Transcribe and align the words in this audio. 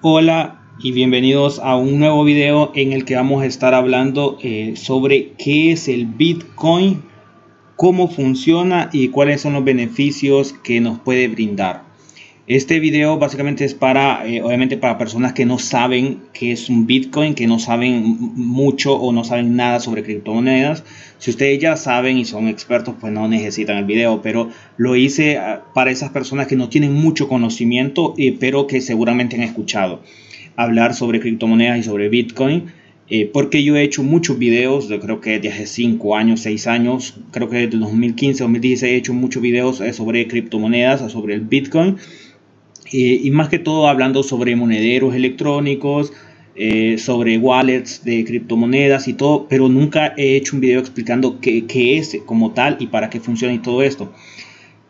Hola 0.00 0.60
y 0.78 0.92
bienvenidos 0.92 1.58
a 1.58 1.74
un 1.74 1.98
nuevo 1.98 2.22
video 2.22 2.70
en 2.76 2.92
el 2.92 3.04
que 3.04 3.16
vamos 3.16 3.42
a 3.42 3.46
estar 3.46 3.74
hablando 3.74 4.38
eh, 4.40 4.74
sobre 4.76 5.32
qué 5.32 5.72
es 5.72 5.88
el 5.88 6.06
Bitcoin, 6.06 7.02
cómo 7.74 8.06
funciona 8.06 8.90
y 8.92 9.08
cuáles 9.08 9.40
son 9.40 9.54
los 9.54 9.64
beneficios 9.64 10.52
que 10.52 10.80
nos 10.80 11.00
puede 11.00 11.26
brindar. 11.26 11.87
Este 12.48 12.80
video 12.80 13.18
básicamente 13.18 13.66
es 13.66 13.74
para, 13.74 14.26
eh, 14.26 14.40
obviamente 14.40 14.78
para 14.78 14.96
personas 14.96 15.34
que 15.34 15.44
no 15.44 15.58
saben 15.58 16.20
qué 16.32 16.52
es 16.52 16.70
un 16.70 16.86
Bitcoin, 16.86 17.34
que 17.34 17.46
no 17.46 17.58
saben 17.58 18.16
mucho 18.36 18.94
o 18.94 19.12
no 19.12 19.22
saben 19.22 19.54
nada 19.54 19.80
sobre 19.80 20.02
criptomonedas. 20.02 20.82
Si 21.18 21.30
ustedes 21.30 21.60
ya 21.60 21.76
saben 21.76 22.16
y 22.16 22.24
son 22.24 22.48
expertos, 22.48 22.94
pues 22.98 23.12
no 23.12 23.28
necesitan 23.28 23.76
el 23.76 23.84
video, 23.84 24.22
pero 24.22 24.48
lo 24.78 24.96
hice 24.96 25.36
ah, 25.36 25.62
para 25.74 25.90
esas 25.90 26.08
personas 26.08 26.46
que 26.46 26.56
no 26.56 26.70
tienen 26.70 26.94
mucho 26.94 27.28
conocimiento, 27.28 28.14
eh, 28.16 28.34
pero 28.40 28.66
que 28.66 28.80
seguramente 28.80 29.36
han 29.36 29.42
escuchado 29.42 30.00
hablar 30.56 30.94
sobre 30.94 31.20
criptomonedas 31.20 31.80
y 31.80 31.82
sobre 31.82 32.08
Bitcoin. 32.08 32.72
Eh, 33.10 33.28
porque 33.30 33.62
yo 33.62 33.76
he 33.76 33.82
hecho 33.82 34.02
muchos 34.02 34.38
videos, 34.38 34.88
yo 34.88 35.00
creo 35.00 35.20
que 35.20 35.38
desde 35.38 35.50
hace 35.50 35.66
5 35.66 36.16
años, 36.16 36.40
6 36.40 36.66
años, 36.66 37.20
creo 37.30 37.50
que 37.50 37.58
desde 37.58 37.76
2015, 37.76 38.42
2016 38.42 38.90
he 38.90 38.96
hecho 38.96 39.12
muchos 39.12 39.42
videos 39.42 39.82
sobre 39.92 40.26
criptomonedas, 40.28 41.12
sobre 41.12 41.34
el 41.34 41.42
Bitcoin 41.42 41.98
eh, 42.92 43.20
y 43.22 43.30
más 43.30 43.48
que 43.48 43.58
todo 43.58 43.88
hablando 43.88 44.22
sobre 44.22 44.56
monederos 44.56 45.14
electrónicos, 45.14 46.12
eh, 46.56 46.98
sobre 46.98 47.38
wallets 47.38 48.04
de 48.04 48.24
criptomonedas 48.24 49.06
y 49.06 49.14
todo, 49.14 49.46
pero 49.48 49.68
nunca 49.68 50.14
he 50.16 50.36
hecho 50.36 50.56
un 50.56 50.60
video 50.60 50.80
explicando 50.80 51.40
qué, 51.40 51.66
qué 51.66 51.98
es 51.98 52.18
como 52.26 52.52
tal 52.52 52.78
y 52.80 52.88
para 52.88 53.10
qué 53.10 53.20
funciona 53.20 53.54
y 53.54 53.58
todo 53.58 53.82
esto. 53.82 54.12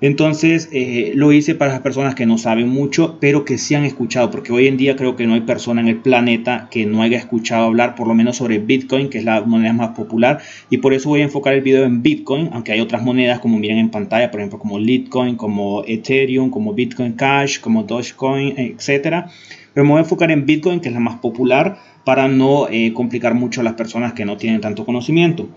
Entonces 0.00 0.68
eh, 0.70 1.12
lo 1.16 1.32
hice 1.32 1.56
para 1.56 1.72
las 1.72 1.80
personas 1.80 2.14
que 2.14 2.24
no 2.24 2.38
saben 2.38 2.68
mucho, 2.68 3.18
pero 3.20 3.44
que 3.44 3.58
sí 3.58 3.74
han 3.74 3.84
escuchado, 3.84 4.30
porque 4.30 4.52
hoy 4.52 4.68
en 4.68 4.76
día 4.76 4.94
creo 4.94 5.16
que 5.16 5.26
no 5.26 5.34
hay 5.34 5.40
persona 5.40 5.80
en 5.80 5.88
el 5.88 5.96
planeta 5.96 6.68
que 6.70 6.86
no 6.86 7.02
haya 7.02 7.18
escuchado 7.18 7.64
hablar 7.64 7.96
por 7.96 8.06
lo 8.06 8.14
menos 8.14 8.36
sobre 8.36 8.60
Bitcoin, 8.60 9.08
que 9.08 9.18
es 9.18 9.24
la 9.24 9.40
moneda 9.40 9.72
más 9.72 9.96
popular, 9.96 10.38
y 10.70 10.76
por 10.78 10.94
eso 10.94 11.08
voy 11.08 11.22
a 11.22 11.24
enfocar 11.24 11.54
el 11.54 11.62
video 11.62 11.84
en 11.84 12.02
Bitcoin, 12.02 12.50
aunque 12.52 12.70
hay 12.70 12.80
otras 12.80 13.02
monedas 13.02 13.40
como 13.40 13.58
miren 13.58 13.78
en 13.78 13.90
pantalla, 13.90 14.30
por 14.30 14.38
ejemplo 14.38 14.60
como 14.60 14.78
Litecoin, 14.78 15.34
como 15.34 15.82
Ethereum, 15.84 16.50
como 16.50 16.74
Bitcoin 16.74 17.14
Cash, 17.14 17.58
como 17.58 17.82
Dogecoin, 17.82 18.54
etc. 18.56 19.26
Pero 19.74 19.84
me 19.84 19.90
voy 19.90 19.98
a 19.98 20.02
enfocar 20.02 20.30
en 20.30 20.46
Bitcoin, 20.46 20.78
que 20.78 20.88
es 20.88 20.94
la 20.94 21.00
más 21.00 21.16
popular, 21.16 21.78
para 22.04 22.28
no 22.28 22.68
eh, 22.70 22.92
complicar 22.94 23.34
mucho 23.34 23.62
a 23.62 23.64
las 23.64 23.74
personas 23.74 24.12
que 24.12 24.24
no 24.24 24.36
tienen 24.36 24.60
tanto 24.60 24.84
conocimiento. 24.86 25.48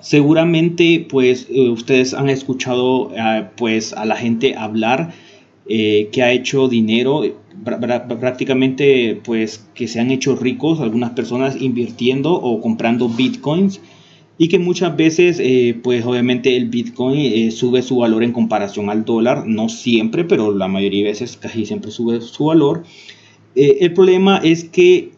Seguramente 0.00 1.06
pues 1.08 1.46
eh, 1.50 1.68
ustedes 1.68 2.14
han 2.14 2.30
escuchado 2.30 3.12
eh, 3.14 3.46
pues 3.56 3.92
a 3.92 4.04
la 4.06 4.16
gente 4.16 4.56
hablar 4.56 5.12
eh, 5.68 6.08
que 6.10 6.22
ha 6.22 6.32
hecho 6.32 6.68
dinero 6.68 7.22
prácticamente 7.64 9.20
pues 9.22 9.68
que 9.74 9.86
se 9.86 10.00
han 10.00 10.10
hecho 10.10 10.36
ricos 10.36 10.80
algunas 10.80 11.10
personas 11.10 11.60
invirtiendo 11.60 12.32
o 12.32 12.60
comprando 12.60 13.08
bitcoins 13.08 13.80
y 14.38 14.48
que 14.48 14.58
muchas 14.58 14.96
veces 14.96 15.42
pues 15.82 16.06
obviamente 16.06 16.56
el 16.56 16.70
bitcoin 16.70 17.52
sube 17.52 17.82
su 17.82 17.98
valor 17.98 18.22
en 18.22 18.32
comparación 18.32 18.88
al 18.88 19.04
dólar 19.04 19.46
no 19.46 19.68
siempre 19.68 20.24
pero 20.24 20.54
la 20.54 20.68
mayoría 20.68 21.04
de 21.04 21.10
veces 21.10 21.36
casi 21.36 21.66
siempre 21.66 21.90
sube 21.90 22.22
su 22.22 22.46
valor. 22.46 22.84
El 23.54 23.92
problema 23.92 24.40
es 24.42 24.64
que 24.64 25.10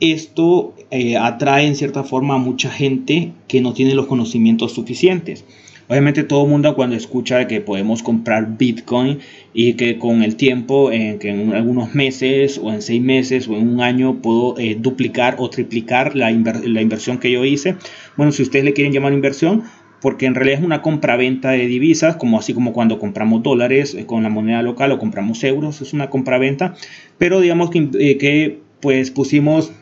esto 0.00 0.74
eh, 0.90 1.16
atrae 1.16 1.66
en 1.66 1.76
cierta 1.76 2.02
forma 2.02 2.34
a 2.34 2.38
mucha 2.38 2.70
gente 2.70 3.32
que 3.46 3.60
no 3.60 3.74
tiene 3.74 3.94
los 3.94 4.06
conocimientos 4.06 4.72
suficientes. 4.72 5.44
Obviamente 5.90 6.22
todo 6.22 6.44
el 6.44 6.50
mundo 6.50 6.76
cuando 6.76 6.94
escucha 6.94 7.48
que 7.48 7.60
podemos 7.60 8.04
comprar 8.04 8.56
Bitcoin 8.56 9.18
y 9.52 9.74
que 9.74 9.98
con 9.98 10.22
el 10.22 10.36
tiempo, 10.36 10.92
en 10.92 11.18
que 11.18 11.30
en 11.30 11.52
algunos 11.52 11.96
meses 11.96 12.60
o 12.62 12.72
en 12.72 12.80
seis 12.80 13.02
meses 13.02 13.48
o 13.48 13.56
en 13.56 13.68
un 13.68 13.80
año 13.80 14.22
puedo 14.22 14.56
eh, 14.56 14.76
duplicar 14.78 15.34
o 15.38 15.50
triplicar 15.50 16.14
la, 16.14 16.30
la, 16.30 16.80
inversión 16.80 17.18
que 17.18 17.32
yo 17.32 17.44
hice. 17.44 17.74
Bueno, 18.16 18.30
si 18.30 18.42
ustedes 18.42 18.64
le 18.64 18.72
quieren 18.72 18.92
llamar 18.92 19.12
inversión, 19.12 19.64
porque 20.00 20.26
en 20.26 20.36
realidad 20.36 20.60
es 20.60 20.64
una 20.64 20.80
compra-venta 20.80 21.50
de 21.50 21.66
divisas, 21.66 22.14
como 22.14 22.38
así 22.38 22.54
como 22.54 22.72
cuando 22.72 23.00
compramos 23.00 23.42
dólares 23.42 23.94
eh, 23.94 24.06
con 24.06 24.22
la 24.22 24.28
moneda 24.28 24.62
local 24.62 24.92
o 24.92 24.98
compramos 25.00 25.42
euros, 25.42 25.82
es 25.82 25.92
una 25.92 26.08
compra-venta, 26.08 26.76
pero 27.18 27.40
digamos 27.40 27.70
que, 27.70 27.90
que 27.90 28.60
pues 28.80 29.10
pusimos 29.10 29.72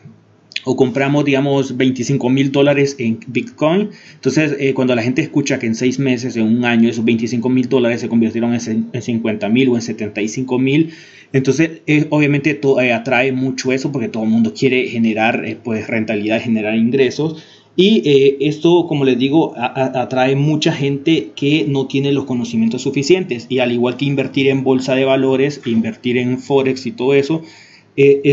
o 0.65 0.75
compramos, 0.75 1.25
digamos, 1.25 1.77
25 1.77 2.29
mil 2.29 2.51
dólares 2.51 2.95
en 2.99 3.19
Bitcoin. 3.27 3.89
Entonces, 4.13 4.55
eh, 4.59 4.73
cuando 4.73 4.95
la 4.95 5.01
gente 5.01 5.21
escucha 5.21 5.59
que 5.59 5.67
en 5.67 5.75
seis 5.75 5.99
meses, 5.99 6.35
en 6.35 6.43
un 6.43 6.65
año, 6.65 6.89
esos 6.89 7.05
25 7.05 7.49
mil 7.49 7.69
dólares 7.69 8.01
se 8.01 8.09
convirtieron 8.09 8.53
en, 8.53 9.01
50 9.01 9.49
mil 9.49 9.69
o 9.69 9.75
en 9.75 9.81
75 9.81 10.59
mil, 10.59 10.91
entonces 11.31 11.81
eh, 11.87 12.07
obviamente 12.09 12.59
eh, 12.81 12.93
atrae 12.93 13.31
mucho 13.31 13.71
eso 13.71 13.91
porque 13.91 14.09
todo 14.09 14.23
el 14.23 14.29
mundo 14.29 14.53
quiere 14.53 14.87
generar 14.87 15.43
pues 15.63 15.87
rentabilidad, 15.87 16.41
generar 16.41 16.75
ingresos. 16.75 17.43
Y 17.75 18.35
esto, 18.41 18.87
como 18.87 19.05
les 19.05 19.17
digo, 19.17 19.53
atrae 19.55 20.35
mucha 20.35 20.73
gente 20.73 21.29
que 21.33 21.63
no 21.65 21.87
tiene 21.87 22.11
los 22.11 22.25
conocimientos 22.25 22.81
suficientes. 22.81 23.45
Y 23.47 23.59
al 23.59 23.71
igual 23.71 23.95
que 23.95 24.03
invertir 24.03 24.49
en 24.49 24.65
bolsa 24.65 24.95
de 24.95 25.05
valores, 25.05 25.61
invertir 25.65 26.17
en 26.17 26.39
Forex 26.39 26.85
y 26.85 26.91
todo 26.91 27.13
eso, 27.13 27.41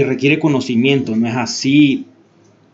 requiere 0.05 0.39
conocimiento. 0.39 1.17
No 1.17 1.27
es 1.27 1.37
así 1.37 2.07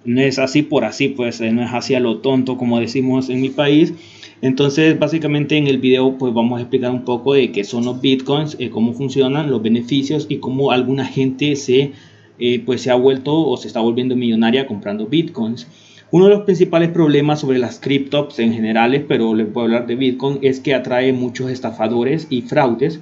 no 0.04 0.20
es 0.20 0.38
así 0.38 0.62
por 0.62 0.84
así, 0.84 1.08
pues 1.08 1.40
eh, 1.40 1.52
no 1.52 1.62
es 1.62 1.72
así 1.72 1.94
a 1.94 2.00
lo 2.00 2.18
tonto 2.18 2.56
como 2.56 2.80
decimos 2.80 3.28
en 3.28 3.40
mi 3.40 3.50
país. 3.50 3.94
Entonces, 4.40 4.98
básicamente 4.98 5.56
en 5.56 5.68
el 5.68 5.78
video 5.78 6.18
pues 6.18 6.34
vamos 6.34 6.58
a 6.58 6.62
explicar 6.62 6.90
un 6.90 7.04
poco 7.04 7.34
de 7.34 7.52
qué 7.52 7.64
son 7.64 7.84
los 7.84 8.00
bitcoins, 8.00 8.56
eh, 8.58 8.70
cómo 8.70 8.92
funcionan, 8.92 9.50
los 9.50 9.62
beneficios 9.62 10.26
y 10.28 10.38
cómo 10.38 10.72
alguna 10.72 11.04
gente 11.04 11.54
se, 11.56 11.92
eh, 12.38 12.62
pues, 12.64 12.82
se 12.82 12.90
ha 12.90 12.94
vuelto 12.96 13.34
o 13.34 13.56
se 13.56 13.68
está 13.68 13.80
volviendo 13.80 14.16
millonaria 14.16 14.66
comprando 14.66 15.06
bitcoins. 15.06 15.68
Uno 16.10 16.26
de 16.26 16.34
los 16.34 16.42
principales 16.42 16.90
problemas 16.90 17.40
sobre 17.40 17.58
las 17.58 17.78
criptos 17.78 18.38
en 18.38 18.52
general, 18.52 19.06
pero 19.08 19.34
les 19.34 19.46
puedo 19.46 19.64
hablar 19.64 19.86
de 19.86 19.94
Bitcoin, 19.94 20.40
es 20.42 20.60
que 20.60 20.74
atrae 20.74 21.14
muchos 21.14 21.50
estafadores 21.50 22.26
y 22.28 22.42
fraudes. 22.42 23.00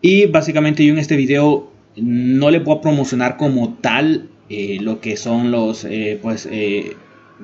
Y 0.00 0.26
básicamente 0.26 0.84
yo 0.84 0.92
en 0.92 0.98
este 0.98 1.14
video 1.14 1.71
no 1.96 2.50
le 2.50 2.60
puedo 2.60 2.80
promocionar 2.80 3.36
como 3.36 3.74
tal 3.74 4.28
eh, 4.48 4.78
lo 4.80 5.00
que 5.00 5.16
son 5.16 5.50
los, 5.50 5.84
eh, 5.84 6.18
pues 6.20 6.48
eh, 6.50 6.96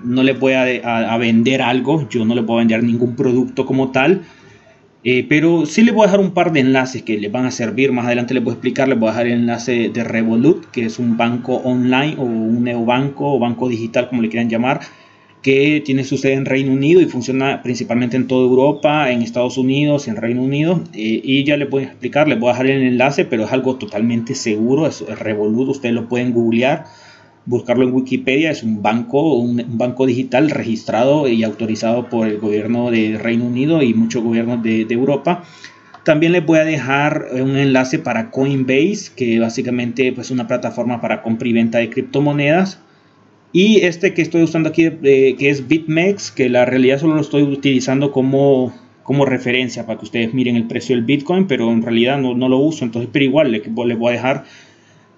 no 0.04 0.22
le 0.22 0.32
voy 0.32 0.52
a, 0.52 1.16
vender 1.16 1.62
algo, 1.62 2.08
yo 2.08 2.24
no 2.24 2.34
le 2.34 2.42
puedo 2.42 2.58
vender 2.58 2.82
ningún 2.82 3.16
producto 3.16 3.66
como 3.66 3.90
tal, 3.90 4.22
pero 5.28 5.64
sí 5.64 5.82
le 5.82 5.92
voy 5.92 6.02
a 6.02 6.06
dejar 6.06 6.20
un 6.20 6.32
par 6.32 6.52
de 6.52 6.60
enlaces 6.60 7.02
que 7.02 7.16
le 7.16 7.30
van 7.30 7.46
a 7.46 7.50
servir, 7.50 7.92
más 7.92 8.04
adelante 8.04 8.34
les 8.34 8.44
voy 8.44 8.50
a 8.50 8.54
explicar, 8.54 8.88
les 8.88 8.98
voy 8.98 9.08
a 9.08 9.12
dejar 9.12 9.26
el 9.26 9.32
enlace 9.32 9.88
de 9.88 10.04
Revolut, 10.04 10.66
que 10.66 10.84
es 10.84 10.98
un 10.98 11.16
banco 11.16 11.54
online 11.54 12.16
o 12.18 12.24
un 12.24 12.62
neobanco 12.62 13.32
o 13.32 13.38
banco 13.38 13.68
digital 13.68 14.10
como 14.10 14.20
le 14.20 14.28
quieran 14.28 14.50
llamar, 14.50 14.80
que 15.42 15.82
tiene 15.84 16.04
su 16.04 16.18
sede 16.18 16.34
en 16.34 16.44
Reino 16.44 16.72
Unido 16.72 17.00
y 17.00 17.06
funciona 17.06 17.62
principalmente 17.62 18.16
en 18.16 18.26
toda 18.26 18.46
Europa, 18.46 19.10
en 19.10 19.22
Estados 19.22 19.56
Unidos, 19.56 20.08
en 20.08 20.16
Reino 20.16 20.42
Unido. 20.42 20.82
Eh, 20.94 21.20
y 21.22 21.44
ya 21.44 21.56
les 21.56 21.70
voy 21.70 21.84
a 21.84 21.86
explicar, 21.86 22.28
les 22.28 22.38
voy 22.38 22.48
a 22.48 22.52
dejar 22.52 22.66
el 22.66 22.82
enlace, 22.82 23.24
pero 23.24 23.44
es 23.44 23.52
algo 23.52 23.76
totalmente 23.76 24.34
seguro, 24.34 24.86
es, 24.86 25.00
Revolut, 25.00 25.68
ustedes 25.68 25.94
lo 25.94 26.08
pueden 26.08 26.32
googlear, 26.32 26.86
buscarlo 27.46 27.84
en 27.84 27.94
Wikipedia, 27.94 28.50
es 28.50 28.62
un 28.62 28.82
banco, 28.82 29.34
un, 29.34 29.64
banco 29.78 30.06
digital 30.06 30.50
registrado 30.50 31.28
y 31.28 31.44
autorizado 31.44 32.08
por 32.08 32.26
el 32.26 32.38
gobierno 32.38 32.90
de 32.90 33.16
Reino 33.18 33.44
Unido 33.44 33.82
y 33.82 33.94
muchos 33.94 34.22
gobiernos 34.22 34.62
de, 34.62 34.86
Europa. 34.90 35.44
También 36.04 36.32
les 36.32 36.44
voy 36.44 36.58
a 36.58 36.64
dejar 36.64 37.28
un 37.32 37.56
enlace 37.56 37.98
para 37.98 38.30
Coinbase, 38.30 39.12
que 39.14 39.38
básicamente 39.38 40.12
pues, 40.12 40.28
es 40.28 40.30
una 40.30 40.46
plataforma 40.48 41.00
para 41.00 41.22
compra 41.22 41.48
y 41.48 41.52
venta 41.52 41.78
de 41.78 41.90
criptomonedas. 41.90 42.80
Y 43.52 43.80
este 43.80 44.12
que 44.12 44.22
estoy 44.22 44.42
usando 44.42 44.68
aquí, 44.68 44.84
eh, 44.84 45.36
que 45.38 45.50
es 45.50 45.68
BitMEX, 45.68 46.30
que 46.30 46.48
la 46.48 46.64
realidad 46.64 47.00
solo 47.00 47.14
lo 47.14 47.20
estoy 47.20 47.42
utilizando 47.42 48.12
como, 48.12 48.74
como 49.02 49.24
referencia 49.24 49.86
para 49.86 49.98
que 49.98 50.04
ustedes 50.04 50.34
miren 50.34 50.56
el 50.56 50.66
precio 50.66 50.94
del 50.94 51.04
Bitcoin, 51.04 51.46
pero 51.46 51.70
en 51.72 51.82
realidad 51.82 52.18
no, 52.18 52.34
no 52.34 52.48
lo 52.48 52.58
uso, 52.58 52.84
entonces, 52.84 53.08
pero 53.10 53.24
igual 53.24 53.50
les, 53.50 53.62
les, 53.66 53.98
voy 53.98 54.10
a 54.10 54.12
dejar 54.12 54.44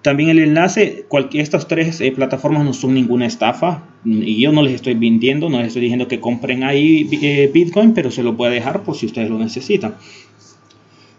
también 0.01 0.29
el 0.29 0.39
enlace. 0.39 1.05
Estas 1.33 1.67
tres 1.67 1.99
eh, 1.99 2.11
plataformas 2.13 2.63
no 2.63 2.73
son 2.73 2.93
ninguna 2.93 3.25
estafa 3.25 3.83
y 4.05 4.41
yo 4.41 4.51
no 4.51 4.63
les 4.63 4.75
estoy 4.75 4.93
vendiendo, 4.93 5.49
no 5.49 5.57
les 5.57 5.67
estoy 5.67 5.81
diciendo 5.83 6.07
que 6.07 6.21
compren 6.21 6.63
ahí 6.63 7.09
eh, 7.21 7.51
Bitcoin, 7.53 7.93
pero 7.93 8.11
se 8.11 8.23
lo 8.23 8.33
voy 8.33 8.47
a 8.47 8.51
dejar 8.51 8.83
por 8.83 8.95
si 8.95 9.07
ustedes 9.07 9.29
lo 9.29 9.37
necesitan. 9.37 9.95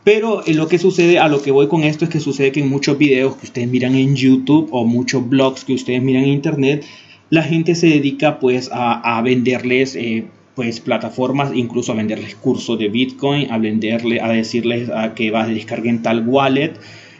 Pero 0.04 0.42
lo 0.48 0.66
que 0.66 0.78
sucede, 0.78 1.18
a 1.18 1.28
lo 1.28 1.42
que 1.42 1.52
voy 1.52 1.68
con 1.68 1.84
esto 1.84 2.04
es 2.04 2.10
que 2.10 2.18
sucede 2.18 2.50
que 2.50 2.60
en 2.60 2.68
muchos 2.68 2.98
videos 2.98 3.36
que 3.36 3.46
ustedes 3.46 3.68
miran 3.68 3.94
en 3.94 4.16
YouTube 4.16 4.68
o 4.72 4.84
muchos 4.84 5.28
blogs 5.28 5.64
que 5.64 5.74
ustedes 5.74 6.02
miran 6.02 6.24
en 6.24 6.30
Internet, 6.30 6.84
la 7.30 7.42
gente 7.42 7.74
se 7.74 7.86
dedica 7.86 8.40
pues 8.40 8.68
a, 8.72 9.22
venderles 9.22 9.94
eh, 9.94 10.24
pues 10.54 10.80
plataformas, 10.80 11.52
incluso 11.54 11.92
a 11.92 11.94
venderles 11.94 12.34
cursos 12.34 12.78
de 12.78 12.88
Bitcoin, 12.88 13.50
a 13.50 13.58
venderle, 13.58 14.20
a 14.20 14.28
decirles 14.28 14.90
a 14.90 15.14
que 15.14 15.30
va 15.30 15.44
a 15.44 15.46
descarguen 15.46 16.02
tal 16.02 16.26
wallet. 16.28 16.74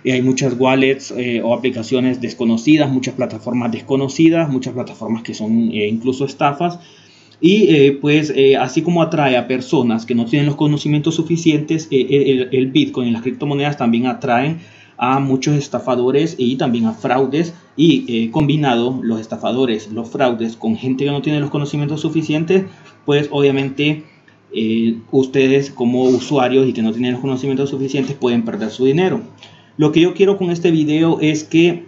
Y 0.05 0.11
hay 0.11 0.21
muchas 0.21 0.55
wallets 0.59 1.13
eh, 1.17 1.41
o 1.43 1.55
aplicaciones 1.55 2.21
desconocidas, 2.21 2.91
muchas 2.91 3.15
plataformas 3.15 3.71
desconocidas, 3.71 4.51
muchas 4.51 4.75
plataformas 4.75 5.23
que 5.23 5.35
son 5.35 5.71
eh, 5.71 5.87
incluso 5.87 6.25
estafas. 6.25 6.81
Y 7.45 7.91
pues 8.01 8.33
así 8.61 8.83
como 8.83 9.03
atrae 9.03 9.37
a 9.37 9.49
personas 9.49 10.07
que 10.07 10.15
no 10.15 10.27
tienen 10.27 10.47
los 10.47 10.55
conocimientos 10.55 11.17
suficientes, 11.17 11.89
el, 11.91 12.49
el, 12.53 12.67
Bitcoin 12.69 13.09
y 13.09 13.11
las 13.11 13.23
criptomonedas 13.23 13.77
también 13.77 14.07
atraen 14.07 14.61
a 15.05 15.19
muchos 15.19 15.57
estafadores 15.57 16.37
y 16.39 16.55
también 16.55 16.87
a 16.87 16.93
fraudes 16.93 17.55
y 17.77 18.05
eh, 18.07 18.31
combinado 18.31 19.01
los 19.03 19.21
estafadores, 19.21 19.91
los 19.91 20.09
fraudes 20.09 20.55
con 20.55 20.77
gente 20.77 21.05
que 21.05 21.11
no 21.11 21.23
tiene 21.23 21.41
los 21.41 21.51
conocimientos 21.51 22.03
suficientes, 22.03 22.67
pues 23.05 23.29
obviamente 23.33 24.05
eh, 24.55 24.99
ustedes 25.11 25.73
como 25.73 26.05
usuarios 26.05 26.69
y 26.69 26.73
que 26.73 26.83
no 26.83 26.93
tienen 26.93 27.15
los 27.15 27.21
conocimientos 27.21 27.71
suficientes 27.71 28.15
pueden 28.15 28.45
perder 28.45 28.71
su 28.71 28.85
dinero. 28.85 29.21
Lo 29.77 29.91
que 29.91 30.01
yo 30.01 30.15
quiero 30.15 30.39
con 30.39 30.51
este 30.51 30.71
video 30.71 31.19
es 31.21 31.43
que 31.43 31.85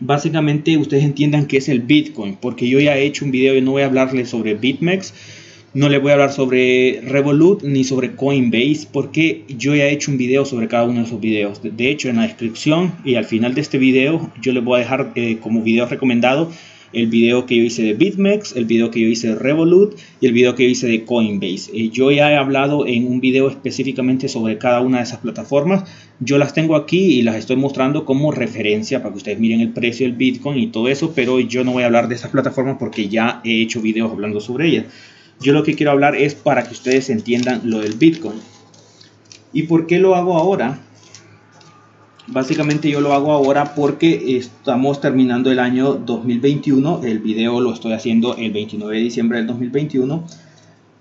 básicamente 0.00 0.76
ustedes 0.76 1.04
entiendan 1.04 1.46
qué 1.46 1.58
es 1.58 1.68
el 1.68 1.80
Bitcoin, 1.80 2.36
porque 2.40 2.68
yo 2.68 2.80
ya 2.80 2.96
he 2.96 3.04
hecho 3.04 3.24
un 3.24 3.30
video 3.30 3.56
y 3.56 3.60
no 3.60 3.72
voy 3.72 3.82
a 3.82 3.86
hablarles 3.86 4.28
sobre 4.28 4.54
BitMEX, 4.54 5.14
no 5.74 5.88
les 5.88 6.00
voy 6.00 6.10
a 6.10 6.14
hablar 6.14 6.32
sobre 6.32 7.00
Revolut 7.02 7.62
ni 7.62 7.84
sobre 7.84 8.14
Coinbase, 8.14 8.88
porque 8.90 9.44
yo 9.48 9.74
ya 9.74 9.84
he 9.84 9.92
hecho 9.92 10.10
un 10.10 10.18
video 10.18 10.44
sobre 10.44 10.66
cada 10.66 10.84
uno 10.84 11.00
de 11.00 11.06
esos 11.06 11.20
videos. 11.20 11.60
De 11.62 11.90
hecho, 11.90 12.08
en 12.08 12.16
la 12.16 12.22
descripción 12.22 12.94
y 13.04 13.16
al 13.16 13.26
final 13.26 13.54
de 13.54 13.60
este 13.60 13.78
video, 13.78 14.30
yo 14.40 14.52
les 14.52 14.64
voy 14.64 14.76
a 14.76 14.82
dejar 14.82 15.12
eh, 15.14 15.38
como 15.40 15.62
video 15.62 15.86
recomendado 15.86 16.50
el 16.92 17.06
video 17.08 17.46
que 17.46 17.56
yo 17.56 17.62
hice 17.62 17.82
de 17.82 17.94
BitMEX, 17.94 18.56
el 18.56 18.64
video 18.64 18.90
que 18.90 19.00
yo 19.00 19.08
hice 19.08 19.28
de 19.28 19.34
Revolut 19.34 19.98
y 20.20 20.26
el 20.26 20.32
video 20.32 20.54
que 20.54 20.64
yo 20.64 20.70
hice 20.70 20.86
de 20.86 21.04
Coinbase. 21.04 21.70
Eh, 21.74 21.90
yo 21.90 22.10
ya 22.10 22.32
he 22.32 22.36
hablado 22.36 22.86
en 22.86 23.06
un 23.06 23.20
video 23.20 23.48
específicamente 23.48 24.28
sobre 24.28 24.58
cada 24.58 24.80
una 24.80 24.98
de 24.98 25.04
esas 25.04 25.18
plataformas. 25.18 25.84
Yo 26.20 26.38
las 26.38 26.54
tengo 26.54 26.76
aquí 26.76 27.18
y 27.18 27.22
las 27.22 27.36
estoy 27.36 27.56
mostrando 27.56 28.04
como 28.04 28.32
referencia 28.32 29.00
para 29.00 29.12
que 29.12 29.18
ustedes 29.18 29.38
miren 29.38 29.60
el 29.60 29.72
precio 29.72 30.06
del 30.06 30.16
Bitcoin 30.16 30.58
y 30.58 30.68
todo 30.68 30.88
eso, 30.88 31.12
pero 31.14 31.40
yo 31.40 31.64
no 31.64 31.72
voy 31.72 31.82
a 31.82 31.86
hablar 31.86 32.08
de 32.08 32.14
esas 32.14 32.30
plataformas 32.30 32.76
porque 32.78 33.08
ya 33.08 33.40
he 33.44 33.62
hecho 33.62 33.80
videos 33.80 34.10
hablando 34.10 34.40
sobre 34.40 34.68
ellas. 34.68 34.86
Yo 35.40 35.52
lo 35.52 35.62
que 35.62 35.74
quiero 35.74 35.92
hablar 35.92 36.16
es 36.16 36.34
para 36.34 36.64
que 36.64 36.72
ustedes 36.72 37.10
entiendan 37.10 37.62
lo 37.64 37.80
del 37.80 37.94
Bitcoin. 37.94 38.40
¿Y 39.52 39.64
por 39.64 39.86
qué 39.86 39.98
lo 39.98 40.14
hago 40.14 40.36
ahora? 40.36 40.80
Básicamente 42.30 42.90
yo 42.90 43.00
lo 43.00 43.14
hago 43.14 43.32
ahora 43.32 43.74
porque 43.74 44.36
estamos 44.36 45.00
terminando 45.00 45.50
el 45.50 45.58
año 45.58 45.94
2021. 45.94 47.00
El 47.02 47.20
video 47.20 47.58
lo 47.60 47.72
estoy 47.72 47.92
haciendo 47.92 48.36
el 48.36 48.52
29 48.52 48.96
de 48.96 49.02
diciembre 49.02 49.38
del 49.38 49.46
2021. 49.46 50.24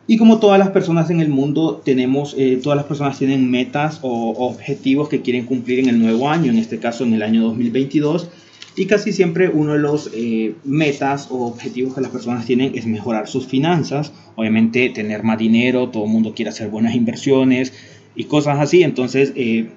Y 0.07 0.15
como 0.15 0.39
todas 0.39 0.57
las 0.57 0.69
personas 0.69 1.09
en 1.09 1.19
el 1.19 1.27
mundo, 1.27 1.81
tenemos, 1.83 2.33
eh, 2.37 2.61
todas 2.63 2.77
las 2.77 2.85
personas 2.85 3.17
tienen 3.17 3.51
metas 3.51 3.99
o 4.03 4.47
objetivos 4.47 5.09
que 5.09 5.21
quieren 5.21 5.45
cumplir 5.45 5.79
en 5.79 5.89
el 5.89 5.99
nuevo 5.99 6.29
año, 6.29 6.49
en 6.49 6.57
este 6.57 6.79
caso 6.79 7.03
en 7.03 7.13
el 7.13 7.21
año 7.21 7.43
2022. 7.43 8.29
Y 8.77 8.85
casi 8.85 9.11
siempre 9.11 9.49
uno 9.49 9.73
de 9.73 9.79
los 9.79 10.09
eh, 10.13 10.55
metas 10.63 11.27
o 11.29 11.45
objetivos 11.45 11.93
que 11.93 11.99
las 11.99 12.11
personas 12.11 12.45
tienen 12.45 12.71
es 12.73 12.85
mejorar 12.85 13.27
sus 13.27 13.47
finanzas. 13.47 14.13
Obviamente 14.37 14.89
tener 14.91 15.23
más 15.23 15.39
dinero, 15.39 15.89
todo 15.89 16.05
el 16.05 16.09
mundo 16.09 16.33
quiere 16.33 16.51
hacer 16.51 16.69
buenas 16.69 16.95
inversiones 16.95 17.73
y 18.15 18.23
cosas 18.25 18.59
así. 18.59 18.83
Entonces, 18.83 19.33
eh, 19.35 19.71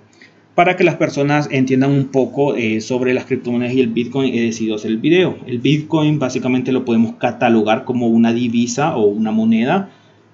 para 0.60 0.76
que 0.76 0.84
las 0.84 0.96
personas 0.96 1.48
entiendan 1.50 1.90
un 1.90 2.08
poco 2.08 2.54
eh, 2.54 2.82
sobre 2.82 3.14
las 3.14 3.24
criptomonedas 3.24 3.72
y 3.72 3.80
el 3.80 3.88
Bitcoin, 3.88 4.34
he 4.34 4.42
decidido 4.42 4.76
hacer 4.76 4.90
el 4.90 4.98
video. 4.98 5.38
El 5.46 5.58
Bitcoin 5.58 6.18
básicamente 6.18 6.70
lo 6.70 6.84
podemos 6.84 7.14
catalogar 7.14 7.86
como 7.86 8.08
una 8.08 8.34
divisa 8.34 8.94
o 8.94 9.06
una 9.06 9.32
moneda, 9.32 9.88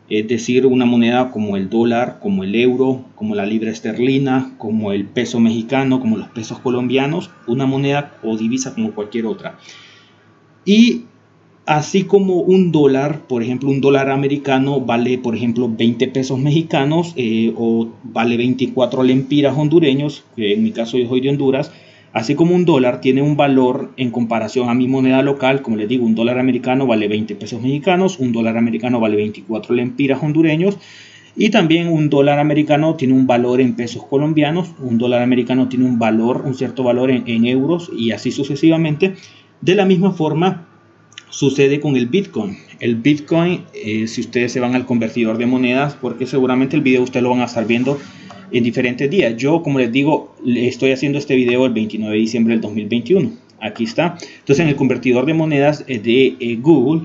es 0.08 0.26
decir, 0.26 0.67
una 0.67 0.84
moneda 0.84 1.31
como 1.31 1.56
el 1.56 1.70
dólar, 1.70 2.19
como 2.20 2.43
el 2.43 2.56
euro, 2.56 3.05
como 3.14 3.37
la 3.37 3.46
libra 3.46 3.70
esterlina, 3.70 4.55
como 4.58 4.90
el 4.90 5.05
peso 5.05 5.38
mexicano, 5.38 6.00
como 6.00 6.17
los 6.17 6.26
pesos 6.31 6.58
colombianos, 6.58 7.31
una 7.46 7.67
moneda 7.67 8.19
o 8.25 8.37
divisa 8.37 8.75
como 8.75 8.96
cualquier 8.96 9.26
otra. 9.26 9.61
Y 10.64 11.05
Así 11.67 12.05
como 12.05 12.35
un 12.35 12.71
dólar, 12.71 13.23
por 13.27 13.43
ejemplo, 13.43 13.71
un 13.71 13.81
dólar 13.81 14.09
americano 14.09 14.81
vale, 14.81 15.19
por 15.19 15.35
ejemplo, 15.35 15.69
20 15.69 16.07
pesos 16.09 16.39
mexicanos 16.39 17.13
eh, 17.17 17.53
o 17.57 17.89
vale 18.05 18.37
24 18.37 19.03
lempiras 19.03 19.59
hondureños, 19.59 20.23
que 20.37 20.53
en 20.53 20.63
mi 20.63 20.71
caso 20.71 20.97
yo 20.97 21.09
soy 21.09 21.23
de 21.23 21.31
Honduras, 21.31 21.73
así 22.13 22.37
como 22.37 22.55
un 22.55 22.67
dólar 22.67 23.01
tiene 23.01 23.21
un 23.21 23.37
valor 23.37 23.91
en 23.97 24.13
comparación 24.13 24.69
a 24.69 24.75
mi 24.75 24.87
moneda 24.87 25.23
local, 25.23 25.61
como 25.61 25.77
les 25.77 25.89
digo, 25.89 26.07
un 26.07 26.15
dólar 26.15 26.39
americano 26.39 26.87
vale 26.87 27.09
20 27.09 27.35
pesos 27.35 27.61
mexicanos, 27.61 28.21
un 28.21 28.31
dólar 28.31 28.57
americano 28.57 29.01
vale 29.01 29.17
24 29.17 29.75
lempiras 29.75 30.23
hondureños, 30.23 30.79
y 31.35 31.49
también 31.49 31.89
un 31.89 32.09
dólar 32.09 32.39
americano 32.39 32.95
tiene 32.95 33.15
un 33.15 33.27
valor 33.27 33.61
en 33.61 33.75
pesos 33.75 34.05
colombianos, 34.05 34.69
un 34.79 34.99
dólar 34.99 35.21
americano 35.23 35.69
tiene 35.69 35.85
un 35.85 35.99
valor, 35.99 36.45
un 36.47 36.55
cierto 36.55 36.85
valor 36.85 37.11
en 37.11 37.45
euros 37.45 37.91
y 37.95 38.12
así 38.12 38.31
sucesivamente. 38.31 39.15
De 39.61 39.75
la 39.75 39.85
misma 39.85 40.12
forma, 40.12 40.69
sucede 41.37 41.81
con 41.81 41.97
el 41.97 42.06
Bitcoin. 42.06 42.56
El 42.81 42.97
Bitcoin, 42.97 43.65
eh, 43.75 44.09
si 44.09 44.23
ustedes 44.23 44.53
se 44.53 44.61
van 44.61 44.75
al 44.75 44.87
convertidor 44.87 45.37
de 45.37 45.44
monedas, 45.44 45.94
porque 45.94 46.25
seguramente 46.25 46.77
el 46.77 46.83
video 46.83 47.03
ustedes 47.03 47.23
lo 47.23 47.29
van 47.29 47.43
a 47.43 47.44
estar 47.44 47.67
viendo 47.67 47.99
en 48.53 48.65
diferentes 48.65 49.11
días. 49.11 49.37
Yo, 49.37 49.62
como 49.62 49.79
les 49.79 49.93
digo, 49.93 50.35
estoy 50.47 50.93
haciendo 50.93 51.19
este 51.19 51.37
video 51.37 51.67
el 51.67 51.75
29 51.75 52.15
de 52.15 52.21
diciembre 52.21 52.55
del 52.55 52.62
2021. 52.62 53.33
Aquí 53.61 53.85
está. 53.85 54.17
Entonces, 54.38 54.61
en 54.61 54.69
el 54.69 54.77
convertidor 54.77 55.27
de 55.27 55.35
monedas 55.35 55.85
eh, 55.88 55.99
de 55.99 56.37
eh, 56.41 56.56
Google, 56.56 57.03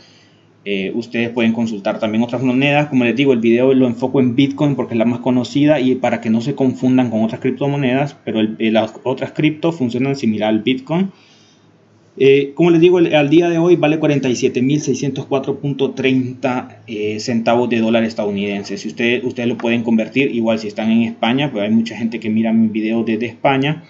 Eh, 0.65 0.93
ustedes 0.95 1.29
pueden 1.29 1.53
consultar 1.53 1.99
también 1.99 2.25
otras 2.25 2.43
monedas. 2.43 2.89
Como 2.89 3.05
les 3.05 3.15
digo, 3.17 3.35
el 3.35 3.41
video 3.41 3.75
lo 3.75 3.87
enfoco 3.87 4.21
en 4.21 4.35
Bitcoin 4.35 4.77
porque 4.77 4.95
es 4.95 4.99
la 4.99 5.05
más 5.05 5.21
conocida 5.21 5.79
y 5.79 5.95
para 5.97 6.23
que 6.23 6.31
no 6.31 6.41
se 6.41 6.55
confundan 6.55 7.11
con 7.11 7.23
otras 7.23 7.43
criptomonedas, 7.43 8.17
pero 8.25 8.41
las 8.43 8.95
otras 9.03 9.33
cripto 9.33 9.71
funcionan 9.71 10.17
similar 10.17 10.49
al 10.49 10.63
Bitcoin. 10.63 11.13
Eh, 12.19 12.53
como 12.55 12.71
les 12.71 12.81
digo, 12.81 12.97
al 12.97 13.29
día 13.29 13.51
de 13.51 13.59
hoy 13.59 13.77
vale 13.77 14.01
47.604.30 14.01 16.77
eh, 16.87 17.21
centavos 17.21 17.69
de 17.69 17.81
dólar 17.81 18.05
estadounidense. 18.05 18.79
Si 18.79 18.89
ustedes, 18.89 19.23
ustedes 19.23 19.47
lo 19.49 19.59
pueden 19.59 19.83
convertir, 19.83 20.35
igual 20.35 20.59
si 20.59 20.69
están 20.69 20.91
en 20.91 21.03
España, 21.03 21.53
pues 21.53 21.65
hay 21.65 21.71
mucha 21.71 21.95
gente 21.97 22.19
que 22.19 22.31
mira 22.31 22.55
mi 22.55 22.69
video 22.69 23.05
desde 23.05 23.27
España. 23.27 23.85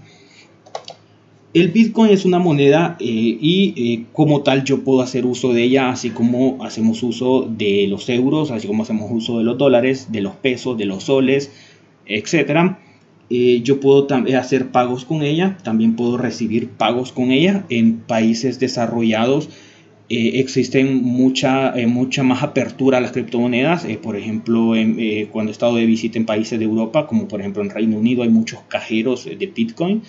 El 1.53 1.69
Bitcoin 1.69 2.13
es 2.13 2.25
una 2.25 2.39
moneda 2.39 2.97
eh, 3.01 3.05
y 3.05 3.75
eh, 3.77 4.07
como 4.13 4.43
tal 4.43 4.63
yo 4.63 4.85
puedo 4.85 5.01
hacer 5.01 5.27
uso 5.27 5.53
de 5.53 5.65
ella 5.65 5.91
así 5.91 6.11
como 6.11 6.65
hacemos 6.65 7.03
uso 7.03 7.49
de 7.51 7.87
los 7.89 8.09
euros, 8.09 8.53
así 8.53 8.69
como 8.69 8.85
hacemos 8.85 9.11
uso 9.11 9.39
de 9.39 9.45
los 9.45 9.59
dólares, 9.59 10.13
de 10.13 10.21
los 10.21 10.35
pesos, 10.37 10.79
de 10.79 10.85
los 10.85 11.05
soles, 11.05 11.51
etc. 12.07 12.77
Eh, 13.33 13.61
yo 13.63 13.79
puedo 13.79 14.09
hacer 14.37 14.73
pagos 14.73 15.05
con 15.05 15.23
ella, 15.23 15.57
también 15.63 15.95
puedo 15.95 16.19
recibir 16.19 16.69
pagos 16.69 17.13
con 17.13 17.31
ella. 17.31 17.65
En 17.69 17.99
países 18.01 18.59
desarrollados 18.59 19.49
eh, 20.09 20.41
existen 20.41 21.03
mucha, 21.05 21.79
eh, 21.79 21.87
mucha 21.87 22.25
más 22.25 22.43
apertura 22.43 22.99
a 22.99 23.01
las 23.01 23.13
criptomonedas. 23.13 23.87
por 24.03 24.17
ejemplo, 24.17 24.73
cuando 25.31 25.51
he 25.51 25.53
estado 25.53 25.77
de 25.77 25.87
visita 25.87 26.19
en 26.19 26.27
países 26.27 26.59
de 26.59 26.65
Europa, 26.65 27.07
como 27.07 27.29
por 27.29 27.41
ejemplo 27.41 27.63
en 27.63 27.71
Reino 27.71 27.97
Unido, 27.99 28.25
hay 28.25 28.31
muchos 28.31 28.61
cajeros 28.69 29.25
de 29.25 29.47
Bitcoin. 29.47 30.03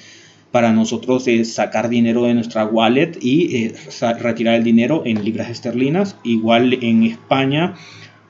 Para 0.51 0.73
nosotros 0.73 1.27
es 1.27 1.53
sacar 1.53 1.89
dinero 1.89 2.23
de 2.23 2.33
nuestra 2.33 2.65
wallet 2.65 3.13
y 3.21 3.71
retirar 4.19 4.55
el 4.55 4.63
dinero 4.63 5.03
en 5.05 5.23
libras 5.23 5.49
esterlinas. 5.49 6.17
Igual 6.23 6.73
en 6.81 7.03
España 7.03 7.75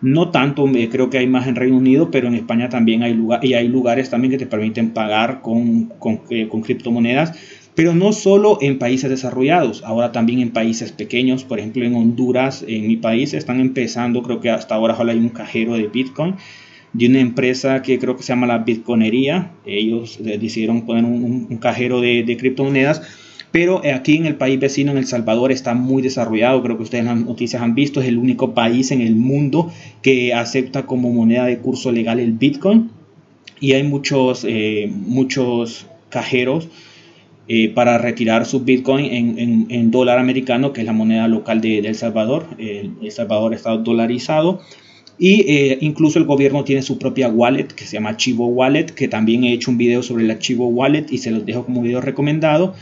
no 0.01 0.29
tanto, 0.29 0.65
creo 0.91 1.09
que 1.09 1.19
hay 1.19 1.27
más 1.27 1.47
en 1.47 1.55
Reino 1.55 1.77
Unido, 1.77 2.09
pero 2.09 2.27
en 2.27 2.35
España 2.35 2.69
también 2.69 3.03
hay, 3.03 3.13
lugar, 3.13 3.45
y 3.45 3.53
hay 3.53 3.67
lugares 3.67 4.09
también 4.09 4.31
que 4.31 4.39
te 4.39 4.47
permiten 4.47 4.91
pagar 4.91 5.41
con, 5.41 5.85
con, 5.99 6.21
eh, 6.29 6.47
con 6.47 6.61
criptomonedas 6.61 7.33
pero 7.75 7.93
no 7.93 8.11
solo 8.11 8.57
en 8.61 8.79
países 8.79 9.09
desarrollados, 9.09 9.83
ahora 9.83 10.11
también 10.11 10.39
en 10.39 10.51
países 10.51 10.91
pequeños, 10.91 11.45
por 11.45 11.59
ejemplo 11.59 11.85
en 11.85 11.95
Honduras, 11.95 12.65
en 12.67 12.87
mi 12.87 12.97
país, 12.97 13.33
están 13.33 13.61
empezando, 13.61 14.23
creo 14.23 14.41
que 14.41 14.49
hasta 14.49 14.75
ahora 14.75 14.97
hay 14.99 15.17
un 15.17 15.29
cajero 15.29 15.75
de 15.75 15.87
Bitcoin 15.87 16.35
de 16.93 17.07
una 17.07 17.19
empresa 17.19 17.81
que 17.81 17.99
creo 17.99 18.17
que 18.17 18.23
se 18.23 18.33
llama 18.33 18.47
la 18.47 18.59
Bitcoinería, 18.59 19.51
ellos 19.65 20.19
decidieron 20.21 20.85
poner 20.85 21.05
un, 21.05 21.57
cajero 21.57 22.01
de, 22.01 22.23
de 22.23 22.37
criptomonedas 22.37 23.01
pero 23.51 23.83
eh, 23.83 23.91
aquí 23.91 24.15
en 24.15 24.25
el 24.25 24.35
país 24.35 24.59
vecino, 24.59 24.91
en 24.91 24.97
El 24.97 25.05
Salvador, 25.05 25.51
está 25.51 25.73
muy 25.73 26.01
desarrollado. 26.01 26.63
Creo 26.63 26.77
que 26.77 26.83
ustedes 26.83 27.01
en 27.01 27.07
las 27.07 27.17
noticias 27.25 27.61
han 27.61 27.75
visto. 27.75 28.01
Es 28.01 28.07
el 28.07 28.17
único 28.17 28.53
país 28.53 28.91
en 28.91 29.01
el 29.01 29.15
mundo 29.15 29.71
que 30.01 30.33
acepta 30.33 30.85
como 30.85 31.11
moneda 31.11 31.45
de 31.45 31.59
curso 31.59 31.91
legal 31.91 32.19
el 32.19 32.31
Bitcoin. 32.31 32.89
Y 33.59 33.73
hay 33.73 33.83
muchos, 33.83 34.45
eh, 34.47 34.89
muchos 34.89 35.85
cajeros 36.09 36.69
eh, 37.47 37.69
para 37.69 37.97
retirar 37.97 38.45
su 38.45 38.61
Bitcoin 38.61 39.05
en, 39.69 39.91
dólar 39.91 40.17
americano, 40.17 40.71
que 40.71 40.81
es 40.81 40.87
la 40.87 40.93
moneda 40.93 41.27
local 41.27 41.61
de, 41.61 41.79
El 41.79 41.95
Salvador. 41.95 42.45
el 42.57 43.11
Salvador 43.11 43.53
está 43.53 43.75
dolarizado. 43.75 44.61
Y 45.19 45.75
incluso 45.85 46.17
el 46.17 46.25
gobierno 46.25 46.63
tiene 46.63 46.81
su 46.81 46.97
propia 46.97 47.27
wallet 47.29 47.67
que 47.67 47.85
se 47.85 47.93
llama 47.93 48.17
Chivo 48.17 48.47
Wallet, 48.47 48.87
que 48.87 49.07
también 49.07 49.43
he 49.43 49.53
hecho 49.53 49.69
un 49.69 49.77
video 49.77 50.01
sobre 50.01 50.23
el 50.23 50.39
Chivo 50.39 50.67
Wallet 50.67 51.05
y 51.11 51.19
se 51.19 51.29
los 51.29 51.45
dejo 51.45 51.65
como 51.65 51.83
video 51.83 52.01
recomendado 52.01 52.73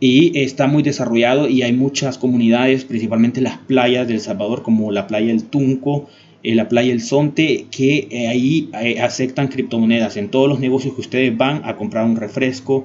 y 0.00 0.38
está 0.38 0.66
muy 0.66 0.82
desarrollado 0.82 1.48
y 1.48 1.62
hay 1.62 1.72
muchas 1.72 2.18
comunidades, 2.18 2.84
principalmente 2.84 3.40
las 3.40 3.58
playas 3.58 4.06
del 4.06 4.20
Salvador, 4.20 4.62
como 4.62 4.92
la 4.92 5.06
playa 5.06 5.32
El 5.32 5.44
Tunco, 5.44 6.08
eh, 6.42 6.54
la 6.54 6.68
playa 6.68 6.92
El 6.92 7.00
Sonte, 7.00 7.66
que 7.70 8.08
eh, 8.10 8.28
ahí 8.28 8.68
eh, 8.80 9.00
aceptan 9.00 9.48
criptomonedas. 9.48 10.16
En 10.16 10.28
todos 10.28 10.48
los 10.48 10.60
negocios 10.60 10.94
que 10.94 11.00
ustedes 11.00 11.36
van 11.36 11.62
a 11.64 11.76
comprar 11.76 12.04
un 12.04 12.16
refresco, 12.16 12.84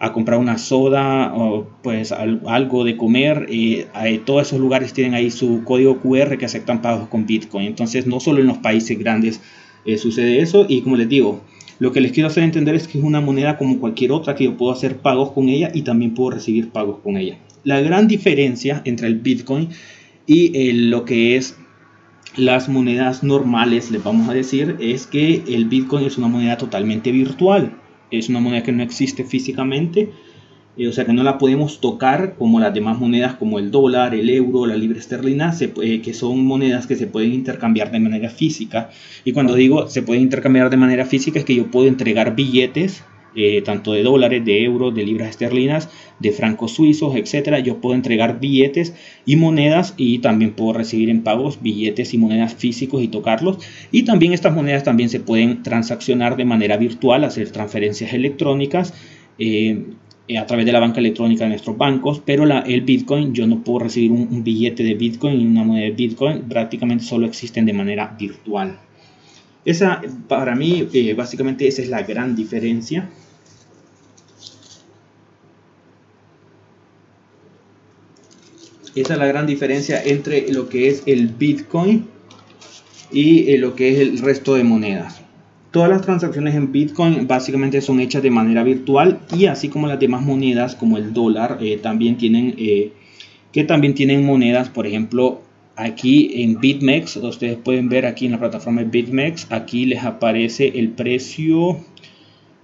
a 0.00 0.12
comprar 0.12 0.40
una 0.40 0.58
soda 0.58 1.32
o 1.34 1.68
pues 1.82 2.10
algo 2.10 2.84
de 2.84 2.96
comer, 2.96 3.46
todos 4.24 4.48
esos 4.48 4.58
lugares 4.58 4.92
tienen 4.92 5.14
ahí 5.14 5.30
su 5.30 5.62
código 5.64 6.00
QR 6.00 6.38
que 6.38 6.46
aceptan 6.46 6.82
pagos 6.82 7.08
con 7.08 7.26
Bitcoin. 7.26 7.66
Entonces 7.66 8.06
no 8.06 8.18
solo 8.18 8.40
en 8.40 8.46
los 8.46 8.58
países 8.58 8.98
grandes 8.98 9.40
sucede 9.98 10.40
eso 10.40 10.66
y 10.68 10.80
como 10.80 10.96
les 10.96 11.08
digo, 11.08 11.42
lo 11.80 11.92
que 11.92 12.02
les 12.02 12.12
quiero 12.12 12.28
hacer 12.28 12.44
entender 12.44 12.74
es 12.74 12.86
que 12.86 12.98
es 12.98 13.04
una 13.04 13.22
moneda 13.22 13.56
como 13.56 13.80
cualquier 13.80 14.12
otra 14.12 14.34
que 14.34 14.44
yo 14.44 14.56
puedo 14.56 14.70
hacer 14.70 14.98
pagos 14.98 15.32
con 15.32 15.48
ella 15.48 15.70
y 15.72 15.82
también 15.82 16.14
puedo 16.14 16.30
recibir 16.30 16.70
pagos 16.70 16.98
con 17.02 17.16
ella. 17.16 17.38
La 17.64 17.80
gran 17.80 18.06
diferencia 18.06 18.82
entre 18.84 19.06
el 19.06 19.16
Bitcoin 19.16 19.70
y 20.26 20.56
eh, 20.56 20.72
lo 20.74 21.06
que 21.06 21.36
es 21.36 21.56
las 22.36 22.68
monedas 22.68 23.22
normales, 23.22 23.90
les 23.90 24.04
vamos 24.04 24.28
a 24.28 24.34
decir, 24.34 24.76
es 24.78 25.06
que 25.06 25.42
el 25.48 25.64
Bitcoin 25.64 26.04
es 26.04 26.18
una 26.18 26.28
moneda 26.28 26.58
totalmente 26.58 27.12
virtual. 27.12 27.72
Es 28.10 28.28
una 28.28 28.40
moneda 28.40 28.62
que 28.62 28.72
no 28.72 28.82
existe 28.82 29.24
físicamente 29.24 30.10
eh, 30.76 30.88
o 30.88 30.92
sea 30.92 31.04
que 31.04 31.12
no 31.12 31.22
la 31.22 31.36
podemos 31.36 31.80
tocar 31.80 32.36
como 32.38 32.60
las 32.60 32.72
demás 32.72 32.98
monedas 32.98 33.34
como 33.34 33.58
el 33.58 33.70
dólar, 33.70 34.14
el 34.14 34.30
euro, 34.30 34.66
la 34.66 34.76
libra 34.76 34.98
esterlina, 34.98 35.54
que 35.54 36.14
son 36.14 36.44
monedas 36.46 36.86
que 36.86 36.96
se 36.96 37.06
pueden 37.06 37.34
intercambiar 37.34 37.90
de 37.90 38.00
manera 38.00 38.30
física. 38.30 38.90
Y 39.24 39.32
cuando 39.32 39.54
digo 39.54 39.88
se 39.88 40.02
pueden 40.02 40.22
intercambiar 40.22 40.70
de 40.70 40.76
manera 40.76 41.04
física 41.04 41.38
es 41.38 41.44
que 41.44 41.54
yo 41.54 41.70
puedo 41.70 41.88
entregar 41.88 42.34
billetes, 42.34 43.02
eh, 43.34 43.62
tanto 43.62 43.92
de 43.92 44.02
dólares, 44.02 44.44
de 44.44 44.64
euros, 44.64 44.94
de 44.94 45.04
libras 45.04 45.30
esterlinas, 45.30 45.88
de 46.18 46.32
francos 46.32 46.72
suizos, 46.72 47.16
etcétera. 47.16 47.60
Yo 47.60 47.80
puedo 47.80 47.94
entregar 47.94 48.40
billetes 48.40 48.94
y 49.26 49.36
monedas 49.36 49.94
y 49.96 50.18
también 50.18 50.52
puedo 50.52 50.72
recibir 50.72 51.10
en 51.10 51.22
pagos 51.22 51.62
billetes 51.62 52.12
y 52.14 52.18
monedas 52.18 52.54
físicos 52.54 53.02
y 53.02 53.08
tocarlos. 53.08 53.58
Y 53.92 54.02
también 54.04 54.32
estas 54.32 54.54
monedas 54.54 54.84
también 54.84 55.08
se 55.08 55.20
pueden 55.20 55.62
transaccionar 55.62 56.36
de 56.36 56.44
manera 56.44 56.76
virtual, 56.76 57.24
hacer 57.24 57.50
transferencias 57.50 58.12
electrónicas. 58.12 58.94
Eh, 59.38 59.84
a 60.36 60.46
través 60.46 60.66
de 60.66 60.72
la 60.72 60.80
banca 60.80 61.00
electrónica 61.00 61.44
de 61.44 61.50
nuestros 61.50 61.76
bancos, 61.76 62.22
pero 62.24 62.46
la, 62.46 62.60
el 62.60 62.82
Bitcoin, 62.82 63.32
yo 63.34 63.46
no 63.46 63.64
puedo 63.64 63.80
recibir 63.80 64.12
un, 64.12 64.44
billete 64.44 64.82
de 64.82 64.94
Bitcoin 64.94 65.40
y 65.40 65.46
una 65.46 65.64
moneda 65.64 65.86
de 65.86 65.92
Bitcoin, 65.92 66.42
prácticamente 66.42 67.04
solo 67.04 67.26
existen 67.26 67.66
de 67.66 67.72
manera 67.72 68.14
virtual. 68.18 68.78
Esa, 69.64 70.00
para 70.28 70.54
mí, 70.54 70.88
eh, 70.92 71.14
básicamente 71.14 71.68
esa 71.68 71.82
es 71.82 71.88
la 71.88 72.02
gran 72.02 72.34
diferencia. 72.34 73.10
Esa 78.94 79.12
es 79.12 79.18
la 79.18 79.26
gran 79.26 79.46
diferencia 79.46 80.02
entre 80.02 80.50
lo 80.52 80.68
que 80.68 80.88
es 80.88 81.02
el 81.06 81.28
Bitcoin 81.28 82.06
y 83.12 83.50
eh, 83.50 83.58
lo 83.58 83.74
que 83.74 83.92
es 83.92 83.98
el 84.00 84.18
resto 84.18 84.54
de 84.54 84.64
monedas. 84.64 85.20
Todas 85.70 85.88
las 85.88 86.02
transacciones 86.02 86.56
en 86.56 86.72
Bitcoin 86.72 87.28
básicamente 87.28 87.80
son 87.80 88.00
hechas 88.00 88.22
de 88.22 88.30
manera 88.30 88.64
virtual 88.64 89.20
y 89.36 89.46
así 89.46 89.68
como 89.68 89.86
las 89.86 90.00
demás 90.00 90.22
monedas 90.22 90.74
como 90.74 90.96
el 90.96 91.12
dólar 91.12 91.58
eh, 91.60 91.78
también 91.80 92.16
tienen 92.16 92.56
que 93.52 93.64
también 93.64 93.94
tienen 93.94 94.24
monedas, 94.24 94.68
por 94.68 94.86
ejemplo, 94.86 95.42
aquí 95.80 96.42
en 96.42 96.60
BitMEX, 96.60 97.16
ustedes 97.16 97.56
pueden 97.56 97.88
ver 97.88 98.06
aquí 98.06 98.26
en 98.26 98.32
la 98.32 98.38
plataforma 98.38 98.82
de 98.82 98.88
BitMEX, 98.88 99.50
aquí 99.50 99.86
les 99.86 100.04
aparece 100.04 100.72
el 100.74 100.90
precio, 100.90 101.80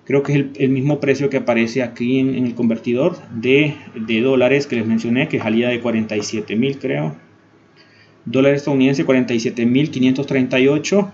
creo 0.04 0.22
que 0.22 0.32
es 0.32 0.44
el, 0.58 0.68
mismo 0.70 1.00
precio 1.00 1.30
que 1.30 1.38
aparece 1.38 1.82
aquí 1.82 2.18
en, 2.18 2.34
el 2.34 2.54
convertidor 2.54 3.16
de, 3.30 3.74
de, 3.94 4.20
dólares 4.20 4.66
que 4.66 4.76
les 4.76 4.86
mencioné, 4.86 5.28
que 5.28 5.38
salía 5.38 5.68
de 5.68 5.80
47 5.80 6.56
mil 6.56 6.78
creo, 6.78 7.16
dólares 8.24 8.58
estadounidense 8.58 9.04
47 9.04 9.66
mil 9.66 9.90
538 9.90 11.12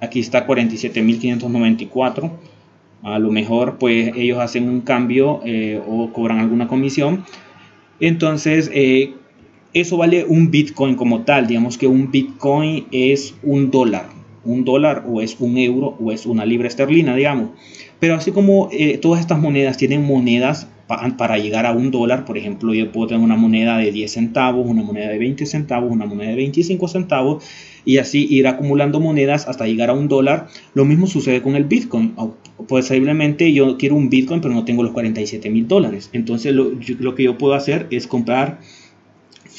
aquí 0.00 0.20
está 0.20 0.46
47.594 0.46 2.30
a 3.02 3.18
lo 3.18 3.30
mejor 3.30 3.78
pues 3.78 4.12
ellos 4.14 4.38
hacen 4.38 4.68
un 4.68 4.82
cambio 4.82 5.40
eh, 5.44 5.80
o 5.86 6.12
cobran 6.12 6.38
alguna 6.38 6.68
comisión. 6.68 7.24
Entonces 7.98 8.70
eh, 8.74 9.14
eso 9.72 9.96
vale 9.96 10.24
un 10.24 10.50
bitcoin 10.50 10.94
como 10.94 11.22
tal 11.22 11.46
digamos 11.46 11.78
que 11.78 11.86
un 11.86 12.10
bitcoin 12.10 12.86
es 12.90 13.34
un 13.42 13.70
dólar 13.70 14.08
un 14.44 14.64
dólar 14.64 15.04
o 15.08 15.20
es 15.20 15.36
un 15.38 15.58
euro 15.58 15.96
o 16.00 16.12
es 16.12 16.26
una 16.26 16.44
libra 16.44 16.68
esterlina 16.68 17.14
digamos 17.14 17.50
pero 17.98 18.14
así 18.14 18.32
como 18.32 18.68
eh, 18.72 18.98
todas 18.98 19.20
estas 19.20 19.38
monedas 19.38 19.76
tienen 19.76 20.04
monedas 20.04 20.68
para 21.16 21.38
llegar 21.38 21.66
a 21.66 21.72
un 21.72 21.90
dólar, 21.90 22.24
por 22.24 22.36
ejemplo, 22.36 22.74
yo 22.74 22.90
puedo 22.90 23.08
tener 23.08 23.22
una 23.22 23.36
moneda 23.36 23.78
de 23.78 23.92
10 23.92 24.10
centavos, 24.10 24.66
una 24.66 24.82
moneda 24.82 25.08
de 25.08 25.18
20 25.18 25.46
centavos, 25.46 25.90
una 25.90 26.06
moneda 26.06 26.30
de 26.30 26.36
25 26.36 26.88
centavos 26.88 27.44
y 27.84 27.98
así 27.98 28.26
ir 28.28 28.48
acumulando 28.48 28.98
monedas 28.98 29.46
hasta 29.46 29.66
llegar 29.66 29.90
a 29.90 29.92
un 29.92 30.08
dólar. 30.08 30.48
Lo 30.74 30.84
mismo 30.84 31.06
sucede 31.06 31.42
con 31.42 31.54
el 31.54 31.64
Bitcoin. 31.64 32.14
Posiblemente 32.66 33.52
yo 33.52 33.78
quiero 33.78 33.94
un 33.94 34.10
Bitcoin 34.10 34.40
pero 34.40 34.52
no 34.52 34.64
tengo 34.64 34.82
los 34.82 34.92
47 34.92 35.48
mil 35.50 35.68
dólares. 35.68 36.10
Entonces 36.12 36.52
lo, 36.52 36.72
lo 36.98 37.14
que 37.14 37.22
yo 37.22 37.38
puedo 37.38 37.54
hacer 37.54 37.86
es 37.90 38.08
comprar 38.08 38.58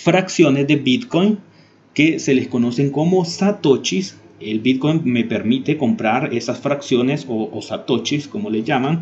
fracciones 0.03 0.67
de 0.67 0.77
Bitcoin 0.77 1.37
que 1.93 2.19
se 2.19 2.33
les 2.33 2.47
conocen 2.47 2.89
como 2.89 3.25
satoshis. 3.25 4.17
El 4.39 4.59
Bitcoin 4.59 5.01
me 5.05 5.23
permite 5.23 5.77
comprar 5.77 6.33
esas 6.33 6.59
fracciones 6.59 7.27
o, 7.29 7.61
satoshis, 7.61 8.27
como 8.27 8.49
le 8.49 8.63
llaman, 8.63 9.01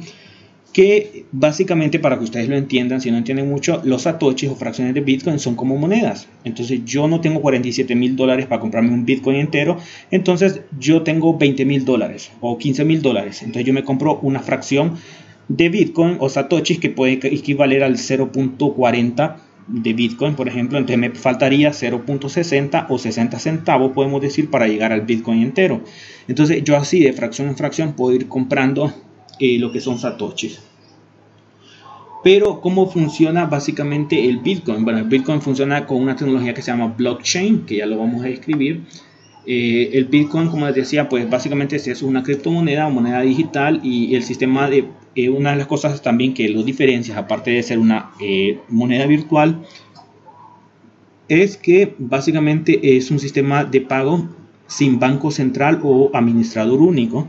que 0.73 1.23
básicamente 1.31 1.97
para 1.99 2.17
que 2.17 2.25
ustedes 2.25 2.49
lo 2.49 2.57
entiendan, 2.57 2.99
si 2.99 3.09
no 3.09 3.17
entienden 3.17 3.47
mucho, 3.47 3.81
los 3.85 4.01
satoshis 4.01 4.49
o 4.49 4.55
fracciones 4.55 4.93
de 4.93 4.99
Bitcoin 4.99 5.39
son 5.39 5.55
como 5.55 5.77
monedas. 5.77 6.27
Entonces 6.43 6.81
yo 6.83 7.07
no 7.07 7.21
tengo 7.21 7.41
47 7.41 7.95
mil 7.95 8.17
dólares 8.17 8.47
para 8.47 8.59
comprarme 8.59 8.93
un 8.93 9.05
Bitcoin 9.05 9.37
entero, 9.37 9.77
entonces 10.11 10.61
yo 10.77 11.03
tengo 11.03 11.37
20 11.37 11.63
mil 11.63 11.85
dólares 11.85 12.31
o 12.41 12.57
15 12.57 12.83
mil 12.83 13.01
dólares. 13.01 13.41
Entonces 13.41 13.65
yo 13.65 13.73
me 13.73 13.85
compro 13.85 14.19
una 14.21 14.41
fracción 14.41 14.97
de 15.47 15.69
Bitcoin 15.69 16.17
o 16.19 16.27
satoshis 16.27 16.79
que 16.79 16.89
puede 16.89 17.13
equivaler 17.13 17.83
al 17.83 17.95
0.40 17.95 19.48
de 19.69 19.93
Bitcoin, 19.93 20.35
por 20.35 20.47
ejemplo, 20.47 20.77
entonces 20.77 20.97
me 20.97 21.11
faltaría 21.11 21.71
0.60 21.71 22.87
o 22.89 22.97
60 22.97 23.39
centavos, 23.39 23.91
podemos 23.91 24.21
decir, 24.21 24.49
para 24.49 24.67
llegar 24.67 24.91
al 24.91 25.01
Bitcoin 25.01 25.43
entero. 25.43 25.81
Entonces 26.27 26.63
yo 26.63 26.75
así 26.75 26.99
de 26.99 27.13
fracción 27.13 27.47
en 27.47 27.55
fracción 27.55 27.93
puedo 27.93 28.15
ir 28.15 28.27
comprando 28.27 28.91
eh, 29.39 29.59
lo 29.59 29.71
que 29.71 29.79
son 29.79 29.99
satoshis. 29.99 30.59
Pero 32.23 32.59
cómo 32.59 32.89
funciona 32.89 33.45
básicamente 33.45 34.27
el 34.27 34.39
Bitcoin? 34.39 34.83
Bueno, 34.83 34.99
el 34.99 35.05
Bitcoin 35.05 35.41
funciona 35.41 35.85
con 35.85 36.01
una 36.01 36.15
tecnología 36.15 36.53
que 36.53 36.61
se 36.61 36.71
llama 36.71 36.93
blockchain, 36.97 37.65
que 37.65 37.77
ya 37.77 37.85
lo 37.85 37.97
vamos 37.97 38.25
a 38.25 38.27
describir. 38.27 38.81
Eh, 39.45 39.91
el 39.93 40.05
Bitcoin, 40.05 40.49
como 40.49 40.65
les 40.65 40.75
decía, 40.75 41.07
pues 41.07 41.29
básicamente 41.29 41.77
es 41.77 42.01
una 42.01 42.21
criptomoneda 42.23 42.89
moneda 42.89 43.21
digital 43.21 43.79
y 43.83 44.15
el 44.15 44.23
sistema 44.23 44.69
de 44.69 44.85
eh, 45.25 45.29
una 45.29 45.51
de 45.51 45.57
las 45.57 45.67
cosas 45.67 46.01
también 46.01 46.33
que 46.33 46.49
lo 46.49 46.63
diferencia, 46.63 47.17
aparte 47.17 47.51
de 47.51 47.63
ser 47.63 47.79
una 47.79 48.11
moneda 48.69 49.05
virtual, 49.05 49.63
es 51.27 51.57
que 51.57 51.93
básicamente 51.97 52.97
es 52.97 53.11
un 53.11 53.19
sistema 53.19 53.63
de 53.63 53.81
pago 53.81 54.27
sin 54.67 54.99
banco 54.99 55.31
central 55.31 55.79
o 55.83 56.11
administrador 56.13 56.81
único. 56.81 57.27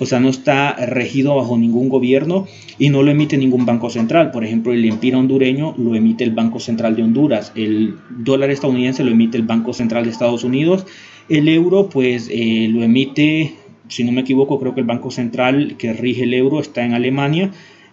O 0.00 0.06
sea, 0.06 0.20
no 0.20 0.28
está 0.28 0.74
regido 0.74 1.34
bajo 1.34 1.58
ningún 1.58 1.88
gobierno 1.88 2.46
y 2.78 2.88
no 2.88 3.02
lo 3.02 3.10
emite 3.10 3.36
ningún 3.36 3.66
banco 3.66 3.90
central. 3.90 4.30
Por 4.30 4.44
ejemplo, 4.44 4.72
el 4.72 4.84
empira 4.84 5.18
hondureño 5.18 5.74
lo 5.76 5.94
emite 5.96 6.22
el 6.22 6.30
Banco 6.30 6.60
Central 6.60 6.94
de 6.94 7.02
Honduras, 7.02 7.52
el 7.56 7.96
dólar 8.10 8.50
estadounidense 8.50 9.02
lo 9.02 9.10
emite 9.10 9.36
el 9.36 9.42
Banco 9.42 9.72
Central 9.72 10.04
de 10.04 10.10
Estados 10.10 10.44
Unidos, 10.44 10.86
el 11.28 11.48
euro 11.48 11.88
pues 11.88 12.28
eh, 12.30 12.68
lo 12.70 12.84
emite, 12.84 13.54
si 13.88 14.04
no 14.04 14.12
me 14.12 14.22
equivoco, 14.22 14.60
creo 14.60 14.74
que 14.74 14.80
el 14.80 14.86
Banco 14.86 15.10
Central 15.10 15.76
que 15.78 15.92
rige 15.92 16.24
el 16.24 16.34
euro 16.34 16.60
está 16.60 16.84
en 16.84 16.94
Alemania. 16.94 17.50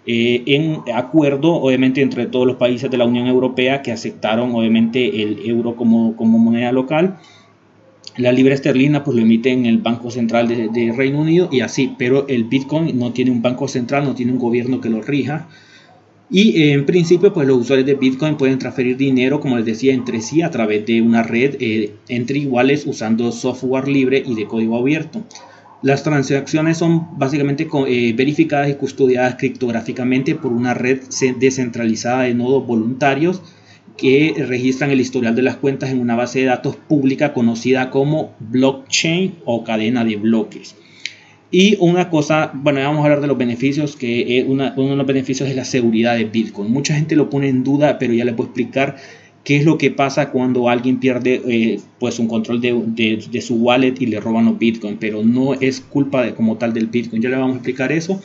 Eh, 0.07 0.43
en 0.45 0.81
acuerdo 0.93 1.53
obviamente 1.53 2.01
entre 2.01 2.27
todos 2.27 2.45
los 2.45 2.57
países 2.57 2.91
de 2.91 2.97
la 2.97 3.05
Unión 3.05 3.25
Europea 3.25 3.81
que 3.81 3.91
aceptaron 3.91 4.53
obviamente 4.53 5.23
el 5.23 5.49
euro 5.49 5.75
como, 5.75 6.15
como 6.15 6.37
moneda 6.37 6.71
local 6.71 7.17
la 8.17 8.31
libra 8.31 8.53
esterlina 8.53 9.03
pues 9.03 9.15
lo 9.15 9.23
emite 9.23 9.51
en 9.51 9.65
el 9.65 9.79
Banco 9.79 10.09
Central 10.09 10.47
de, 10.47 10.93
Reino 10.95 11.19
Unido 11.19 11.49
y 11.51 11.61
así, 11.61 11.93
pero 11.97 12.27
el 12.27 12.45
Bitcoin 12.45 12.97
no 12.97 13.11
tiene 13.11 13.31
un 13.31 13.41
banco 13.41 13.67
central, 13.67 14.05
no 14.05 14.15
tiene 14.15 14.31
un 14.31 14.39
gobierno 14.39 14.79
que 14.79 14.89
lo 14.89 15.01
rija. 15.01 15.47
Y 16.29 16.61
eh, 16.61 16.73
en 16.73 16.85
principio 16.85 17.33
pues 17.33 17.47
los 17.47 17.57
usuarios 17.57 17.85
de 17.85 17.95
Bitcoin 17.95 18.37
pueden 18.37 18.57
transferir 18.57 18.97
dinero, 18.97 19.39
como 19.39 19.57
les 19.57 19.65
decía, 19.65 19.93
entre 19.93 20.21
sí 20.21 20.41
a 20.41 20.49
través 20.49 20.85
de 20.85 21.01
una 21.01 21.23
red 21.23 21.57
eh, 21.59 21.93
entre 22.07 22.39
iguales 22.39 22.85
usando 22.87 23.31
software 23.31 23.87
libre 23.87 24.23
y 24.25 24.33
de 24.33 24.45
código 24.45 24.77
abierto. 24.77 25.23
Las 25.85 26.01
transacciones 26.01 26.79
son 26.79 27.19
básicamente 27.19 27.67
eh, 27.87 28.13
verificadas 28.17 28.71
y 28.71 28.73
custodiadas 28.73 29.35
criptográficamente 29.35 30.33
por 30.33 30.51
una 30.51 30.73
red 30.73 31.01
descentralizada 31.37 32.23
de 32.23 32.33
nodos 32.33 32.65
voluntarios 32.65 33.43
que 33.95 34.33
registran 34.47 34.89
el 34.89 34.99
historial 34.99 35.35
de 35.35 35.43
las 35.43 35.57
cuentas 35.57 35.91
en 35.91 35.99
una 35.99 36.15
base 36.15 36.39
de 36.39 36.45
datos 36.45 36.75
pública 36.75 37.33
conocida 37.33 37.91
como 37.91 38.33
blockchain 38.39 39.35
o 39.45 39.63
cadena 39.63 40.03
de 40.03 40.15
bloques. 40.15 40.75
Y 41.51 41.77
una 41.79 42.09
cosa, 42.09 42.49
bueno, 42.55 42.79
vamos 42.79 43.01
a 43.01 43.03
hablar 43.03 43.21
de 43.21 43.27
los 43.27 43.37
beneficios, 43.37 43.95
que 43.95 44.43
uno 44.47 44.71
de 44.71 44.95
los 44.95 45.05
beneficios 45.05 45.47
es 45.47 45.55
la 45.55 45.65
seguridad 45.65 46.15
de 46.15 46.23
Bitcoin. 46.23 46.71
Mucha 46.71 46.95
gente 46.95 47.15
lo 47.15 47.29
pone 47.29 47.47
en 47.47 47.63
duda, 47.63 47.99
pero 47.99 48.11
ya 48.11 48.25
les 48.25 48.33
puedo 48.33 48.49
explicar 48.49 48.95
qué 49.45 49.57
es 49.57 49.63
lo 49.63 49.77
que 49.77 49.91
pasa 49.91 50.31
cuando 50.31 50.67
alguien 50.67 50.99
pierde 50.99 51.41
eh, 51.47 51.79
pues 51.99 52.17
un 52.17 52.27
control 52.27 52.59
de, 52.59 53.41
su 53.41 53.55
wallet 53.55 53.93
y 53.99 54.07
le 54.07 54.19
roban 54.19 54.45
los 54.45 54.57
Bitcoin, 54.57 54.97
pero 54.99 55.23
no 55.23 55.53
es 55.53 55.79
culpa 55.79 56.23
de, 56.23 56.33
como 56.33 56.57
tal 56.57 56.73
del 56.73 56.87
Bitcoin. 56.87 57.21
Ya 57.21 57.29
le 57.29 57.37
vamos 57.37 57.53
a 57.53 57.57
explicar 57.57 57.91
eso. 57.91 58.21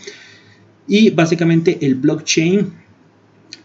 Y 0.89 1.11
básicamente 1.11 1.79
el 1.83 1.95
blockchain 1.97 2.73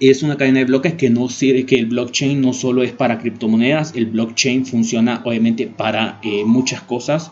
es 0.02 0.22
una 0.22 0.36
cadena 0.36 0.60
de 0.60 0.66
bloques 0.66 0.94
que 0.96 1.10
no 1.10 1.30
sirve, 1.30 1.66
que 1.66 1.76
el 1.76 1.86
blockchain 1.86 2.42
no 2.42 2.52
solo 2.52 2.84
es 2.84 2.92
para 2.92 3.20
criptomonedas, 3.20 3.94
el 3.96 4.08
blockchain 4.08 4.66
funciona 4.66 5.22
obviamente 5.24 5.66
para 5.66 6.20
eh, 6.24 6.44
muchas 6.46 6.82
cosas. 6.82 7.32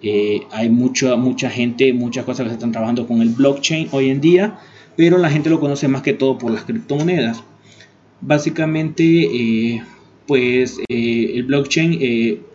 Eh, 0.00 0.42
hay 0.50 0.70
mucha, 0.70 1.16
mucha 1.16 1.50
gente, 1.50 1.92
muchas 1.92 2.24
cosas 2.24 2.44
que 2.44 2.50
se 2.50 2.54
están 2.54 2.72
trabajando 2.72 3.06
con 3.06 3.20
el 3.20 3.28
blockchain 3.28 3.88
hoy 3.90 4.08
en 4.08 4.22
día, 4.22 4.58
pero 4.96 5.18
la 5.18 5.28
gente 5.28 5.50
lo 5.50 5.60
conoce 5.60 5.88
más 5.88 6.00
que 6.00 6.14
todo 6.14 6.38
por 6.38 6.50
las 6.50 6.62
criptomonedas. 6.62 7.44
Básicamente, 8.20 9.04
eh, 9.04 9.82
pues 10.26 10.78
el 10.88 11.42
blockchain 11.44 11.98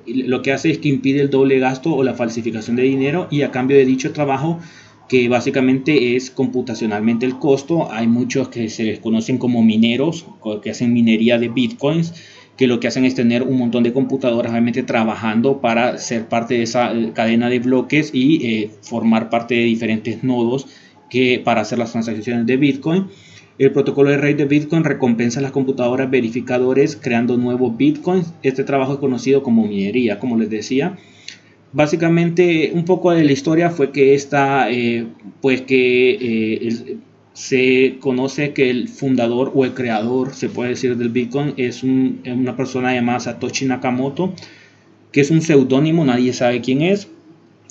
lo 0.05 0.41
que 0.41 0.51
hace 0.51 0.69
es 0.69 0.77
que 0.77 0.89
impide 0.89 1.21
el 1.21 1.29
doble 1.29 1.59
gasto 1.59 1.95
o 1.95 2.03
la 2.03 2.13
falsificación 2.13 2.75
de 2.75 2.83
dinero 2.83 3.27
y 3.31 3.41
a 3.41 3.51
cambio 3.51 3.77
de 3.77 3.85
dicho 3.85 4.11
trabajo 4.11 4.59
que 5.07 5.27
básicamente 5.29 6.15
es 6.15 6.31
computacionalmente 6.31 7.25
el 7.25 7.37
costo. 7.39 7.91
Hay 7.91 8.07
muchos 8.07 8.49
que 8.49 8.69
se 8.69 8.83
les 8.83 8.99
conocen 8.99 9.37
como 9.37 9.63
mineros, 9.63 10.25
que 10.61 10.71
hacen 10.71 10.93
minería 10.93 11.37
de 11.37 11.49
bitcoins, 11.49 12.13
que 12.57 12.67
lo 12.67 12.79
que 12.79 12.87
hacen 12.87 13.05
es 13.05 13.15
tener 13.15 13.43
un 13.43 13.57
montón 13.57 13.83
de 13.83 13.93
computadoras 13.93 14.51
realmente 14.51 14.83
trabajando 14.83 15.59
para 15.59 15.97
ser 15.97 16.27
parte 16.27 16.55
de 16.55 16.63
esa 16.63 16.93
eh, 16.93 17.11
cadena 17.13 17.49
de 17.49 17.59
bloques 17.59 18.11
y 18.13 18.45
eh, 18.45 18.71
formar 18.81 19.29
parte 19.29 19.55
de 19.55 19.63
diferentes 19.63 20.23
nodos 20.23 20.67
que 21.09 21.41
para 21.43 21.61
hacer 21.61 21.79
las 21.79 21.91
transacciones 21.91 22.45
de 22.45 22.57
bitcoin. 22.57 23.07
El 23.59 23.71
protocolo 23.71 24.09
de 24.09 24.17
red 24.17 24.35
de 24.35 24.45
Bitcoin 24.45 24.83
recompensa 24.83 25.39
a 25.39 25.43
las 25.43 25.51
computadoras 25.51 26.09
verificadores 26.09 26.97
creando 26.99 27.37
nuevos 27.37 27.77
bitcoins. 27.77 28.33
Este 28.41 28.63
trabajo 28.63 28.93
es 28.93 28.99
conocido 28.99 29.43
como 29.43 29.67
minería, 29.67 30.19
como 30.19 30.37
les 30.37 30.49
decía. 30.49 30.97
Básicamente, 31.71 32.71
un 32.73 32.85
poco 32.85 33.11
de 33.11 33.23
la 33.23 33.31
historia 33.31 33.69
fue 33.69 33.91
que 33.91 34.15
esta, 34.15 34.71
eh, 34.71 35.05
pues 35.41 35.61
que 35.61 36.11
eh, 36.11 36.97
se 37.33 37.97
conoce 37.99 38.53
que 38.53 38.69
el 38.69 38.87
fundador 38.87 39.51
o 39.55 39.65
el 39.65 39.73
creador, 39.73 40.33
se 40.33 40.49
puede 40.49 40.71
decir, 40.71 40.97
del 40.97 41.09
Bitcoin 41.09 41.53
es 41.57 41.83
una 41.83 42.55
persona 42.55 42.93
llamada 42.93 43.19
Satoshi 43.19 43.65
Nakamoto, 43.65 44.33
que 45.11 45.21
es 45.21 45.31
un 45.31 45.41
seudónimo, 45.41 46.05
nadie 46.05 46.33
sabe 46.33 46.61
quién 46.61 46.81
es, 46.81 47.07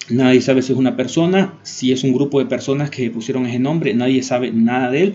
nadie 0.08 0.40
sabe 0.40 0.62
si 0.62 0.72
es 0.72 0.78
una 0.78 0.96
persona, 0.96 1.54
si 1.62 1.92
es 1.92 2.02
un 2.02 2.12
grupo 2.12 2.40
de 2.40 2.46
personas 2.46 2.90
que 2.90 3.10
pusieron 3.10 3.46
ese 3.46 3.60
nombre, 3.60 3.94
nadie 3.94 4.22
sabe 4.22 4.52
nada 4.52 4.90
de 4.90 5.02
él. 5.02 5.14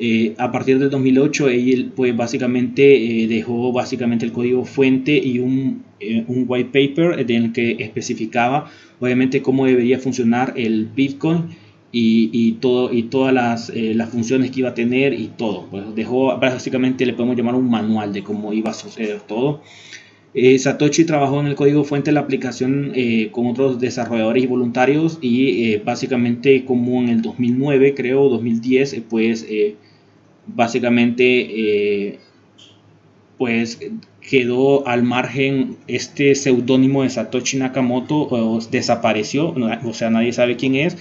Eh, 0.00 0.34
a 0.38 0.52
partir 0.52 0.78
del 0.78 0.90
2008 0.90 1.48
él 1.48 1.92
pues 1.96 2.16
básicamente 2.16 3.26
dejó 3.28 3.72
básicamente 3.72 4.24
el 4.24 4.32
código 4.32 4.64
fuente 4.64 5.16
y 5.16 5.40
un 5.40 5.82
eh, 6.00 6.24
un 6.28 6.44
white 6.46 6.70
paper 6.70 7.18
en 7.18 7.44
el 7.44 7.52
que 7.52 7.76
especificaba 7.80 8.70
obviamente 9.00 9.42
cómo 9.42 9.66
debería 9.66 9.98
funcionar 9.98 10.52
el 10.56 10.86
Bitcoin 10.86 11.46
y, 11.90 12.52
todo, 12.60 12.92
y 12.92 13.04
todas 13.04 13.34
las, 13.34 13.70
eh, 13.70 13.94
las, 13.94 14.10
funciones 14.10 14.50
que 14.52 14.60
iba 14.60 14.68
a 14.68 14.74
tener 14.74 15.14
y 15.14 15.28
todo. 15.28 15.66
Pues 15.70 15.94
dejó, 15.96 16.38
básicamente 16.38 17.04
le 17.06 17.14
podemos 17.14 17.36
llamar 17.36 17.54
un 17.54 17.68
manual 17.68 18.12
de 18.12 18.22
cómo 18.22 18.52
iba 18.52 18.70
a 18.70 18.74
suceder 18.74 19.20
todo. 19.22 19.62
Eh, 20.34 20.58
Satoshi 20.58 21.04
trabajó 21.04 21.40
en 21.40 21.46
el 21.46 21.54
código 21.56 21.82
fuente 21.82 22.10
de 22.10 22.14
la 22.14 22.20
aplicación 22.20 22.92
con 23.32 23.46
otros 23.46 23.80
desarrolladores 23.80 24.44
y 24.44 24.46
voluntarios 24.46 25.18
y 25.20 25.78
básicamente 25.78 26.64
como 26.64 27.02
en 27.02 27.08
el 27.08 27.22
2009 27.22 27.94
creo 27.94 28.28
2010 28.28 29.02
pues 29.08 29.46
básicamente 30.54 32.18
pues 33.38 33.78
quedó 34.20 34.86
al 34.86 35.04
margen 35.04 35.76
este 35.86 36.34
seudónimo 36.34 37.02
de 37.02 37.10
Satoshi 37.10 37.56
Nakamoto, 37.56 38.58
desapareció, 38.70 39.54
o 39.84 39.94
sea, 39.94 40.10
nadie 40.10 40.32
sabe 40.32 40.56
quién 40.56 40.74
es. 40.74 40.96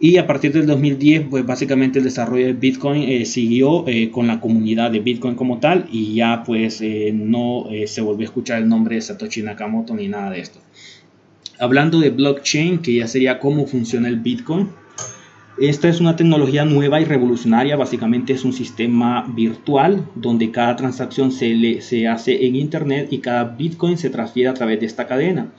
Y 0.00 0.16
a 0.18 0.28
partir 0.28 0.52
del 0.52 0.66
2010, 0.66 1.26
pues 1.28 1.44
básicamente 1.44 1.98
el 1.98 2.04
desarrollo 2.04 2.46
de 2.46 2.52
Bitcoin 2.52 3.02
eh, 3.02 3.24
siguió 3.24 3.86
eh, 3.88 4.10
con 4.12 4.28
la 4.28 4.40
comunidad 4.40 4.92
de 4.92 5.00
Bitcoin 5.00 5.34
como 5.34 5.58
tal 5.58 5.88
y 5.90 6.14
ya 6.14 6.44
pues 6.44 6.80
eh, 6.80 7.10
no 7.12 7.66
se 7.86 8.00
volvió 8.00 8.24
a 8.24 8.30
escuchar 8.30 8.62
el 8.62 8.68
nombre 8.68 8.94
de 8.94 9.00
Satoshi 9.02 9.42
Nakamoto 9.42 9.96
ni 9.96 10.06
nada 10.06 10.30
de 10.30 10.40
esto. 10.40 10.60
Hablando 11.58 11.98
de 11.98 12.10
blockchain, 12.10 12.78
que 12.78 12.94
ya 12.94 13.08
sería 13.08 13.40
cómo 13.40 13.66
funciona 13.66 14.06
el 14.06 14.20
Bitcoin, 14.20 14.68
esta 15.60 15.88
es 15.88 16.00
una 16.00 16.16
tecnología 16.16 16.64
nueva 16.64 17.00
y 17.00 17.04
revolucionaria, 17.04 17.76
básicamente 17.76 18.32
es 18.32 18.44
un 18.44 18.52
sistema 18.52 19.26
virtual 19.34 20.06
donde 20.14 20.50
cada 20.50 20.76
transacción 20.76 21.32
se, 21.32 21.80
se 21.80 22.06
hace 22.06 22.46
en 22.46 22.56
Internet 22.56 23.08
y 23.10 23.18
cada 23.18 23.44
Bitcoin 23.44 23.98
se 23.98 24.10
transfiere 24.10 24.48
a 24.48 24.54
través 24.54 24.80
de 24.80 24.86
esta 24.86 25.06
cadena. 25.06 25.52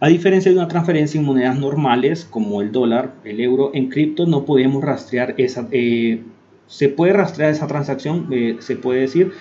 A 0.00 0.08
diferencia 0.08 0.52
de 0.52 0.58
una 0.58 0.68
transferencia 0.68 1.18
en 1.18 1.26
monedas 1.26 1.58
normales 1.58 2.24
como 2.24 2.62
el 2.62 2.70
dólar, 2.70 3.14
el 3.24 3.40
euro, 3.40 3.72
en 3.74 3.88
cripto 3.88 4.26
no 4.26 4.44
podemos 4.44 4.82
rastrear 4.84 5.34
esa... 5.38 5.66
Eh, 5.72 6.22
se 6.68 6.88
puede 6.90 7.14
rastrear 7.14 7.50
esa 7.50 7.66
transacción, 7.66 8.28
eh, 8.30 8.56
se 8.60 8.76
puede 8.76 9.00
decir, 9.00 9.32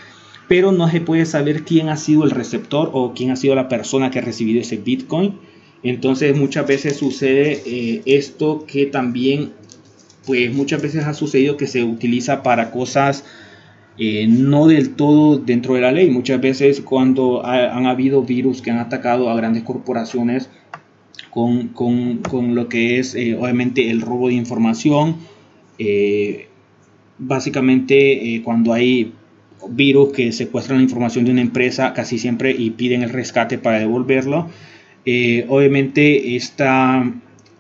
pero 0.48 0.72
no 0.72 0.90
se 0.90 1.02
puede 1.02 1.26
saber 1.26 1.64
quién 1.64 1.90
ha 1.90 1.98
sido 1.98 2.24
el 2.24 2.32
receptor 2.32 2.90
o 2.94 3.14
quién 3.14 3.32
ha 3.32 3.36
sido 3.36 3.54
la 3.54 3.68
persona 3.68 4.10
que 4.10 4.20
ha 4.20 4.22
recibido 4.22 4.62
ese 4.62 4.78
Bitcoin. 4.78 5.38
Entonces 5.84 6.36
muchas 6.36 6.66
veces 6.66 6.98
sucede 6.98 7.62
eh, 7.66 8.02
esto 8.06 8.66
que 8.66 8.86
también 8.86 9.52
pues 10.28 10.54
muchas 10.54 10.82
veces 10.82 11.06
ha 11.06 11.14
sucedido 11.14 11.56
que 11.56 11.66
se 11.66 11.84
utiliza 11.84 12.44
para 12.44 12.70
cosas 12.70 13.24
eh, 13.98 14.28
no 14.28 14.68
del 14.68 14.92
todo 14.92 15.38
dentro 15.38 15.74
de 15.74 15.82
la 15.82 15.92
ley. 15.92 16.12
Muchas 16.12 16.40
veces 16.42 16.82
cuando 16.82 17.44
han 17.46 17.88
habido 17.88 18.22
virus 18.22 18.62
que 18.62 18.70
han 18.70 18.78
atacado 18.78 19.30
a 19.30 19.36
grandes 19.36 19.64
corporaciones 19.64 20.50
con, 21.32 21.72
lo 22.54 22.68
que 22.68 23.00
es 23.00 23.16
eh, 23.16 23.36
obviamente 23.40 23.90
el 23.90 24.02
robo 24.02 24.28
de 24.28 24.34
información, 24.34 25.16
eh, 25.80 26.48
básicamente 27.18 28.42
cuando 28.44 28.74
hay 28.74 29.14
virus 29.70 30.14
que 30.14 30.32
secuestran 30.32 30.80
la 30.80 30.84
información 30.84 31.26
de 31.26 31.32
una 31.32 31.42
empresa 31.42 31.94
casi 31.94 32.20
siempre 32.20 32.52
y 32.52 32.72
piden 32.72 33.02
el 33.02 33.12
rescate 33.12 33.58
para 33.58 33.80
devolverlo, 33.80 34.50
obviamente 35.48 36.36
esta 36.36 37.04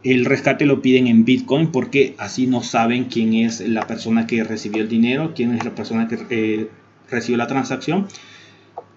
el 0.03 0.25
rescate 0.25 0.65
lo 0.65 0.81
piden 0.81 1.07
en 1.07 1.25
Bitcoin 1.25 1.71
porque 1.71 2.15
así 2.17 2.47
no 2.47 2.61
saben 2.61 3.05
quién 3.05 3.33
es 3.33 3.61
la 3.61 3.87
persona 3.87 4.27
que 4.27 4.43
recibió 4.43 4.81
el 4.81 4.89
dinero, 4.89 5.33
quién 5.35 5.53
es 5.53 5.65
la 5.65 5.75
persona 5.75 6.07
que 6.07 6.19
eh, 6.29 6.69
recibió 7.09 7.37
la 7.37 7.47
transacción. 7.47 8.07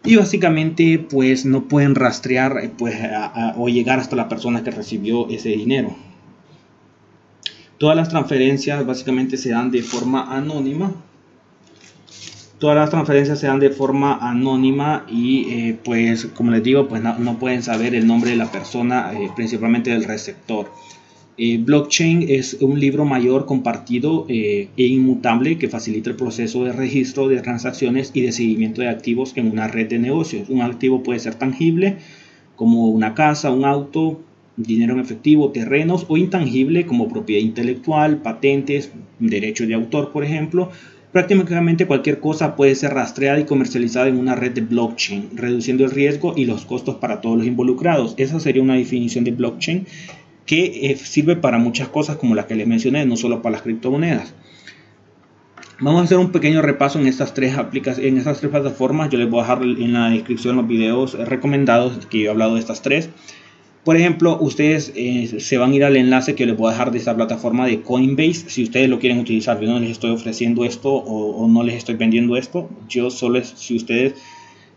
Y 0.05 0.17
básicamente 0.17 0.99
pues 0.99 1.45
no 1.45 1.69
pueden 1.69 1.95
rastrear 1.95 2.59
eh, 2.63 2.71
pues, 2.77 2.97
o 3.57 3.69
llegar 3.69 3.99
hasta 3.99 4.17
la 4.17 4.29
persona 4.29 4.63
que 4.63 4.71
recibió 4.71 5.29
ese 5.29 5.51
dinero. 5.51 5.97
Todas 7.79 7.97
las 7.97 8.11
transferencias 8.11 8.85
básicamente 8.85 9.39
se 9.39 9.51
dan 9.51 9.71
de 9.71 9.83
forma 9.83 10.37
anónima. 10.37 10.93
Todas 12.61 12.77
las 12.77 12.91
transferencias 12.91 13.41
se 13.41 13.49
dan 13.49 13.59
de 13.59 13.71
forma 13.71 14.19
anónima 14.21 15.05
y 15.09 15.49
eh, 15.51 15.79
pues 15.83 16.27
como 16.27 16.53
les 16.53 16.63
digo 16.63 16.87
pues 16.87 17.03
no, 17.03 17.39
pueden 17.39 17.63
saber 17.63 17.95
el 17.95 18.07
nombre 18.07 18.31
de 18.31 18.37
la 18.37 18.53
persona 18.53 19.11
principalmente 19.35 19.91
del 19.91 20.05
receptor. 20.05 20.71
Eh, 21.43 21.57
blockchain 21.57 22.27
es 22.29 22.59
un 22.61 22.79
libro 22.79 23.07
mayor 23.07 23.47
compartido 23.47 24.27
eh, 24.29 24.69
e 24.77 24.87
inmutable 24.87 25.57
que 25.57 25.71
facilita 25.71 26.11
el 26.11 26.17
proceso 26.17 26.65
de 26.65 26.73
registro 26.73 27.29
de 27.29 27.41
transacciones 27.41 28.11
y 28.13 28.21
de 28.21 28.33
seguimiento 28.33 28.83
de 28.83 28.91
activos 28.91 29.33
en 29.37 29.51
una 29.51 29.67
red 29.67 29.89
de 29.89 29.99
negocios. 29.99 30.51
Un 30.51 30.61
activo 30.61 31.03
puede 31.03 31.19
ser 31.19 31.37
tangible 31.37 31.97
como 32.57 32.89
una 32.89 33.15
casa, 33.15 33.51
un 33.51 33.65
auto, 33.65 34.21
dinero 34.59 34.93
en 34.93 35.01
efectivo, 35.01 35.51
terrenos 35.51 36.05
o 36.11 36.19
intangible 36.19 36.85
como 36.85 37.09
propiedad 37.09 37.43
intelectual, 37.43 38.19
patentes, 38.19 38.93
derechos 39.19 39.67
de 39.67 39.73
autor, 39.73 40.13
por 40.13 40.25
ejemplo. 40.25 40.71
Prácticamente 41.13 41.87
cualquier 41.87 42.21
cosa 42.21 42.55
puede 42.55 42.77
ser 42.77 42.95
rastreada 42.95 43.41
y 43.41 43.45
comercializada 43.45 44.07
en 44.07 44.17
una 44.17 44.37
red 44.37 44.53
de 44.53 44.61
blockchain, 44.61 45.31
reduciendo 45.35 45.85
el 45.85 45.91
riesgo 45.91 46.35
y 46.37 46.45
los 46.45 46.65
costos 46.65 46.97
para 46.97 47.21
todos 47.21 47.39
los 47.39 47.47
involucrados. 47.47 48.15
Esa 48.17 48.39
sería 48.39 48.63
una 48.63 48.75
definición 48.75 49.25
de 49.25 49.33
blockchain 49.33 49.87
que 50.47 50.91
eh, 50.91 50.97
sirve 50.97 51.35
para 51.35 51.59
muchas 51.59 51.89
cosas 51.89 52.17
como 52.17 52.37
las 52.37 52.47
que 52.47 52.55
les 52.55 52.67
mencioné, 52.67 53.07
no 53.07 53.17
solo 53.17 53.43
para 53.43 53.55
las 53.55 53.63
criptomonedas. 53.63 54.35
Vamos 55.81 56.03
a 56.03 56.05
hacer 56.05 56.19
un 56.19 56.31
pequeño 56.31 56.63
repaso 56.63 57.01
en 57.01 57.07
estas 57.07 57.35
tres 57.35 57.57
aplicaciones, 57.57 58.13
en 58.13 58.19
estas 58.19 58.39
tres 58.39 58.51
plataformas. 58.51 59.11
Yo 59.11 59.19
les 59.19 59.31
voy 59.31 59.41
a 59.41 59.43
dejar 59.43 59.63
en 59.63 59.93
la 59.93 60.11
descripción 60.11 60.57
los 60.57 60.69
videos 60.69 61.15
recomendados 61.19 62.07
que 62.07 62.21
yo 62.21 62.27
he 62.27 62.31
hablado 62.31 62.55
de 62.55 62.61
estas 62.61 62.83
tres. 62.83 63.09
Por 63.85 63.97
ejemplo, 63.97 64.39
ustedes 64.41 64.93
eh, 64.95 65.41
se 65.41 65.57
van 65.57 65.73
a 65.73 65.77
ir 65.77 65.85
al 65.85 65.97
enlace 65.97 66.35
que 66.35 66.45
les 66.45 66.57
voy 66.57 66.69
a 66.69 66.73
dejar 66.73 66.91
de 66.91 66.99
esta 66.99 67.17
plataforma 67.17 67.67
de 67.67 67.81
Coinbase. 67.81 68.51
Si 68.51 68.63
ustedes 68.63 68.91
lo 68.91 68.99
quieren 68.99 69.19
utilizar, 69.19 69.59
yo 69.59 69.69
no 69.69 69.81
les 69.81 69.93
estoy 69.93 70.11
ofreciendo 70.11 70.67
esto 70.67 70.93
o, 70.93 71.49
no 71.49 71.63
les 71.63 71.77
estoy 71.77 71.95
vendiendo 71.95 72.37
esto. 72.37 72.69
Yo 72.89 73.11
solo 73.11 73.39
es, 73.39 73.49
si 73.57 73.77
ustedes 73.77 74.15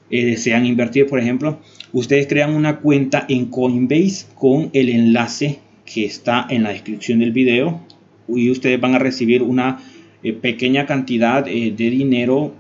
eh, 0.10 0.26
desean 0.26 0.66
invertir, 0.66 1.08
por 1.08 1.20
ejemplo, 1.20 1.60
ustedes 1.92 2.28
crean 2.28 2.56
una 2.56 2.80
cuenta 2.80 3.26
en 3.28 3.48
Coinbase 3.48 4.28
con 4.36 4.70
el 4.72 4.88
enlace 4.88 5.60
que 5.86 6.06
está 6.06 6.48
en 6.50 6.64
la 6.64 6.70
descripción 6.70 7.20
del 7.20 7.34
video 7.34 7.82
y 8.30 8.50
ustedes 8.52 8.80
van 8.80 8.96
a 8.96 9.00
recibir 9.00 9.44
una 9.44 9.80
eh, 10.24 10.32
pequeña 10.32 10.86
cantidad 10.86 11.44
de 11.44 11.72
dinero 11.72 12.54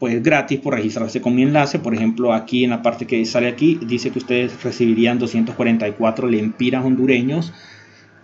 pues 0.00 0.22
gratis 0.22 0.58
por 0.58 0.74
registrarse 0.74 1.20
con 1.20 1.36
mi 1.36 1.42
enlace. 1.42 1.78
Por 1.78 1.94
ejemplo 1.94 2.32
aquí 2.32 2.64
en 2.64 2.70
la 2.70 2.82
parte 2.82 3.06
que 3.06 3.24
sale 3.26 3.46
aquí 3.46 3.78
dice 3.86 4.10
que 4.10 4.18
ustedes 4.18 4.64
recibirían 4.64 5.20
244 5.20 6.26
lempiras 6.26 6.84
hondureños 6.84 7.52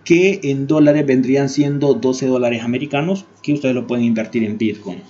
que 0.03 0.39
en 0.43 0.67
dólares 0.67 1.05
vendrían 1.05 1.49
siendo 1.49 1.93
12 1.93 2.25
dólares 2.25 2.63
americanos 2.63 3.25
que 3.43 3.53
ustedes 3.53 3.75
lo 3.75 3.85
pueden 3.87 4.05
invertir 4.05 4.43
en 4.43 4.57
bitcoin. 4.57 5.01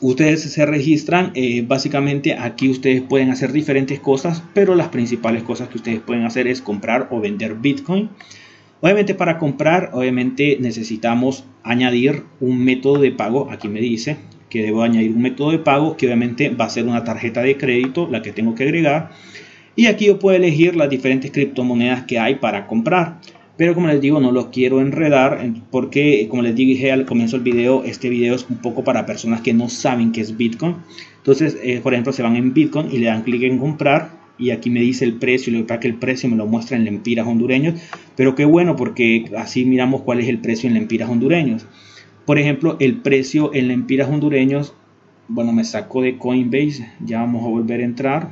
Ustedes 0.00 0.42
se 0.42 0.64
registran 0.64 1.32
eh, 1.34 1.64
básicamente 1.66 2.34
aquí 2.34 2.68
ustedes 2.68 3.02
pueden 3.02 3.30
hacer 3.30 3.50
diferentes 3.50 3.98
cosas 3.98 4.44
pero 4.54 4.76
las 4.76 4.88
principales 4.88 5.42
cosas 5.42 5.68
que 5.68 5.78
ustedes 5.78 6.00
pueden 6.00 6.24
hacer 6.24 6.46
es 6.46 6.62
comprar 6.62 7.08
o 7.10 7.20
vender 7.20 7.56
bitcoin. 7.56 8.10
Obviamente 8.80 9.16
para 9.16 9.38
comprar 9.38 9.90
obviamente 9.92 10.56
necesitamos 10.60 11.44
añadir 11.64 12.22
un 12.38 12.64
método 12.64 13.00
de 13.00 13.10
pago 13.10 13.50
aquí 13.50 13.66
me 13.66 13.80
dice 13.80 14.18
que 14.48 14.62
debo 14.62 14.82
añadir 14.82 15.12
un 15.12 15.22
método 15.22 15.50
de 15.50 15.58
pago 15.58 15.96
que 15.96 16.06
obviamente 16.06 16.50
va 16.50 16.66
a 16.66 16.70
ser 16.70 16.86
una 16.86 17.04
tarjeta 17.04 17.42
de 17.42 17.56
crédito 17.56 18.08
la 18.10 18.22
que 18.22 18.32
tengo 18.32 18.54
que 18.54 18.64
agregar. 18.64 19.10
Y 19.76 19.86
aquí 19.86 20.06
yo 20.06 20.18
puedo 20.18 20.36
elegir 20.36 20.74
las 20.74 20.90
diferentes 20.90 21.30
criptomonedas 21.30 22.04
que 22.04 22.18
hay 22.18 22.36
para 22.36 22.66
comprar. 22.66 23.20
Pero 23.56 23.74
como 23.74 23.88
les 23.88 24.00
digo 24.00 24.20
no 24.20 24.30
los 24.30 24.46
quiero 24.46 24.80
enredar 24.80 25.44
porque 25.70 26.26
como 26.30 26.42
les 26.42 26.54
dije 26.54 26.92
al 26.92 27.04
comienzo 27.06 27.36
del 27.36 27.44
video 27.44 27.82
este 27.84 28.08
video 28.08 28.36
es 28.36 28.46
un 28.48 28.58
poco 28.58 28.84
para 28.84 29.04
personas 29.04 29.40
que 29.40 29.52
no 29.52 29.68
saben 29.68 30.12
qué 30.12 30.20
es 30.20 30.36
Bitcoin. 30.36 30.76
Entonces 31.16 31.58
eh, 31.62 31.80
por 31.82 31.92
ejemplo 31.92 32.12
se 32.12 32.22
van 32.22 32.36
en 32.36 32.54
Bitcoin 32.54 32.88
y 32.92 32.98
le 32.98 33.06
dan 33.06 33.22
clic 33.22 33.42
en 33.42 33.58
comprar 33.58 34.10
y 34.38 34.50
aquí 34.50 34.70
me 34.70 34.80
dice 34.80 35.04
el 35.04 35.14
precio 35.14 35.52
y 35.52 35.58
lo 35.58 35.66
que 35.66 35.88
el 35.88 35.94
precio 35.94 36.28
me 36.28 36.36
lo 36.36 36.46
muestra 36.46 36.76
en 36.76 36.84
lempiras 36.84 37.26
hondureños. 37.26 37.80
Pero 38.16 38.36
qué 38.36 38.44
bueno 38.44 38.76
porque 38.76 39.24
así 39.36 39.64
miramos 39.64 40.02
cuál 40.02 40.20
es 40.20 40.28
el 40.28 40.38
precio 40.38 40.68
en 40.68 40.74
lempiras 40.74 41.10
hondureños 41.10 41.66
por 42.28 42.38
ejemplo 42.38 42.76
el 42.78 42.96
precio 42.96 43.54
en 43.54 43.68
lempiras 43.68 44.10
hondureños 44.10 44.74
bueno 45.28 45.50
me 45.50 45.64
saco 45.64 46.02
de 46.02 46.18
Coinbase 46.18 46.92
ya 47.00 47.20
vamos 47.20 47.42
a 47.42 47.48
volver 47.48 47.80
a 47.80 47.84
entrar. 47.84 48.28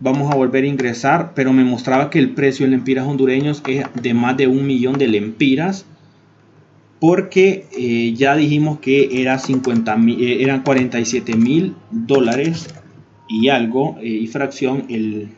Vamos 0.00 0.30
a 0.30 0.36
volver 0.36 0.64
a 0.64 0.66
ingresar, 0.66 1.32
pero 1.34 1.54
me 1.54 1.64
mostraba 1.64 2.10
que 2.10 2.18
el 2.18 2.34
precio 2.34 2.66
en 2.66 2.72
lempiras 2.72 3.06
hondureños 3.06 3.62
es 3.66 3.86
de 4.00 4.12
más 4.12 4.36
de 4.36 4.48
un 4.48 4.66
millón 4.66 4.98
de 4.98 5.08
lempiras, 5.08 5.86
porque 7.00 7.66
eh, 7.76 8.12
ya 8.14 8.36
dijimos 8.36 8.78
que 8.78 9.22
era 9.22 9.38
50, 9.38 9.96
eh, 10.08 10.42
eran 10.42 10.62
47 10.62 11.36
mil 11.36 11.74
dólares 11.90 12.68
y 13.28 13.48
algo, 13.48 13.96
eh, 14.00 14.08
y 14.08 14.26
fracción, 14.26 14.84
el, 14.90 15.30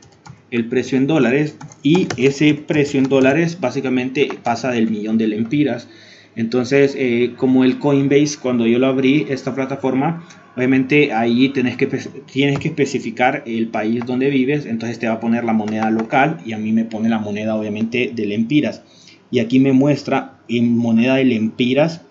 el, 0.51 0.67
precio 0.67 0.99
en 0.99 1.07
dólares, 1.07 1.57
y 1.83 2.09
ese 2.17 2.55
precio 2.55 2.99
en 2.99 3.09
dólares 3.09 3.59
básicamente 3.61 4.29
pasa 4.43 4.71
del 4.71 4.91
millón 4.91 5.19
de 5.19 5.29
lempiras. 5.29 5.89
Entonces, 6.37 6.97
como 7.37 7.65
el 7.65 7.79
Coinbase, 7.79 8.39
cuando 8.41 8.67
yo 8.67 8.79
lo 8.79 8.87
abrí, 8.87 9.27
esta 9.29 9.55
plataforma, 9.55 10.25
Obviamente 10.57 11.13
ahí 11.13 11.51
tienes 11.51 11.77
que, 11.77 11.87
tienes 11.87 12.59
que 12.59 12.69
especificar 12.69 13.45
el 13.47 13.69
país 13.69 14.05
donde 14.05 14.31
vives, 14.31 14.67
entonces 14.67 14.99
te 14.99 15.07
va 15.07 15.15
a 15.15 15.21
poner 15.21 15.45
la 15.45 15.53
moneda 15.53 15.91
local 15.91 16.41
y 16.45 16.53
a 16.53 16.59
mí 16.59 16.73
me 16.73 16.85
pone 16.85 17.09
la 17.09 17.19
moneda 17.19 17.55
obviamente 17.55 18.11
de 18.15 18.27
lempiras. 18.27 18.83
Y 19.31 19.39
aquí 19.39 19.61
me 19.61 19.73
muestra 19.73 20.39
en 20.49 20.77
moneda 20.77 21.15
de 21.15 21.25
lempiras 21.25 22.03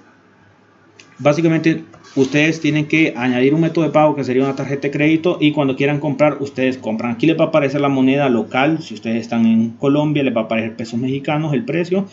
básicamente 1.19 1.83
ustedes 2.15 2.61
tienen 2.61 2.87
que 2.87 3.13
añadir 3.15 3.53
un 3.53 3.61
método 3.61 3.85
de 3.85 3.91
pago 3.91 4.15
que 4.15 4.23
sería 4.23 4.43
una 4.43 4.55
tarjeta 4.55 4.87
de 4.87 4.91
crédito 4.91 5.37
y 5.39 5.51
cuando 5.51 5.75
quieran 5.75 5.99
comprar 5.99 6.37
ustedes 6.41 6.77
compran 6.77 7.13
aquí 7.13 7.25
les 7.25 7.39
va 7.39 7.45
a 7.45 7.47
aparecer 7.47 7.81
la 7.81 7.89
moneda 7.89 8.29
local 8.29 8.83
si 8.83 8.93
ustedes 8.93 9.21
están 9.21 9.47
en 9.47 9.71
Colombia 9.71 10.21
les 10.21 10.35
va 10.35 10.41
a 10.41 10.43
aparecer 10.43 10.75
pesos 10.75 10.99
mexicanos 10.99 11.53
el 11.53 11.65
precio 11.65 12.05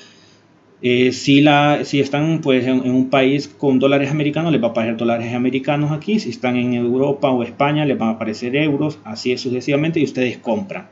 eh, 0.82 1.12
si, 1.12 1.40
la, 1.40 1.84
si 1.84 2.00
están 2.00 2.40
pues 2.40 2.66
en, 2.66 2.90
un 2.90 3.10
país 3.10 3.48
con 3.48 3.78
dólares 3.78 4.10
americanos 4.10 4.52
les 4.52 4.62
va 4.62 4.68
a 4.68 4.70
aparecer 4.70 4.96
dólares 4.96 5.34
americanos 5.34 5.92
aquí 5.92 6.18
si 6.20 6.30
están 6.30 6.56
en 6.56 6.74
Europa 6.74 7.30
o 7.30 7.42
España 7.42 7.84
les 7.84 7.98
van 7.98 8.10
a 8.10 8.12
aparecer 8.12 8.56
euros 8.56 8.98
así 9.04 9.36
sucesivamente 9.36 10.00
y 10.00 10.04
ustedes 10.04 10.38
compran 10.38 10.88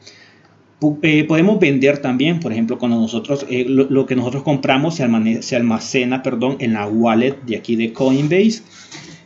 eh, 1.02 1.24
podemos 1.24 1.58
vender 1.58 1.98
también, 1.98 2.38
por 2.38 2.52
ejemplo, 2.52 2.78
cuando 2.78 3.00
nosotros 3.00 3.44
eh, 3.50 3.64
lo, 3.66 4.06
que 4.06 4.14
nosotros 4.14 4.44
compramos 4.44 4.94
se 4.94 5.02
almacena, 5.02 5.42
se 5.42 5.56
almacena, 5.56 6.22
perdón, 6.22 6.56
en 6.60 6.74
la 6.74 6.86
wallet 6.86 7.34
de 7.44 7.56
aquí 7.56 7.74
de 7.74 7.92
Coinbase. 7.92 8.62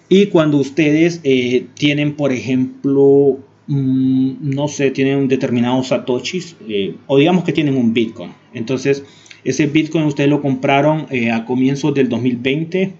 Y 0.09 0.27
cuando 0.27 0.57
ustedes 0.57 1.21
eh, 1.25 1.67
tienen, 1.75 2.15
por 2.15 2.33
ejemplo, 2.33 3.39
mm, 3.67 4.33
no 4.41 4.67
sé, 4.69 4.93
tienen 4.93 5.19
un 5.19 5.29
determinado 5.29 5.83
satoshis, 5.83 6.57
o 7.07 7.19
digamos 7.19 7.45
que 7.45 7.53
tienen 7.53 7.77
un 7.77 7.93
Bitcoin. 7.93 8.31
Entonces, 8.55 9.05
ese 9.45 9.67
Bitcoin 9.67 10.05
ustedes 10.05 10.31
lo 10.31 10.41
compraron 10.41 11.07
a 11.33 11.45
comienzos 11.45 11.95
del 11.95 12.09
2020, 12.09 12.93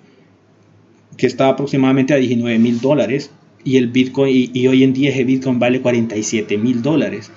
que 1.17 1.27
estaba 1.27 1.51
aproximadamente 1.51 2.15
a 2.15 2.17
19 2.17 2.59
mil 2.59 2.81
dólares. 2.81 3.31
Y 3.65 3.77
el 3.77 3.89
Bitcoin, 3.89 4.35
y, 4.35 4.51
y 4.53 4.67
hoy 4.67 4.83
en 4.83 4.93
día 4.93 5.11
ese 5.11 5.23
Bitcoin 5.25 5.61
vale 5.61 5.81
47 5.81 6.59
mil 6.59 6.83
dólares. 6.83 7.31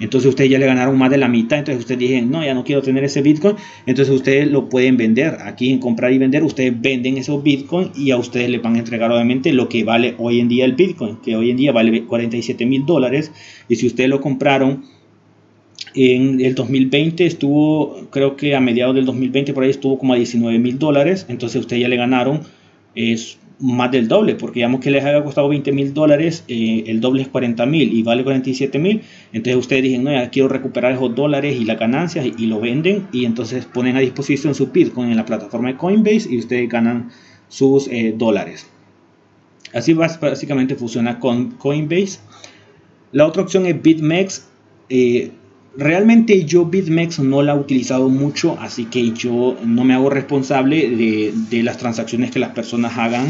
entonces 0.00 0.28
ustedes 0.28 0.50
ya 0.50 0.58
le 0.58 0.66
ganaron 0.66 0.98
más 0.98 1.08
de 1.08 1.18
la 1.18 1.28
mitad, 1.28 1.60
entonces 1.60 1.82
ustedes 1.82 2.00
dicen, 2.00 2.32
no, 2.32 2.44
ya 2.44 2.52
no 2.54 2.64
quiero 2.64 2.82
tener 2.82 3.04
ese 3.04 3.22
Bitcoin, 3.22 3.54
entonces 3.86 4.12
ustedes 4.12 4.50
lo 4.50 4.68
pueden 4.68 4.96
vender. 4.96 5.36
Aquí 5.42 5.70
en 5.70 5.78
comprar 5.78 6.12
y 6.12 6.18
vender, 6.18 6.42
ustedes 6.42 6.72
venden 6.80 7.16
esos 7.16 7.44
Bitcoin 7.44 7.92
y 7.94 8.10
a 8.10 8.16
ustedes 8.16 8.50
les 8.50 8.60
van 8.60 8.74
a 8.74 8.80
entregar 8.80 9.12
obviamente 9.12 9.52
lo 9.52 9.68
que 9.68 9.84
vale 9.84 10.16
hoy 10.18 10.40
en 10.40 10.48
día 10.48 10.64
el 10.64 10.72
Bitcoin, 10.72 11.18
que 11.18 11.36
hoy 11.36 11.50
en 11.50 11.56
día 11.56 11.70
vale 11.70 12.04
47 12.06 12.66
mil 12.66 12.84
dólares 12.84 13.30
y 13.68 13.76
si 13.76 13.86
ustedes 13.86 14.10
lo 14.10 14.20
compraron 14.20 14.82
en 15.94 16.40
el 16.40 16.54
2020 16.54 17.26
estuvo, 17.26 18.08
creo 18.10 18.36
que 18.36 18.54
a 18.54 18.60
mediados 18.60 18.94
del 18.94 19.04
2020 19.04 19.52
por 19.52 19.64
ahí 19.64 19.70
estuvo 19.70 19.98
como 19.98 20.14
a 20.14 20.16
19 20.16 20.58
mil 20.58 20.78
dólares, 20.78 21.26
entonces 21.28 21.60
ustedes 21.60 21.82
ya 21.82 21.88
le 21.88 21.96
ganaron 21.96 22.40
es 22.94 23.38
más 23.58 23.92
del 23.92 24.08
doble, 24.08 24.34
porque 24.34 24.60
digamos 24.60 24.80
que 24.80 24.90
les 24.90 25.04
haya 25.04 25.22
costado 25.22 25.48
20 25.48 25.70
mil 25.72 25.94
dólares, 25.94 26.44
eh, 26.48 26.84
el 26.88 27.00
doble 27.00 27.22
es 27.22 27.28
40 27.28 27.64
mil 27.66 27.92
y 27.92 28.02
vale 28.02 28.24
47 28.24 28.78
mil, 28.78 29.02
entonces 29.32 29.56
ustedes 29.56 29.84
dicen, 29.84 30.02
no, 30.02 30.10
ya 30.10 30.30
quiero 30.30 30.48
recuperar 30.48 30.92
esos 30.92 31.14
dólares 31.14 31.56
y 31.60 31.64
las 31.64 31.78
ganancias 31.78 32.26
y, 32.26 32.46
lo 32.46 32.60
venden 32.60 33.06
y 33.12 33.24
entonces 33.24 33.64
ponen 33.66 33.96
a 33.96 34.00
disposición 34.00 34.54
su 34.54 34.68
Bitcoin 34.68 35.10
en 35.10 35.16
la 35.16 35.24
plataforma 35.24 35.68
de 35.68 35.76
Coinbase 35.76 36.28
y 36.30 36.38
ustedes 36.38 36.68
ganan 36.68 37.10
sus 37.48 37.86
eh, 37.88 38.14
dólares. 38.16 38.66
Así 39.72 39.94
básicamente 39.94 40.74
funciona 40.74 41.18
con 41.18 41.52
Coinbase. 41.52 42.18
La 43.12 43.26
otra 43.26 43.42
opción 43.42 43.64
es 43.66 43.80
BitMEX. 43.80 44.48
Eh, 44.90 45.30
realmente 45.76 46.44
yo 46.44 46.64
BitMEX 46.66 47.20
no 47.20 47.42
la 47.42 47.52
he 47.52 47.58
utilizado 47.58 48.08
mucho, 48.08 48.58
así 48.60 48.86
que 48.86 49.12
yo 49.12 49.56
no 49.64 49.84
me 49.84 49.94
hago 49.94 50.10
responsable 50.10 50.88
de, 50.90 51.62
las 51.62 51.78
transacciones 51.78 52.30
que 52.30 52.38
las 52.38 52.50
personas 52.50 52.98
hagan 52.98 53.28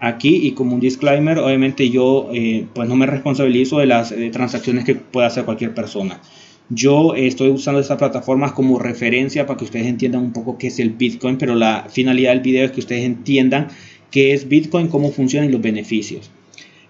aquí 0.00 0.46
y 0.46 0.52
como 0.52 0.74
un 0.74 0.80
disclaimer, 0.80 1.38
obviamente 1.38 1.88
yo 1.90 2.28
eh, 2.32 2.66
pues 2.74 2.88
no 2.88 2.96
me 2.96 3.06
responsabilizo 3.06 3.78
de 3.78 3.86
las 3.86 4.12
eh, 4.12 4.30
transacciones 4.30 4.84
que 4.84 4.94
pueda 4.94 5.28
hacer 5.28 5.44
cualquier 5.44 5.74
persona. 5.74 6.20
Yo 6.68 7.14
estoy 7.14 7.50
usando 7.50 7.80
estas 7.80 7.98
plataformas 7.98 8.52
como 8.52 8.78
referencia 8.78 9.46
para 9.46 9.58
que 9.58 9.64
ustedes 9.64 9.86
entiendan 9.86 10.22
un 10.22 10.32
poco 10.32 10.58
qué 10.58 10.68
es 10.68 10.78
el 10.78 10.90
Bitcoin, 10.90 11.36
pero 11.36 11.54
la 11.54 11.86
finalidad 11.90 12.32
del 12.32 12.40
video 12.40 12.64
es 12.64 12.72
que 12.72 12.80
ustedes 12.80 13.04
entiendan 13.04 13.68
qué 14.10 14.32
es 14.32 14.48
Bitcoin, 14.48 14.88
cómo 14.88 15.10
funciona 15.10 15.46
y 15.46 15.50
los 15.50 15.60
beneficios. 15.60 16.30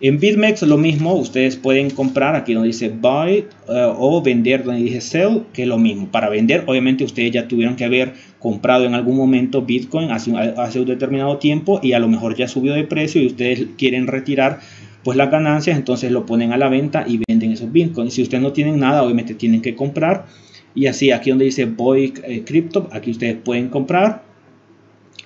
En 0.05 0.19
BitMEX 0.19 0.63
lo 0.63 0.79
mismo, 0.79 1.15
ustedes 1.15 1.55
pueden 1.55 1.89
comprar 1.89 2.35
aquí 2.35 2.55
donde 2.55 2.71
dice 2.71 2.89
buy 2.89 3.47
eh, 3.69 3.93
o 3.97 4.21
vender 4.21 4.65
donde 4.65 4.83
dice 4.83 5.01
sell, 5.01 5.45
que 5.53 5.63
es 5.63 5.69
lo 5.69 5.79
mismo. 5.79 6.09
Para 6.11 6.29
vender, 6.29 6.65
obviamente 6.67 7.05
ustedes 7.05 7.31
ya 7.31 7.47
tuvieron 7.47 7.77
que 7.77 7.85
haber 7.85 8.15
comprado 8.41 8.85
en 8.85 8.97
algún 8.97 9.17
momento 9.17 9.63
Bitcoin 9.63 10.11
hace, 10.11 10.33
un 10.33 10.87
determinado 10.87 11.39
tiempo 11.39 11.79
y 11.85 11.93
a 11.93 12.01
lo 12.01 12.09
mejor 12.09 12.35
ya 12.35 12.49
subió 12.49 12.75
de 12.75 12.83
precio 12.83 13.23
y 13.23 13.27
ustedes 13.27 13.65
quieren 13.79 14.09
retirar 14.09 14.59
pues 15.05 15.17
las 15.17 15.31
ganancias, 15.31 15.77
entonces 15.77 16.11
lo 16.11 16.27
ponen 16.27 16.53
a 16.53 16.57
la 16.57 16.69
venta 16.69 17.05
y 17.07 17.21
venden 17.29 17.53
esos 17.53 17.71
Bitcoins. 17.71 18.13
Si 18.13 18.23
ustedes 18.23 18.43
no 18.43 18.53
tienen 18.53 18.81
nada, 18.81 19.05
obviamente 19.05 19.35
tienen 19.35 19.63
que 19.63 19.77
comprar. 19.77 20.27
Y 20.75 20.87
así, 20.87 21.13
aquí 21.13 21.31
donde 21.31 21.45
dice 21.45 21.67
buy 21.67 22.13
eh, 22.25 22.43
crypto, 22.45 22.89
aquí 22.91 23.13
ustedes 23.13 23.37
pueden 23.37 23.69
comprar 23.69 24.25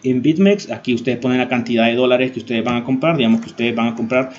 en 0.02 0.20
BitMEX. 0.20 0.70
Aquí 0.70 0.92
ustedes 0.92 1.18
ponen 1.18 1.38
la 1.38 1.48
cantidad 1.48 1.86
de 1.86 1.94
dólares 1.94 2.32
que 2.32 2.40
ustedes 2.40 2.62
van 2.62 2.76
a 2.76 2.84
comprar. 2.84 3.16
Digamos 3.16 3.40
que 3.40 3.46
ustedes 3.46 3.74
van 3.74 3.88
a 3.88 3.94
comprar 3.94 4.32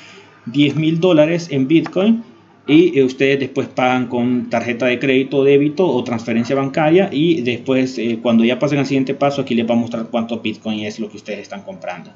10 0.51 0.75
mil 0.75 0.99
dólares 0.99 1.47
en 1.51 1.67
Bitcoin 1.67 2.23
y 2.67 2.99
eh, 2.99 3.03
ustedes 3.03 3.39
después 3.39 3.67
pagan 3.69 4.07
con 4.07 4.49
tarjeta 4.49 4.87
de 4.87 4.99
crédito, 4.99 5.43
débito 5.43 5.87
o 5.87 6.03
transferencia 6.03 6.55
bancaria 6.55 7.09
y 7.11 7.41
después 7.41 7.97
eh, 7.97 8.19
cuando 8.21 8.43
ya 8.43 8.59
pasen 8.59 8.79
al 8.79 8.85
siguiente 8.85 9.13
paso 9.13 9.41
aquí 9.41 9.55
les 9.55 9.67
va 9.67 9.73
a 9.73 9.77
mostrar 9.77 10.07
cuánto 10.11 10.41
Bitcoin 10.41 10.81
es 10.81 10.99
lo 10.99 11.09
que 11.09 11.17
ustedes 11.17 11.39
están 11.39 11.61
comprando. 11.61 12.11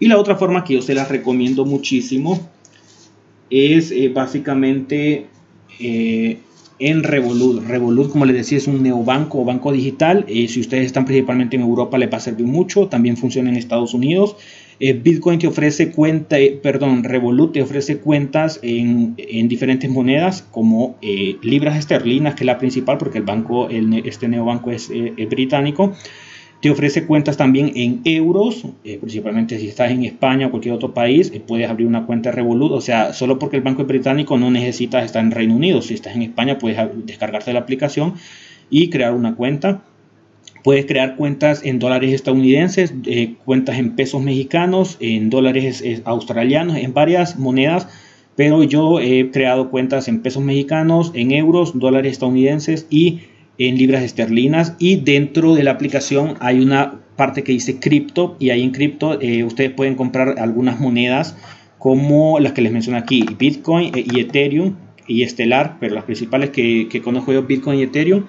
Y 0.00 0.08
la 0.08 0.18
otra 0.18 0.36
forma 0.36 0.64
que 0.64 0.74
yo 0.74 0.82
se 0.82 0.94
las 0.94 1.08
recomiendo 1.08 1.64
muchísimo 1.64 2.38
es 3.48 3.92
eh, 3.92 4.08
básicamente 4.08 5.28
en 5.78 7.02
Revolut. 7.02 7.64
Revolut, 7.64 8.10
como 8.10 8.24
les 8.24 8.36
decía, 8.36 8.58
es 8.58 8.66
un 8.66 8.82
neobanco 8.82 9.40
o 9.40 9.44
banco 9.44 9.72
digital. 9.72 10.24
si 10.26 10.58
ustedes 10.58 10.86
están 10.86 11.04
principalmente 11.04 11.56
en 11.56 11.62
Europa, 11.62 11.98
les 11.98 12.10
va 12.10 12.16
a 12.16 12.20
servir 12.20 12.46
mucho. 12.46 12.88
También 12.88 13.16
funciona 13.18 13.50
en 13.50 13.56
Estados 13.56 13.92
Unidos. 13.92 14.36
Eh, 14.78 14.92
Bitcoin 14.92 15.38
te 15.38 15.46
ofrece 15.46 15.90
cuenta, 15.90 16.38
eh, 16.38 16.58
perdón, 16.62 17.02
Revolut 17.02 17.52
te 17.52 17.62
ofrece 17.62 17.98
cuentas 17.98 18.60
en, 18.62 19.16
diferentes 19.48 19.90
monedas 19.90 20.42
como 20.50 20.96
eh, 21.00 21.36
libras 21.42 21.78
esterlinas, 21.78 22.34
que 22.34 22.44
es 22.44 22.46
la 22.46 22.58
principal 22.58 22.98
porque 22.98 23.18
el 23.18 23.24
banco, 23.24 23.68
este 23.70 24.28
neobanco 24.28 24.70
es, 24.70 24.90
es 24.90 25.28
británico. 25.28 25.94
Te 26.60 26.70
ofrece 26.70 27.06
cuentas 27.06 27.36
también 27.36 27.72
en 27.76 28.00
euros, 28.04 28.66
principalmente 28.82 29.58
si 29.58 29.68
estás 29.68 29.90
en 29.90 30.04
España 30.04 30.46
o 30.46 30.50
cualquier 30.50 30.74
otro 30.74 30.94
país, 30.94 31.30
puedes 31.46 31.68
abrir 31.68 31.86
una 31.86 32.06
cuenta 32.06 32.32
Revolut. 32.32 32.72
O 32.72 32.80
sea, 32.80 33.12
solo 33.12 33.38
porque 33.38 33.56
el 33.56 33.62
banco 33.62 33.82
es 33.82 33.88
británico 33.88 34.38
no 34.38 34.50
necesitas 34.50 35.04
estar 35.04 35.22
en 35.22 35.30
Reino 35.30 35.54
Unido. 35.54 35.82
Si 35.82 35.94
estás 35.94 36.16
en 36.16 36.22
España, 36.22 36.58
puedes 36.58 36.78
descargarte 37.04 37.52
la 37.52 37.60
aplicación 37.60 38.14
y 38.70 38.88
crear 38.88 39.12
una 39.12 39.36
cuenta. 39.36 39.82
Puedes 40.66 40.86
crear 40.86 41.14
cuentas 41.14 41.60
en 41.64 41.78
dólares 41.78 42.12
estadounidenses, 42.12 42.92
eh, 43.04 43.34
cuentas 43.44 43.78
en 43.78 43.94
pesos 43.94 44.20
mexicanos, 44.20 44.96
en 44.98 45.30
dólares 45.30 45.80
eh, 45.80 46.02
australianos, 46.04 46.78
en 46.78 46.92
varias 46.92 47.38
monedas, 47.38 47.86
pero 48.34 48.64
yo 48.64 48.98
he 48.98 49.30
creado 49.30 49.70
cuentas 49.70 50.08
en 50.08 50.22
pesos 50.22 50.42
mexicanos, 50.42 51.12
en 51.14 51.30
euros, 51.30 51.78
dólares 51.78 52.10
estadounidenses 52.10 52.88
y 52.90 53.20
en 53.58 53.78
libras 53.78 54.02
esterlinas. 54.02 54.74
Y 54.80 54.96
dentro 54.96 55.54
de 55.54 55.62
la 55.62 55.70
aplicación 55.70 56.34
hay 56.40 56.58
una 56.58 57.00
parte 57.14 57.44
que 57.44 57.52
dice 57.52 57.78
cripto 57.78 58.34
y 58.40 58.50
ahí 58.50 58.64
en 58.64 58.72
cripto 58.72 59.20
eh, 59.20 59.44
ustedes 59.44 59.70
pueden 59.70 59.94
comprar 59.94 60.34
algunas 60.40 60.80
monedas 60.80 61.36
como 61.78 62.40
las 62.40 62.54
que 62.54 62.62
les 62.62 62.72
menciono 62.72 62.98
aquí, 62.98 63.24
Bitcoin 63.38 63.92
y 63.94 64.18
Ethereum 64.18 64.74
y 65.06 65.22
Estelar, 65.22 65.76
pero 65.78 65.94
las 65.94 66.02
principales 66.02 66.50
que, 66.50 66.88
que 66.90 67.00
conozco 67.02 67.32
yo, 67.32 67.44
Bitcoin 67.44 67.78
y 67.78 67.84
Ethereum. 67.84 68.24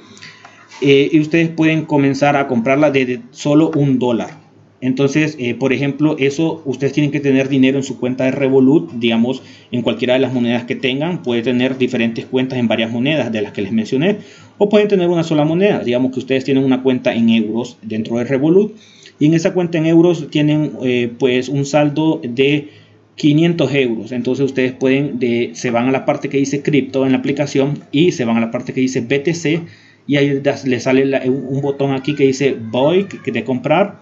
Eh, 0.82 1.10
y 1.12 1.20
ustedes 1.20 1.50
pueden 1.50 1.86
comenzar 1.86 2.36
a 2.36 2.48
comprarla 2.48 2.92
desde 2.92 3.22
solo 3.32 3.72
un 3.76 4.00
dólar. 4.00 4.48
Entonces, 4.80 5.36
eh, 5.40 5.56
por 5.56 5.74
ejemplo, 5.74 6.16
eso 6.20 6.62
ustedes 6.66 6.94
tienen 6.94 7.12
que 7.12 7.20
tener 7.20 7.50
dinero 7.50 7.78
en 7.78 7.84
su 7.84 8.00
cuenta 8.00 8.26
de 8.26 8.32
Revolut, 8.32 8.92
digamos, 8.94 9.42
en 9.72 9.82
cualquiera 9.82 10.14
de 10.14 10.20
las 10.20 10.34
monedas 10.34 10.66
que 10.66 10.76
tengan. 10.76 11.24
Puede 11.24 11.42
tener 11.42 11.80
diferentes 11.80 12.26
cuentas 12.26 12.60
en 12.60 12.68
varias 12.68 12.92
monedas 12.92 13.32
de 13.32 13.42
las 13.42 13.54
que 13.54 13.64
les 13.64 13.72
mencioné, 13.72 14.18
o 14.60 14.70
pueden 14.70 14.88
tener 14.88 15.10
una 15.10 15.24
sola 15.24 15.46
moneda. 15.46 15.80
Digamos 15.80 16.12
que 16.12 16.20
ustedes 16.20 16.44
tienen 16.44 16.64
una 16.64 16.84
cuenta 16.84 17.16
en 17.16 17.30
euros 17.30 17.78
dentro 17.82 18.18
de 18.18 18.26
Revolut, 18.26 18.76
y 19.20 19.26
en 19.26 19.34
esa 19.34 19.54
cuenta 19.54 19.80
en 19.80 19.88
euros 19.88 20.30
tienen 20.30 20.74
eh, 20.84 21.12
pues 21.18 21.50
un 21.50 21.66
saldo 21.66 22.22
de 22.24 22.70
500 23.16 23.74
euros. 23.74 24.12
Entonces, 24.12 24.46
ustedes 24.46 24.74
pueden, 24.74 25.18
de, 25.18 25.52
se 25.54 25.72
van 25.72 25.88
a 25.88 25.92
la 25.92 26.06
parte 26.06 26.30
que 26.30 26.38
dice 26.38 26.62
cripto 26.62 27.04
en 27.04 27.14
la 27.14 27.18
aplicación 27.18 27.80
y 27.92 28.12
se 28.12 28.26
van 28.26 28.38
a 28.38 28.42
la 28.42 28.52
parte 28.52 28.74
que 28.74 28.82
dice 28.82 29.02
BTC 29.02 29.68
y 30.08 30.16
ahí 30.16 30.42
le 30.66 30.80
sale 30.80 31.30
un 31.30 31.62
botón 31.62 31.92
aquí 31.92 32.16
que 32.16 32.24
dice 32.24 32.58
voy 32.60 33.06
que 33.06 33.32
de 33.32 33.44
comprar 33.44 34.00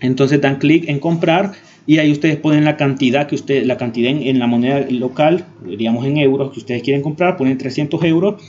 entonces 0.00 0.40
dan 0.40 0.56
clic 0.56 0.88
en 0.88 0.98
comprar 0.98 1.52
y 1.86 1.98
ahí 1.98 2.10
ustedes 2.10 2.36
ponen 2.36 2.64
la 2.64 2.76
cantidad 2.76 3.28
que 3.28 3.36
ustedes 3.36 3.66
la 3.66 3.76
cantidad 3.76 4.10
en, 4.10 4.38
la 4.38 4.46
moneda 4.46 4.84
local 4.90 5.46
digamos 5.64 6.04
en 6.04 6.18
euros 6.18 6.52
que 6.52 6.58
ustedes 6.58 6.82
quieren 6.82 7.02
comprar 7.02 7.36
ponen 7.36 7.56
300 7.56 8.02
euros 8.04 8.42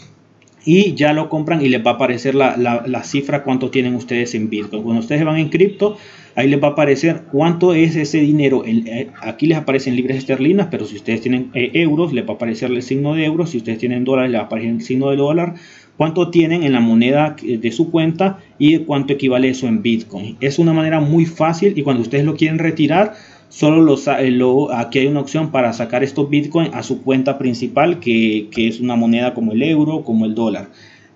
y 0.67 0.96
ya 0.96 1.13
lo 1.13 1.30
compran 1.30 1.62
y 1.62 1.70
les 1.70 1.86
va 1.86 1.91
a 1.91 1.93
aparecer 1.93 2.36
la, 2.36 2.58
la, 2.58 3.04
cifra 3.04 3.43
cuánto 3.43 3.70
tienen 3.70 3.96
ustedes 3.96 4.36
en 4.36 4.50
Bitcoin. 4.50 4.84
Cuando 4.84 5.00
ustedes 5.00 5.24
van 5.24 5.38
en 5.38 5.48
cripto, 5.48 5.96
ahí 6.36 6.50
les 6.50 6.62
va 6.62 6.67
a 6.67 6.72
aparecer 6.72 7.24
cuánto 7.32 7.74
es 7.74 7.96
ese 7.96 8.20
dinero. 8.20 8.63
Eh, 8.65 9.08
aquí 9.22 9.46
les 9.46 9.58
aparecen 9.58 9.96
libras 9.96 10.17
esterlinas, 10.17 10.67
pero 10.70 10.86
si 10.86 10.98
ustedes 10.98 11.22
tienen 11.22 11.52
eh, 11.54 11.72
euros, 11.76 12.12
les 12.12 12.26
va 12.26 12.32
a 12.32 12.36
aparecer 12.36 12.70
el 12.70 12.82
signo 12.84 13.13
de 13.13 13.24
euros. 13.24 13.52
Si 13.52 13.58
ustedes 13.60 13.78
tienen 13.80 14.04
dólares, 14.04 14.30
les 14.30 14.39
va 14.39 14.43
a 14.43 14.48
aparecer 14.48 14.72
el 14.72 14.82
signo 14.82 15.10
de 15.10 15.15
dólar 15.15 15.56
cuánto 15.97 16.29
tienen 16.29 16.63
en 16.63 16.73
la 16.73 16.79
moneda 16.79 17.36
de 17.41 17.71
su 17.71 17.91
cuenta 17.91 18.39
y 18.57 18.79
cuánto 18.79 19.13
equivale 19.13 19.49
eso 19.49 19.67
en 19.67 19.81
Bitcoin. 19.81 20.38
Es 20.39 20.60
una 20.60 20.73
manera 20.73 20.99
muy 20.99 21.25
fácil 21.25 21.73
y 21.75 21.81
cuando 21.81 22.03
ustedes 22.03 22.23
lo 22.23 22.36
quieren 22.36 22.60
retirar, 22.60 23.15
solo 23.49 23.97
eh, 24.19 24.31
lo, 24.31 24.71
aquí 24.73 24.99
hay 24.99 25.07
una 25.07 25.21
opción 25.21 25.51
para 25.51 25.73
sacar 25.73 26.03
estos 26.03 26.29
Bitcoin 26.29 26.71
a 26.73 26.83
su 26.83 27.01
cuenta 27.01 27.38
principal, 27.38 27.99
que, 27.99 28.47
que 28.51 28.67
es 28.67 28.79
una 28.79 28.95
moneda 28.95 29.33
como 29.33 29.53
el 29.53 29.63
euro, 29.63 30.03
como 30.03 30.25
el 30.25 30.36
dólar. 30.36 30.69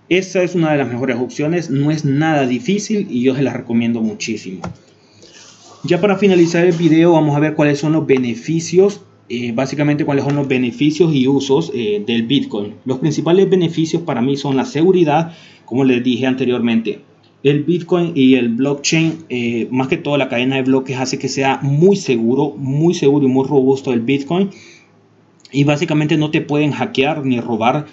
Esa 0.09 0.43
es 0.43 0.55
una 0.55 0.71
de 0.71 0.77
las 0.77 0.89
mejores 0.89 1.17
opciones, 1.17 1.69
no 1.69 1.89
es 1.91 2.03
nada 2.03 2.45
difícil 2.45 3.07
y 3.09 3.21
yo 3.21 3.35
se 3.35 3.43
las 3.43 3.55
recomiendo 3.55 4.01
muchísimo. 4.01 4.61
Ya 5.83 6.01
para 6.01 6.17
finalizar 6.17 6.65
el 6.65 6.75
video 6.75 7.13
vamos 7.13 7.35
a 7.35 7.39
ver 7.39 7.55
cuáles 7.55 7.79
son 7.79 7.93
los 7.93 8.05
beneficios 8.05 9.01
eh, 9.33 9.53
básicamente 9.53 10.03
cuáles 10.03 10.25
son 10.25 10.35
los 10.35 10.49
beneficios 10.49 11.15
y 11.15 11.25
usos 11.25 11.71
eh, 11.73 12.03
del 12.05 12.23
Bitcoin. 12.23 12.73
Los 12.83 12.99
principales 12.99 13.49
beneficios 13.49 14.01
para 14.01 14.21
mí 14.21 14.35
son 14.35 14.57
la 14.57 14.65
seguridad, 14.65 15.31
como 15.63 15.85
les 15.85 16.03
dije 16.03 16.27
anteriormente. 16.27 16.99
El 17.41 17.63
Bitcoin 17.63 18.11
y 18.13 18.35
el 18.35 18.49
blockchain, 18.49 19.23
eh, 19.29 19.69
más 19.71 19.87
que 19.87 19.95
todo 19.95 20.17
la 20.17 20.27
cadena 20.27 20.57
de 20.57 20.63
bloques, 20.63 20.97
hace 20.97 21.17
que 21.17 21.29
sea 21.29 21.59
muy 21.61 21.95
seguro, 21.95 22.55
muy 22.57 22.93
seguro 22.93 23.25
y 23.25 23.29
muy 23.29 23.47
robusto 23.47 23.93
el 23.93 24.01
Bitcoin. 24.01 24.49
Y 25.53 25.63
básicamente 25.63 26.17
no 26.17 26.29
te 26.29 26.41
pueden 26.41 26.71
hackear 26.71 27.25
ni 27.25 27.39
robar 27.39 27.85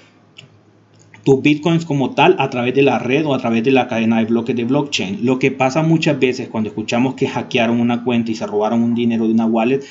tus 1.22 1.40
bitcoins 1.40 1.84
como 1.84 2.16
tal 2.16 2.34
a 2.40 2.50
través 2.50 2.74
de 2.74 2.82
la 2.82 2.98
red 2.98 3.24
o 3.24 3.34
a 3.34 3.38
través 3.38 3.62
de 3.62 3.70
la 3.70 3.86
cadena 3.86 4.18
de 4.18 4.24
bloques 4.24 4.56
de 4.56 4.64
blockchain. 4.64 5.20
Lo 5.22 5.38
que 5.38 5.52
pasa 5.52 5.84
muchas 5.84 6.18
veces 6.18 6.48
cuando 6.48 6.70
escuchamos 6.70 7.14
que 7.14 7.28
hackearon 7.28 7.80
una 7.80 8.02
cuenta 8.02 8.32
y 8.32 8.34
se 8.34 8.46
robaron 8.46 8.82
un 8.82 8.96
dinero 8.96 9.26
de 9.26 9.34
una 9.34 9.46
wallet 9.46 9.84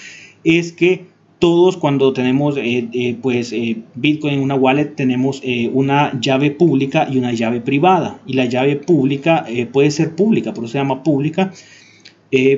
es 0.43 0.73
que 0.73 1.16
todos 1.39 1.77
cuando 1.77 2.13
tenemos 2.13 2.57
eh, 2.57 2.87
eh, 2.91 3.17
pues 3.21 3.53
eh, 3.53 3.77
Bitcoin 3.95 4.35
en 4.35 4.39
una 4.41 4.55
wallet 4.55 4.95
tenemos 4.95 5.41
una 5.73 6.19
llave 6.19 6.51
pública 6.51 7.07
y 7.09 7.17
una 7.17 7.31
llave 7.33 7.61
privada. 7.61 8.19
Y 8.25 8.33
la 8.33 8.45
llave 8.45 8.75
pública 8.75 9.45
puede 9.71 9.91
ser 9.91 10.15
pública 10.15 10.53
por 10.53 10.63
eso 10.63 10.73
se 10.73 10.77
llama 10.79 11.03
pública 11.03 11.51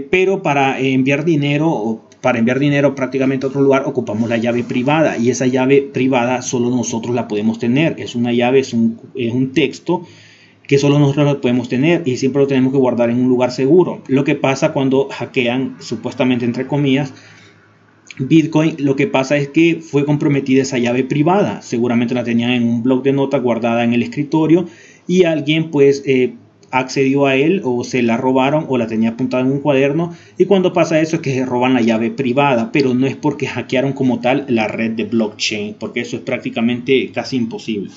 pero 0.10 0.42
para 0.42 0.80
enviar 0.80 1.26
dinero 1.26 1.70
o 1.70 2.02
para 2.22 2.40
enviar 2.40 2.60
dinero 2.60 2.96
prácticamente 2.96 3.46
a 3.46 3.50
otro 3.50 3.62
lugar 3.62 3.84
ocupamos 3.86 4.30
la 4.30 4.38
llave 4.38 4.64
privada. 4.64 5.18
Y 5.18 5.30
esa 5.30 5.46
llave 5.46 5.82
privada 5.82 6.42
solo 6.42 6.70
nosotros 6.70 7.14
la 7.16 7.28
podemos 7.28 7.60
tener. 7.60 8.00
Es 8.00 8.16
una 8.16 8.34
llave 8.34 8.60
es 8.60 8.74
un, 8.74 9.00
es 9.16 9.34
un 9.34 9.52
texto 9.52 10.04
que 10.68 10.78
solo 10.78 11.00
nosotros 11.00 11.26
lo 11.26 11.42
podemos 11.42 11.68
tener 11.68 12.04
y 12.06 12.18
siempre 12.18 12.42
lo 12.42 12.48
tenemos 12.48 12.72
que 12.72 12.78
guardar 12.78 13.10
en 13.10 13.20
un 13.20 13.28
lugar 13.28 13.52
seguro. 13.52 14.02
Lo 14.08 14.24
que 14.24 14.36
pasa 14.36 14.72
cuando 14.72 15.08
hackean 15.10 15.78
supuestamente 15.80 16.46
entre 16.46 16.68
comillas 16.68 17.14
Bitcoin, 18.20 18.76
lo 18.80 18.98
que 18.98 19.08
pasa 19.08 19.38
es 19.38 19.48
que 19.48 19.80
fue 19.82 20.06
comprometida 20.06 20.62
esa 20.62 20.78
llave 20.78 21.06
privada. 21.06 21.62
Seguramente 21.62 22.14
la 22.14 22.26
tenían 22.26 22.52
en 22.52 22.64
un 22.64 22.84
blog 22.84 23.02
de 23.02 23.14
notas 23.14 23.42
guardada 23.42 23.84
en 23.84 23.94
el 23.94 24.04
escritorio 24.04 24.68
y 25.08 25.24
alguien 25.24 25.72
pues 25.72 26.04
eh, 26.06 26.34
accedió 26.70 27.26
a 27.26 27.36
él 27.36 27.62
o 27.64 27.84
se 27.86 28.04
la 28.04 28.18
robaron 28.18 28.66
o 28.68 28.78
la 28.78 28.88
tenía 28.88 29.12
apuntada 29.12 29.44
en 29.44 29.52
un 29.52 29.62
cuaderno. 29.62 30.14
Y 30.38 30.46
cuando 30.46 30.74
pasa 30.74 31.00
eso 31.00 31.16
es 31.16 31.22
que 31.22 31.34
se 31.34 31.46
roban 31.46 31.74
la 31.74 31.82
llave 31.82 32.12
privada, 32.12 32.72
pero 32.74 32.94
no 32.94 33.08
es 33.08 33.16
porque 33.16 33.48
hackearon 33.48 33.94
como 33.94 34.20
tal 34.20 34.46
la 34.50 34.68
red 34.68 34.92
de 34.92 35.06
blockchain, 35.06 35.76
porque 35.80 36.02
eso 36.02 36.18
es 36.18 36.24
prácticamente 36.24 37.12
casi 37.14 37.38
imposible. 37.38 37.92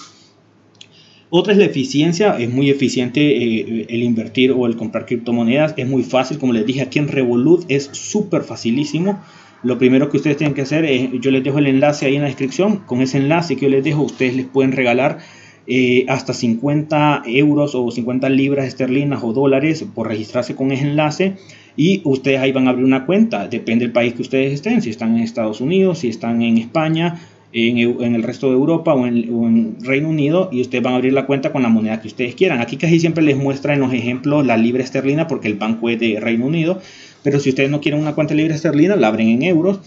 Otra 1.31 1.55
es 1.55 1.59
la 1.59 1.65
eficiencia, 1.65 2.37
es 2.39 2.53
muy 2.53 2.69
eficiente 2.71 3.21
eh, 3.23 3.87
el 3.89 4.03
invertir 4.03 4.53
o 4.53 4.67
el 4.67 4.77
comprar 4.77 5.07
criptomonedas, 5.07 5.75
es 5.79 5.89
muy 5.89 6.03
fácil, 6.03 6.39
como 6.39 6.53
les 6.53 6.67
dije 6.67 6.83
aquí 6.83 6.99
en 6.99 7.09
Revolut 7.09 7.65
es 7.69 7.89
súper 7.93 8.43
facilísimo 8.43 9.19
lo 9.62 9.79
primero 9.79 10.09
que 10.09 10.16
ustedes 10.16 10.37
tienen 10.37 10.55
que 10.55 10.62
hacer 10.62 10.85
es, 10.85 11.11
yo 11.20 11.31
les 11.31 11.44
dejo 11.44 11.59
el 11.59 11.66
enlace 11.66 12.07
ahí 12.07 12.16
en 12.16 12.22
la 12.22 12.29
descripción, 12.29 12.79
con 12.79 13.01
ese 13.01 13.18
enlace 13.18 13.57
que 13.57 13.62
yo 13.62 13.68
les 13.68 13.85
dejo, 13.85 14.03
ustedes 14.03 14.35
les 14.35 14.46
pueden 14.46 14.72
regalar 14.72 15.18
eh, 15.66 16.05
hasta 16.09 16.33
50 16.33 17.22
euros 17.27 17.75
o 17.75 17.90
50 17.90 18.29
libras 18.29 18.66
esterlinas 18.66 19.22
o 19.22 19.33
dólares 19.33 19.85
por 19.94 20.09
registrarse 20.09 20.57
con 20.57 20.72
ese 20.72 20.85
enlace 20.85 21.37
y 21.77 22.03
ustedes 22.05 22.40
ahí 22.40 22.51
van 22.53 22.66
a 22.66 22.70
abrir 22.70 22.85
una 22.85 23.07
cuenta, 23.07 23.46
depende 23.46 23.85
del 23.85 23.92
país 23.92 24.14
que 24.14 24.22
ustedes 24.22 24.53
estén, 24.53 24.83
si 24.83 24.90
están 24.90 25.16
en 25.16 25.22
Estados 25.22 25.61
Unidos, 25.61 26.01
si 26.01 26.09
están 26.09 26.42
en 26.42 26.59
España, 26.59 27.20
en, 27.53 28.14
el 28.14 28.22
resto 28.22 28.48
de 28.48 28.55
Europa 28.55 28.94
o 28.94 29.07
en, 29.07 29.29
o 29.33 29.46
en, 29.46 29.77
Reino 29.81 30.09
Unido 30.09 30.48
y 30.51 30.62
ustedes 30.62 30.83
van 30.83 30.94
a 30.94 30.96
abrir 30.96 31.12
la 31.12 31.27
cuenta 31.27 31.53
con 31.53 31.62
la 31.62 31.68
moneda 31.68 32.01
que 32.01 32.09
ustedes 32.09 32.35
quieran. 32.35 32.61
Aquí 32.61 32.77
casi 32.77 32.98
siempre 32.98 33.22
les 33.22 33.37
muestra 33.37 33.75
en 33.75 33.81
los 33.81 33.92
ejemplos 33.92 34.46
la 34.46 34.57
libra 34.57 34.83
esterlina 34.83 35.27
porque 35.27 35.48
el 35.48 35.55
banco 35.55 35.90
es 35.90 36.01
de 36.01 36.18
Reino 36.18 36.46
Unido, 36.46 36.81
pero 37.23 37.41
si 37.41 37.51
ustedes 37.51 37.71
no 37.71 37.81
quieren 37.81 38.01
una 38.01 38.15
cuenta 38.15 38.35
libre 38.35 38.55
esterlina, 38.55 38.97
la 38.97 39.09
abren 39.09 39.29
en 39.29 39.43
euros 39.43 39.81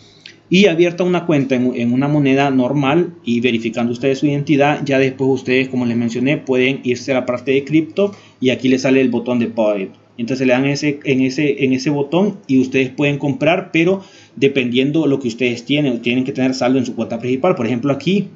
y 0.50 0.68
abierta 0.68 1.04
una 1.04 1.26
cuenta 1.26 1.56
en, 1.56 1.94
una 1.94 2.08
moneda 2.08 2.52
normal 2.52 3.16
y 3.24 3.42
verificando 3.42 3.92
ustedes 3.92 4.20
su 4.20 4.28
identidad, 4.28 4.82
ya 4.86 5.00
después 5.00 5.30
ustedes, 5.30 5.70
como 5.70 5.86
les 5.86 5.98
mencioné, 5.98 6.38
pueden 6.38 6.82
irse 6.84 7.12
a 7.12 7.16
la 7.16 7.26
parte 7.26 7.52
de 7.52 7.64
cripto 7.64 8.12
y 8.40 8.52
aquí 8.52 8.68
les 8.70 8.84
sale 8.84 9.02
el 9.02 9.10
botón 9.10 9.40
de 9.40 9.48
Buy. 9.48 9.90
Entonces 10.18 10.48
le 10.48 10.54
dan 10.54 10.66
ese, 10.66 11.00
en, 11.04 11.22
ese, 11.22 11.66
en 11.66 11.74
ese 11.74 11.90
botón 11.90 12.38
y 12.48 12.60
ustedes 12.60 12.90
pueden 12.90 13.18
comprar, 13.18 13.72
pero 13.74 14.02
dependiendo 14.36 15.08
lo 15.08 15.20
que 15.20 15.28
ustedes 15.28 15.66
tienen, 15.66 16.02
tienen 16.02 16.24
que 16.24 16.32
tener 16.32 16.54
saldo 16.54 16.80
en 16.80 16.86
su 16.86 16.96
cuenta 16.96 17.20
principal. 17.20 17.56
Por 17.56 17.66
ejemplo, 17.66 17.92
aquí, 17.92 18.30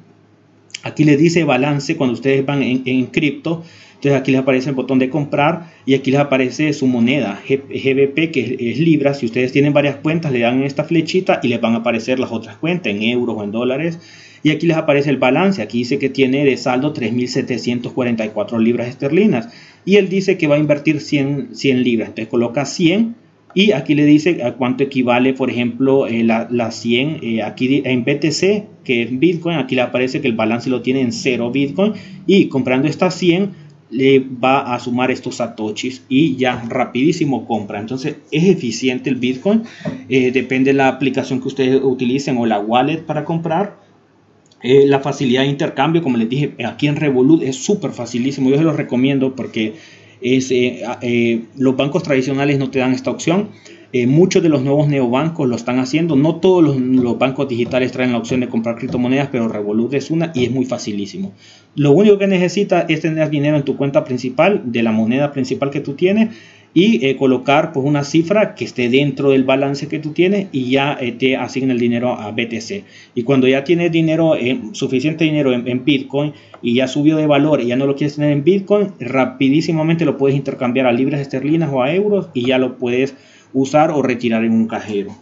aquí 0.82 1.04
les 1.04 1.18
dice 1.18 1.44
balance 1.44 1.96
cuando 1.96 2.14
ustedes 2.14 2.44
van 2.44 2.62
en, 2.62 2.82
en 2.84 3.06
cripto 3.06 3.62
entonces 4.00 4.18
aquí 4.18 4.32
les 4.32 4.40
aparece 4.40 4.70
el 4.70 4.76
botón 4.76 4.98
de 4.98 5.10
comprar 5.10 5.66
y 5.84 5.92
aquí 5.92 6.10
les 6.10 6.20
aparece 6.20 6.72
su 6.72 6.86
moneda 6.86 7.38
GBP 7.46 8.30
que 8.32 8.56
es, 8.58 8.78
Libra. 8.78 9.12
Si 9.12 9.26
ustedes 9.26 9.52
tienen 9.52 9.74
varias 9.74 9.96
cuentas 9.96 10.32
le 10.32 10.38
dan 10.40 10.62
esta 10.62 10.84
flechita 10.84 11.40
y 11.42 11.48
les 11.48 11.60
van 11.60 11.74
a 11.74 11.78
aparecer 11.78 12.18
las 12.18 12.32
otras 12.32 12.56
cuentas 12.56 12.94
en 12.94 13.02
euros 13.02 13.36
o 13.38 13.44
en 13.44 13.50
dólares. 13.50 13.98
Y 14.42 14.52
aquí 14.52 14.66
les 14.66 14.78
aparece 14.78 15.10
el 15.10 15.18
balance. 15.18 15.60
Aquí 15.60 15.76
dice 15.76 15.98
que 15.98 16.08
tiene 16.08 16.46
de 16.46 16.56
saldo 16.56 16.94
3.744 16.94 18.58
libras 18.58 18.88
esterlinas. 18.88 19.50
Y 19.84 19.96
él 19.96 20.08
dice 20.08 20.38
que 20.38 20.46
va 20.46 20.54
a 20.54 20.58
invertir 20.58 21.02
100, 21.02 21.54
100 21.54 21.82
libras. 21.84 22.08
Entonces 22.08 22.28
coloca 22.28 22.64
100 22.64 23.16
y 23.52 23.72
aquí 23.72 23.94
le 23.94 24.06
dice 24.06 24.44
a 24.44 24.54
cuánto 24.54 24.84
equivale, 24.84 25.34
por 25.34 25.50
ejemplo, 25.50 26.06
eh, 26.06 26.24
la, 26.24 26.70
100 26.70 27.18
eh, 27.22 27.42
aquí 27.42 27.82
en 27.84 28.04
BTC, 28.04 28.82
que 28.82 29.02
es 29.02 29.18
Bitcoin. 29.18 29.58
Aquí 29.58 29.74
le 29.74 29.82
aparece 29.82 30.22
que 30.22 30.28
el 30.28 30.36
balance 30.36 30.70
lo 30.70 30.80
tiene 30.80 31.02
en 31.02 31.12
0 31.12 31.50
Bitcoin. 31.50 31.92
Y 32.26 32.46
comprando 32.46 32.88
estas 32.88 33.14
100 33.16 33.59
le 33.90 34.20
va 34.20 34.74
a 34.74 34.78
sumar 34.78 35.10
estos 35.10 35.36
satoshis 35.36 36.02
y 36.08 36.36
ya 36.36 36.62
rapidísimo 36.68 37.46
compra. 37.46 37.80
Entonces 37.80 38.16
es 38.30 38.44
eficiente 38.44 39.10
el 39.10 39.16
Bitcoin. 39.16 39.64
Eh, 40.08 40.30
depende 40.30 40.70
de 40.70 40.78
la 40.78 40.88
aplicación 40.88 41.40
que 41.40 41.48
ustedes 41.48 41.80
utilicen 41.82 42.36
o 42.38 42.46
la 42.46 42.60
wallet 42.60 42.98
para 42.98 43.24
comprar. 43.24 43.78
Eh, 44.62 44.86
la 44.86 45.00
facilidad 45.00 45.42
de 45.42 45.48
intercambio, 45.48 46.02
como 46.02 46.18
les 46.18 46.28
dije, 46.28 46.54
aquí 46.64 46.86
en 46.86 46.96
Revolut 46.96 47.42
es 47.42 47.56
súper 47.56 47.92
facilísimo. 47.92 48.50
Yo 48.50 48.58
se 48.58 48.62
los 48.62 48.76
recomiendo 48.76 49.34
porque 49.34 49.74
es, 50.20 50.50
eh, 50.50 51.44
los 51.56 51.76
bancos 51.76 52.02
tradicionales 52.02 52.58
no 52.58 52.70
te 52.70 52.78
dan 52.78 52.92
esta 52.92 53.10
opción. 53.10 53.48
Eh, 53.92 54.06
muchos 54.06 54.40
de 54.40 54.48
los 54.48 54.62
nuevos 54.62 54.86
neobancos 54.86 55.48
lo 55.48 55.56
están 55.56 55.80
haciendo. 55.80 56.14
No 56.14 56.36
todos 56.36 56.62
los, 56.62 57.18
bancos 57.18 57.48
digitales 57.48 57.90
traen 57.90 58.12
la 58.12 58.18
opción 58.18 58.40
de 58.40 58.48
comprar 58.48 58.76
criptomonedas, 58.76 59.28
pero 59.32 59.48
Revolut 59.48 59.94
es 59.94 60.10
una 60.10 60.30
y 60.34 60.44
es 60.44 60.52
muy 60.52 60.64
facilísimo. 60.64 61.32
Lo 61.74 61.90
único 61.90 62.16
que 62.16 62.28
necesitas 62.28 62.84
es 62.88 63.00
tener 63.00 63.30
dinero 63.30 63.56
en 63.56 63.64
tu 63.64 63.76
cuenta 63.76 64.04
principal, 64.04 64.62
de 64.66 64.82
la 64.84 64.92
moneda 64.92 65.32
principal 65.32 65.70
que 65.70 65.80
tú 65.80 65.94
tienes, 65.94 66.30
y 66.72 67.04
eh, 67.04 67.16
colocar 67.16 67.72
pues, 67.72 67.84
una 67.84 68.04
cifra 68.04 68.54
que 68.54 68.64
esté 68.64 68.88
dentro 68.88 69.30
del 69.30 69.42
balance 69.42 69.88
que 69.88 69.98
tú 69.98 70.12
tienes 70.12 70.46
y 70.52 70.70
ya 70.70 70.96
eh, 71.00 71.10
te 71.10 71.36
asigna 71.36 71.72
el 71.72 71.80
dinero 71.80 72.12
a 72.12 72.30
BTC. 72.30 72.84
Y 73.16 73.24
cuando 73.24 73.48
ya 73.48 73.64
tienes 73.64 73.90
dinero, 73.90 74.34
suficiente 74.70 75.24
dinero 75.24 75.52
en, 75.52 75.66
en, 75.66 75.84
Bitcoin 75.84 76.32
y 76.62 76.74
ya 76.74 76.86
subió 76.86 77.16
de 77.16 77.26
valor 77.26 77.60
y 77.60 77.66
ya 77.66 77.76
no 77.76 77.86
lo 77.86 77.96
quieres 77.96 78.14
tener 78.14 78.30
en 78.30 78.44
Bitcoin, 78.44 78.92
rapidísimamente 79.00 80.04
lo 80.04 80.16
puedes 80.16 80.36
intercambiar 80.36 80.86
a 80.86 80.92
libras 80.92 81.20
esterlinas 81.20 81.70
o 81.72 81.82
a 81.82 81.92
euros 81.92 82.28
y 82.34 82.46
ya 82.46 82.58
lo 82.58 82.78
puedes 82.78 83.16
usar 83.52 83.90
o 83.90 84.02
retirar 84.02 84.44
en 84.44 84.52
un 84.52 84.66
cajero. 84.66 85.14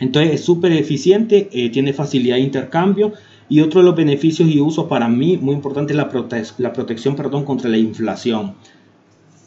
Entonces 0.00 0.34
es 0.34 0.44
súper 0.44 0.72
eficiente, 0.72 1.48
eh, 1.52 1.70
tiene 1.70 1.92
facilidad 1.92 2.36
de 2.36 2.42
intercambio 2.42 3.12
y 3.48 3.60
otro 3.60 3.80
de 3.80 3.86
los 3.86 3.96
beneficios 3.96 4.48
y 4.48 4.60
usos 4.60 4.86
para 4.86 5.08
mí 5.08 5.36
muy 5.36 5.54
importante 5.54 5.92
es 5.92 5.96
la, 5.96 6.10
la 6.58 6.72
protección 6.72 7.16
perdón, 7.16 7.44
contra 7.44 7.68
la 7.68 7.76
inflación. 7.76 8.54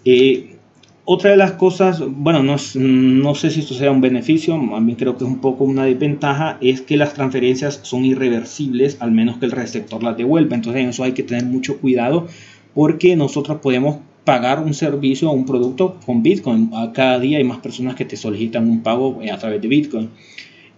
Eh, 0.05 0.57
otra 1.05 1.31
de 1.31 1.37
las 1.37 1.53
cosas, 1.53 2.01
bueno, 2.05 2.43
no, 2.43 2.55
no, 2.75 3.35
sé 3.35 3.49
si 3.49 3.59
esto 3.59 3.73
sea 3.73 3.91
un 3.91 3.99
beneficio, 3.99 4.53
a 4.53 4.79
mí 4.79 4.95
creo 4.95 5.17
que 5.17 5.25
es 5.25 5.29
un 5.29 5.41
poco 5.41 5.65
una 5.65 5.83
desventaja, 5.83 6.57
es 6.61 6.79
que 6.81 6.95
las 6.95 7.13
transferencias 7.13 7.81
son 7.83 8.05
irreversibles, 8.05 8.97
al 9.01 9.11
menos 9.11 9.37
que 9.37 9.45
el 9.45 9.51
receptor 9.51 10.01
las 10.01 10.15
devuelva. 10.15 10.55
Entonces 10.55 10.81
en 10.81 10.89
eso 10.89 11.03
hay 11.03 11.11
que 11.11 11.23
tener 11.23 11.43
mucho 11.43 11.77
cuidado 11.79 12.27
porque 12.73 13.17
nosotros 13.17 13.59
podemos 13.61 13.97
pagar 14.23 14.59
un 14.59 14.73
servicio 14.73 15.29
o 15.29 15.33
un 15.33 15.45
producto 15.45 15.97
con 16.05 16.23
Bitcoin. 16.23 16.71
Cada 16.93 17.19
día 17.19 17.37
hay 17.37 17.43
más 17.43 17.59
personas 17.59 17.95
que 17.95 18.05
te 18.05 18.17
solicitan 18.17 18.69
un 18.69 18.81
pago 18.81 19.19
eh, 19.21 19.31
a 19.31 19.37
través 19.37 19.61
de 19.61 19.67
Bitcoin. 19.67 20.09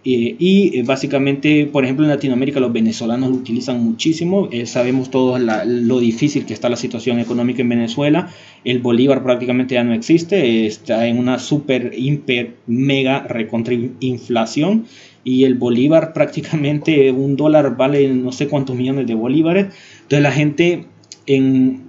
Eh, 0.04 0.36
y 0.38 0.78
eh, 0.78 0.82
básicamente, 0.84 1.66
por 1.66 1.82
ejemplo, 1.84 2.04
en 2.04 2.10
Latinoamérica 2.10 2.60
los 2.60 2.72
venezolanos 2.72 3.30
lo 3.30 3.36
utilizan 3.36 3.82
muchísimo. 3.82 4.48
sabemos 4.64 5.10
todos 5.10 5.40
lo 5.40 5.98
difícil 6.00 6.46
que 6.46 6.54
está 6.54 6.68
la 6.68 6.76
situación 6.76 7.18
económica 7.18 7.62
en 7.62 7.68
Venezuela. 7.68 8.30
El 8.64 8.80
bolívar 8.80 9.22
prácticamente 9.22 9.74
ya 9.74 9.84
no 9.84 9.94
existe. 9.94 10.66
Está 10.66 11.06
en 11.06 11.18
una 11.18 11.38
super, 11.38 11.92
hiper, 11.96 12.56
mega 12.66 13.20
recontra 13.20 13.74
inflación. 14.00 14.86
Y 15.22 15.44
el 15.44 15.54
bolívar 15.54 16.12
prácticamente 16.14 17.12
un 17.12 17.36
dólar 17.36 17.76
vale 17.76 18.08
no 18.12 18.32
sé 18.32 18.48
cuántos 18.48 18.76
millones 18.76 19.06
de 19.06 19.14
bolívares. 19.14 19.66
Entonces 20.02 20.22
la 20.22 20.32
gente 20.32 20.84
en, 21.26 21.85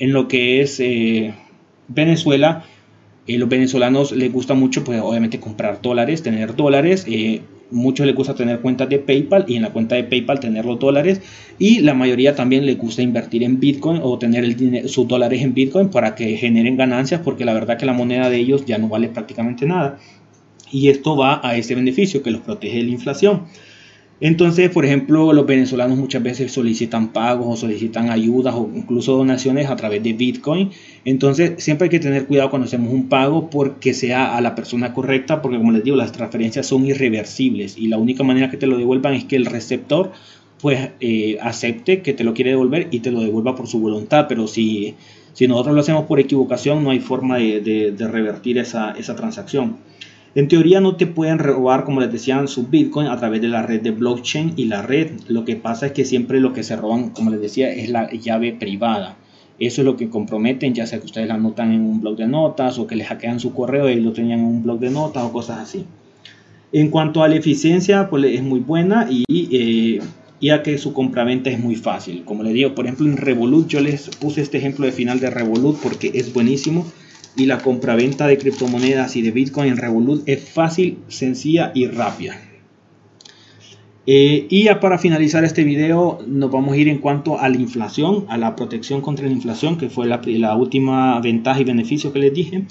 en 0.00 0.12
lo 0.12 0.26
que 0.26 0.62
es 0.62 0.80
eh, 0.80 1.34
Venezuela, 1.86 2.64
eh, 3.26 3.38
los 3.38 3.48
venezolanos 3.48 4.12
les 4.12 4.32
gusta 4.32 4.54
mucho, 4.54 4.82
pues 4.82 5.00
obviamente 5.00 5.38
comprar 5.38 5.80
dólares, 5.82 6.22
tener 6.22 6.56
dólares. 6.56 7.04
Eh, 7.06 7.42
muchos 7.70 8.06
les 8.06 8.16
gusta 8.16 8.34
tener 8.34 8.60
cuentas 8.60 8.88
de 8.88 8.98
PayPal 8.98 9.44
y 9.46 9.56
en 9.56 9.62
la 9.62 9.70
cuenta 9.70 9.94
de 9.94 10.04
PayPal 10.04 10.40
tener 10.40 10.64
los 10.64 10.78
dólares. 10.78 11.20
Y 11.58 11.80
la 11.80 11.92
mayoría 11.92 12.34
también 12.34 12.64
les 12.64 12.78
gusta 12.78 13.02
invertir 13.02 13.42
en 13.42 13.60
Bitcoin 13.60 14.00
o 14.02 14.18
tener 14.18 14.88
sus 14.88 15.06
dólares 15.06 15.42
en 15.42 15.52
Bitcoin 15.52 15.90
para 15.90 16.14
que 16.14 16.36
generen 16.38 16.78
ganancias, 16.78 17.20
porque 17.22 17.44
la 17.44 17.52
verdad 17.52 17.76
que 17.76 17.86
la 17.86 17.92
moneda 17.92 18.30
de 18.30 18.38
ellos 18.38 18.64
ya 18.64 18.78
no 18.78 18.88
vale 18.88 19.08
prácticamente 19.08 19.66
nada. 19.66 19.98
Y 20.72 20.88
esto 20.88 21.14
va 21.14 21.40
a 21.46 21.56
ese 21.56 21.74
beneficio 21.74 22.22
que 22.22 22.30
los 22.30 22.40
protege 22.40 22.78
de 22.78 22.84
la 22.84 22.90
inflación. 22.90 23.42
Entonces, 24.20 24.68
por 24.68 24.84
ejemplo, 24.84 25.32
los 25.32 25.46
venezolanos 25.46 25.96
muchas 25.96 26.22
veces 26.22 26.52
solicitan 26.52 27.08
pagos 27.08 27.46
o 27.48 27.56
solicitan 27.56 28.10
ayudas 28.10 28.54
o 28.54 28.70
incluso 28.74 29.16
donaciones 29.16 29.70
a 29.70 29.76
través 29.76 30.02
de 30.02 30.12
Bitcoin. 30.12 30.70
Entonces, 31.06 31.54
siempre 31.56 31.86
hay 31.86 31.90
que 31.90 32.00
tener 32.00 32.26
cuidado 32.26 32.50
cuando 32.50 32.66
hacemos 32.66 32.92
un 32.92 33.08
pago 33.08 33.48
porque 33.48 33.94
sea 33.94 34.36
a 34.36 34.40
la 34.42 34.54
persona 34.54 34.92
correcta, 34.92 35.40
porque 35.40 35.56
como 35.56 35.72
les 35.72 35.84
digo, 35.84 35.96
las 35.96 36.12
transferencias 36.12 36.66
son 36.66 36.84
irreversibles 36.86 37.78
y 37.78 37.88
la 37.88 37.96
única 37.96 38.22
manera 38.22 38.50
que 38.50 38.58
te 38.58 38.66
lo 38.66 38.76
devuelvan 38.76 39.14
es 39.14 39.24
que 39.24 39.36
el 39.36 39.46
receptor 39.46 40.12
pues 40.60 40.90
eh, 41.00 41.38
acepte 41.40 42.02
que 42.02 42.12
te 42.12 42.22
lo 42.22 42.34
quiere 42.34 42.50
devolver 42.50 42.88
y 42.90 43.00
te 43.00 43.10
lo 43.10 43.20
devuelva 43.20 43.54
por 43.54 43.66
su 43.66 43.80
voluntad. 43.80 44.26
Pero 44.28 44.46
si, 44.46 44.96
si 45.32 45.48
nosotros 45.48 45.74
lo 45.74 45.80
hacemos 45.80 46.04
por 46.04 46.20
equivocación, 46.20 46.84
no 46.84 46.90
hay 46.90 47.00
forma 47.00 47.38
de, 47.38 47.92
de, 47.96 48.08
revertir 48.08 48.58
esa, 48.58 48.92
esa 48.92 49.16
transacción. 49.16 49.78
En 50.36 50.46
teoría 50.46 50.80
no 50.80 50.94
te 50.94 51.08
pueden 51.08 51.40
robar, 51.40 51.84
como 51.84 52.00
les 52.00 52.12
decían, 52.12 52.46
su 52.46 52.68
Bitcoin 52.68 53.08
a 53.08 53.16
través 53.16 53.40
de 53.40 53.48
la 53.48 53.62
red 53.62 53.80
de 53.80 53.90
blockchain 53.90 54.52
y 54.56 54.66
la 54.66 54.80
red. 54.80 55.10
Lo 55.26 55.44
que 55.44 55.56
pasa 55.56 55.86
es 55.86 55.92
que 55.92 56.04
siempre 56.04 56.38
lo 56.38 56.52
que 56.52 56.62
se 56.62 56.76
roban, 56.76 57.10
como 57.10 57.30
les 57.30 57.40
decía, 57.40 57.72
es 57.72 57.90
la 57.90 58.08
llave 58.12 58.52
privada. 58.52 59.16
Eso 59.58 59.82
es 59.82 59.84
lo 59.84 59.96
que 59.96 60.08
comprometen, 60.08 60.72
ya 60.72 60.86
sea 60.86 61.00
que 61.00 61.06
ustedes 61.06 61.26
la 61.26 61.34
anotan 61.34 61.72
en 61.72 61.80
un 61.80 62.00
blog 62.00 62.16
de 62.16 62.28
notas 62.28 62.78
o 62.78 62.86
que 62.86 62.94
les 62.94 63.08
hackean 63.08 63.40
su 63.40 63.52
correo 63.52 63.90
y 63.90 64.00
lo 64.00 64.12
tenían 64.12 64.38
en 64.38 64.46
un 64.46 64.62
blog 64.62 64.78
de 64.78 64.90
notas 64.90 65.24
o 65.24 65.32
cosas 65.32 65.58
así. 65.58 65.84
En 66.72 66.90
cuanto 66.90 67.24
a 67.24 67.28
la 67.28 67.34
eficiencia, 67.34 68.08
pues 68.08 68.24
es 68.24 68.42
muy 68.42 68.60
buena 68.60 69.08
y, 69.10 69.24
eh, 69.28 70.50
a 70.50 70.62
que 70.62 70.78
su 70.78 70.92
compraventa 70.92 71.50
es 71.50 71.58
muy 71.58 71.74
fácil. 71.74 72.22
Como 72.24 72.44
les 72.44 72.54
digo, 72.54 72.74
por 72.74 72.86
ejemplo 72.86 73.06
en 73.06 73.16
Revolut, 73.16 73.66
yo 73.66 73.80
les 73.80 74.08
puse 74.16 74.40
este 74.40 74.58
ejemplo 74.58 74.86
de 74.86 74.92
final 74.92 75.18
de 75.18 75.28
Revolut 75.28 75.76
porque 75.82 76.12
es 76.14 76.32
buenísimo 76.32 76.86
y 77.36 77.46
la 77.46 77.58
compraventa 77.58 78.26
de 78.26 78.38
criptomonedas 78.38 79.16
y 79.16 79.22
de 79.22 79.30
Bitcoin 79.30 79.70
en 79.70 79.76
Revolut 79.76 80.28
es 80.28 80.48
fácil, 80.48 80.98
sencilla 81.08 81.72
y 81.74 81.86
rápida. 81.86 82.40
Eh, 84.06 84.46
y 84.48 84.64
ya 84.64 84.80
para 84.80 84.98
finalizar 84.98 85.44
este 85.44 85.62
video 85.62 86.18
nos 86.26 86.50
vamos 86.50 86.72
a 86.72 86.76
ir 86.76 86.88
en 86.88 86.98
cuanto 86.98 87.38
a 87.38 87.48
la 87.48 87.56
inflación, 87.56 88.24
a 88.28 88.38
la 88.38 88.56
protección 88.56 89.02
contra 89.02 89.26
la 89.26 89.32
inflación, 89.32 89.76
que 89.76 89.88
fue 89.88 90.06
la, 90.06 90.56
última 90.56 91.20
ventaja 91.20 91.60
y 91.60 91.64
beneficio 91.64 92.12
que 92.12 92.18
les 92.18 92.34
dije. 92.34 92.64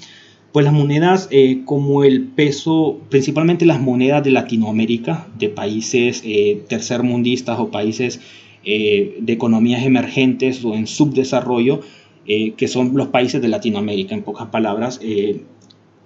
Pues 0.52 0.64
las 0.64 0.74
monedas 0.74 1.28
eh, 1.30 1.62
como 1.64 2.02
el 2.02 2.24
peso, 2.24 3.00
principalmente 3.08 3.64
las 3.64 3.80
monedas 3.80 4.24
de 4.24 4.32
Latinoamérica, 4.32 5.28
de 5.38 5.48
países 5.48 6.22
eh, 6.24 6.64
tercermundistas 6.68 7.58
o 7.58 7.70
países 7.70 8.20
de 8.62 9.32
economías 9.32 9.86
emergentes 9.86 10.62
o 10.66 10.74
en 10.74 10.86
subdesarrollo, 10.86 11.80
eh, 12.26 12.52
que 12.52 12.68
son 12.68 12.92
los 12.94 13.08
países 13.08 13.40
de 13.40 13.48
Latinoamérica, 13.48 14.14
en 14.14 14.22
pocas 14.22 14.48
palabras. 14.48 15.00
Eh, 15.02 15.42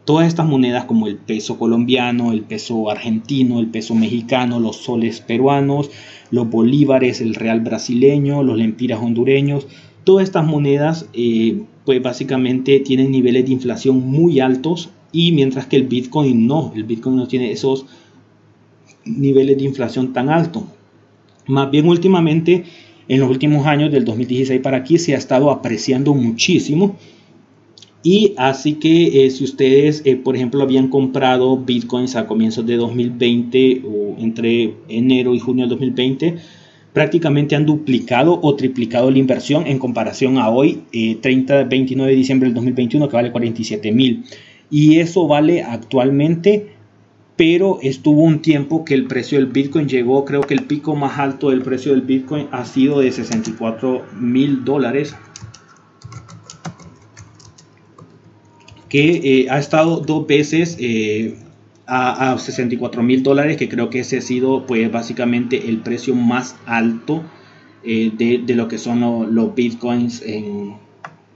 todas 0.04 0.26
estas 0.26 0.46
monedas 0.46 0.84
como 0.84 1.06
el 1.06 1.16
peso 1.16 1.58
colombiano, 1.58 2.32
el 2.32 2.42
peso 2.42 2.90
argentino, 2.90 3.60
el 3.60 3.68
peso 3.68 3.94
mexicano, 3.94 4.60
los 4.60 4.76
soles 4.76 5.20
peruanos, 5.20 5.90
los 6.30 6.48
bolívares, 6.48 7.20
el 7.20 7.34
real 7.34 7.60
brasileño, 7.60 8.42
los 8.42 8.56
lempiras 8.56 9.00
hondureños, 9.00 9.66
todas 10.04 10.24
estas 10.24 10.46
monedas 10.46 11.08
eh, 11.14 11.62
pues 11.84 12.02
básicamente 12.02 12.80
tienen 12.80 13.10
niveles 13.10 13.46
de 13.46 13.52
inflación 13.52 14.06
muy 14.06 14.40
altos 14.40 14.90
y 15.12 15.32
mientras 15.32 15.66
que 15.66 15.76
el 15.76 15.84
Bitcoin 15.84 16.46
no, 16.46 16.72
el 16.74 16.84
Bitcoin 16.84 17.16
no 17.16 17.26
tiene 17.26 17.52
esos 17.52 17.86
niveles 19.04 19.56
de 19.58 19.64
inflación 19.64 20.12
tan 20.12 20.28
altos. 20.28 20.64
Más 21.46 21.70
bien 21.70 21.88
últimamente 21.88 22.64
en 23.08 23.20
los 23.20 23.30
últimos 23.30 23.66
años, 23.66 23.92
del 23.92 24.04
2016 24.04 24.60
para 24.60 24.78
aquí, 24.78 24.98
se 24.98 25.14
ha 25.14 25.18
estado 25.18 25.50
apreciando 25.50 26.14
muchísimo. 26.14 26.96
Y 28.02 28.34
así 28.36 28.74
que 28.74 29.24
eh, 29.24 29.30
si 29.30 29.44
ustedes, 29.44 30.02
eh, 30.04 30.16
por 30.16 30.36
ejemplo, 30.36 30.62
habían 30.62 30.88
comprado 30.88 31.56
bitcoins 31.56 32.16
a 32.16 32.26
comienzos 32.26 32.66
de 32.66 32.76
2020 32.76 33.82
o 33.86 34.16
entre 34.20 34.74
enero 34.88 35.34
y 35.34 35.38
junio 35.38 35.64
de 35.64 35.70
2020, 35.70 36.36
prácticamente 36.92 37.56
han 37.56 37.64
duplicado 37.64 38.38
o 38.42 38.54
triplicado 38.56 39.10
la 39.10 39.18
inversión 39.18 39.66
en 39.66 39.78
comparación 39.78 40.36
a 40.36 40.50
hoy, 40.50 40.82
30, 41.20 41.60
eh, 41.60 41.64
29 41.64 42.10
de 42.10 42.16
diciembre 42.16 42.48
del 42.48 42.54
2021, 42.54 43.08
que 43.08 43.16
vale 43.16 43.32
47 43.32 43.90
mil. 43.90 44.24
Y 44.70 44.98
eso 44.98 45.26
vale 45.26 45.62
actualmente 45.62 46.73
pero 47.36 47.78
estuvo 47.82 48.22
un 48.22 48.42
tiempo 48.42 48.84
que 48.84 48.94
el 48.94 49.06
precio 49.06 49.38
del 49.38 49.48
Bitcoin 49.48 49.88
llegó, 49.88 50.24
creo 50.24 50.42
que 50.42 50.54
el 50.54 50.64
pico 50.64 50.94
más 50.94 51.18
alto 51.18 51.50
del 51.50 51.62
precio 51.62 51.92
del 51.92 52.02
Bitcoin 52.02 52.46
ha 52.52 52.64
sido 52.64 53.00
de 53.00 53.10
64 53.10 54.04
mil 54.20 54.64
dólares, 54.64 55.16
que 58.88 59.40
eh, 59.42 59.50
ha 59.50 59.58
estado 59.58 59.98
dos 59.98 60.28
veces 60.28 60.76
eh, 60.78 61.36
a, 61.86 62.38
64 62.38 63.02
mil 63.02 63.24
dólares, 63.24 63.56
que 63.56 63.68
creo 63.68 63.90
que 63.90 64.00
ese 64.00 64.18
ha 64.18 64.20
sido 64.20 64.66
pues 64.66 64.90
básicamente 64.92 65.68
el 65.68 65.78
precio 65.78 66.14
más 66.14 66.54
alto 66.66 67.24
eh, 67.82 68.12
de, 68.16 68.54
lo 68.54 68.68
que 68.68 68.78
son 68.78 69.34
los 69.34 69.54
Bitcoins 69.56 70.22
en 70.22 70.76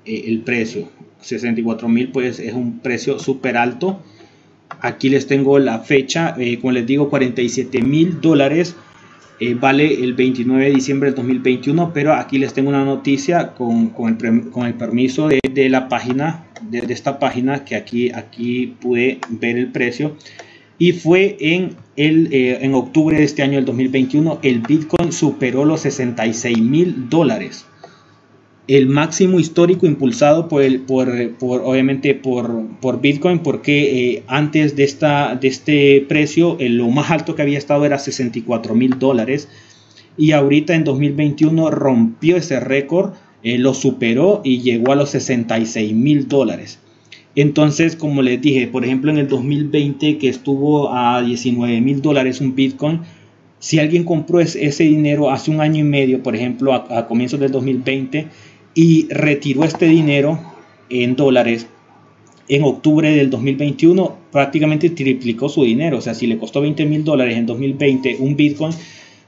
el 0.05 0.41
precio. 0.43 0.89
64 1.21 1.89
mil 1.89 2.13
pues 2.13 2.39
es 2.39 2.53
un 2.53 2.79
precio 2.79 3.19
súper 3.19 3.57
alto 3.57 4.01
Aquí 4.81 5.09
les 5.09 5.27
tengo 5.27 5.59
la 5.59 5.81
fecha, 5.81 6.35
eh, 6.39 6.59
como 6.61 6.73
les 6.73 6.87
digo, 6.87 7.11
47 7.11 7.83
mil 7.83 8.21
dólares. 8.21 8.77
Eh, 9.41 9.55
vale 9.55 10.03
el 10.03 10.15
29 10.15 10.65
de 10.65 10.75
diciembre 10.75 11.11
del 11.11 11.17
2021, 11.17 11.93
pero 11.93 12.15
aquí 12.15 12.39
les 12.39 12.53
tengo 12.53 12.71
una 12.71 12.85
noticia 12.85 13.55
con, 13.55 13.93
el, 14.09 14.75
permiso 14.75 15.29
de, 15.29 15.69
la 15.69 15.89
página, 15.89 16.45
de, 16.63 16.81
esta 16.93 17.19
página, 17.19 17.65
que 17.65 17.77
aquí, 17.77 18.11
aquí 18.11 18.75
pude 18.81 19.21
ver 19.29 19.57
el 19.57 19.69
precio. 19.69 20.17
Y 20.79 20.93
fue 20.93 21.37
en, 21.41 21.77
el, 21.97 22.33
eh, 22.33 22.59
en 22.63 22.75
octubre 22.75 23.17
de 23.17 23.25
este 23.25 23.43
año, 23.43 23.57
del 23.57 23.65
2021, 23.65 24.41
el 24.43 24.61
Bitcoin 24.61 25.13
superó 25.13 25.65
los 25.65 25.81
66 25.83 26.59
mil 26.59 27.09
dólares 27.09 27.65
el 28.69 28.87
máximo 28.87 29.41
histórico 29.41 29.87
impulsado 29.87 30.47
por, 30.47 30.63
el, 30.63 30.81
por, 30.81 31.09
obviamente 31.41 32.15
por, 32.15 32.67
por, 32.81 33.01
Bitcoin 33.01 33.39
porque 33.39 34.13
eh, 34.13 34.23
antes 34.27 34.77
de, 34.77 34.85
esta, 34.85 35.35
de 35.37 35.49
este 35.49 36.05
precio 36.07 36.59
lo 36.61 36.89
más 36.91 37.11
alto 37.11 37.35
que 37.35 37.43
había 37.43 37.57
estado 37.57 37.87
era 37.87 37.99
64 37.99 38.75
mil 38.75 38.99
dólares 38.99 39.49
y 40.19 40.33
ahorita 40.33 40.75
en 40.75 40.85
2021 40.85 41.71
rompió 41.71 42.37
ese 42.37 42.61
récord, 42.61 43.15
eh, 43.43 43.57
lo 43.57 43.73
superó 43.73 44.43
y 44.45 44.61
llegó 44.61 44.93
a 44.93 44.97
los 44.97 45.11
66 45.11 45.95
mil 45.95 46.29
dólares. 46.29 46.79
Entonces, 47.37 47.97
como 47.97 48.21
les 48.21 48.41
dije, 48.41 48.67
por 48.67 48.85
ejemplo 48.85 49.11
en 49.11 49.19
el 49.19 49.29
2020 49.29 50.19
que 50.19 50.29
estuvo 50.29 50.93
a 50.93 51.23
19 51.23 51.81
mil 51.81 52.03
dólares 52.03 52.41
un 52.43 52.55
Bitcoin, 52.55 53.01
si 53.61 53.79
alguien 53.79 54.05
compró 54.05 54.41
ese, 54.41 54.85
dinero 54.85 55.31
hace 55.31 55.51
un 55.51 55.61
año 55.61 55.81
y 55.81 55.85
medio, 55.85 56.23
por 56.23 56.37
ejemplo 56.37 56.75
a, 56.75 56.99
a 56.99 57.07
comienzos 57.07 57.41
del 57.41 57.51
2020, 57.51 58.29
y 58.79 59.09
retiró 59.09 59.65
este 59.65 59.87
dinero 59.87 60.39
en 60.89 61.17
dólares 61.17 61.67
en 62.47 62.63
octubre 62.63 63.11
del 63.11 63.29
2021 63.29 64.17
prácticamente 64.31 64.91
triplicó 64.91 65.49
su 65.49 65.65
dinero. 65.65 65.99
O 65.99 66.01
sea, 66.01 66.15
si 66.15 66.29
le 66.29 66.39
costó 66.39 66.61
20 66.61 66.87
mil 66.87 67.03
dólares 67.03 67.37
en 67.37 67.45
2020 67.45 68.19
un 68.21 68.37
Bitcoin, 68.37 68.73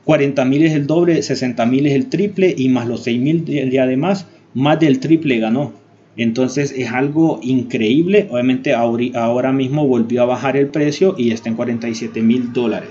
40 0.05 0.45
mil 0.45 0.63
es 0.63 0.73
el 0.75 0.87
doble, 0.87 1.21
60 1.21 1.67
mil 1.67 1.85
es 1.87 1.95
el 1.95 2.09
triple 2.09 2.55
y 2.57 2.69
más 2.69 2.87
los 2.87 3.03
6 3.03 3.21
mil 3.21 3.45
de 3.45 3.81
además, 3.81 4.29
más 4.55 4.79
del 4.79 5.01
triple 5.01 5.41
ganó. 5.41 5.73
Entonces 6.17 6.73
es 6.77 6.93
algo 6.93 7.41
increíble. 7.43 8.29
Obviamente 8.31 8.73
ahora 8.73 9.51
mismo 9.51 9.85
volvió 9.85 10.23
a 10.23 10.27
bajar 10.27 10.57
el 10.57 10.69
precio 10.69 11.17
y 11.19 11.33
está 11.33 11.49
en 11.49 11.57
47 11.57 12.23
mil 12.23 12.53
dólares. 12.53 12.91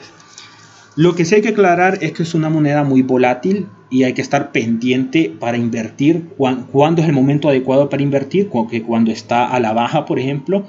Lo 0.95 1.15
que 1.15 1.25
sí 1.25 1.35
hay 1.35 1.41
que 1.41 1.49
aclarar 1.49 1.99
es 2.01 2.11
que 2.11 2.23
es 2.23 2.33
una 2.33 2.49
moneda 2.49 2.83
muy 2.83 3.01
volátil 3.01 3.67
y 3.89 4.03
hay 4.03 4.13
que 4.13 4.21
estar 4.21 4.51
pendiente 4.51 5.31
para 5.39 5.57
invertir. 5.57 6.25
Cuándo 6.71 7.01
es 7.01 7.07
el 7.07 7.13
momento 7.13 7.49
adecuado 7.49 7.89
para 7.89 8.03
invertir? 8.03 8.49
Cuando 8.49 9.11
está 9.11 9.47
a 9.47 9.59
la 9.59 9.73
baja, 9.73 10.05
por 10.05 10.19
ejemplo. 10.19 10.65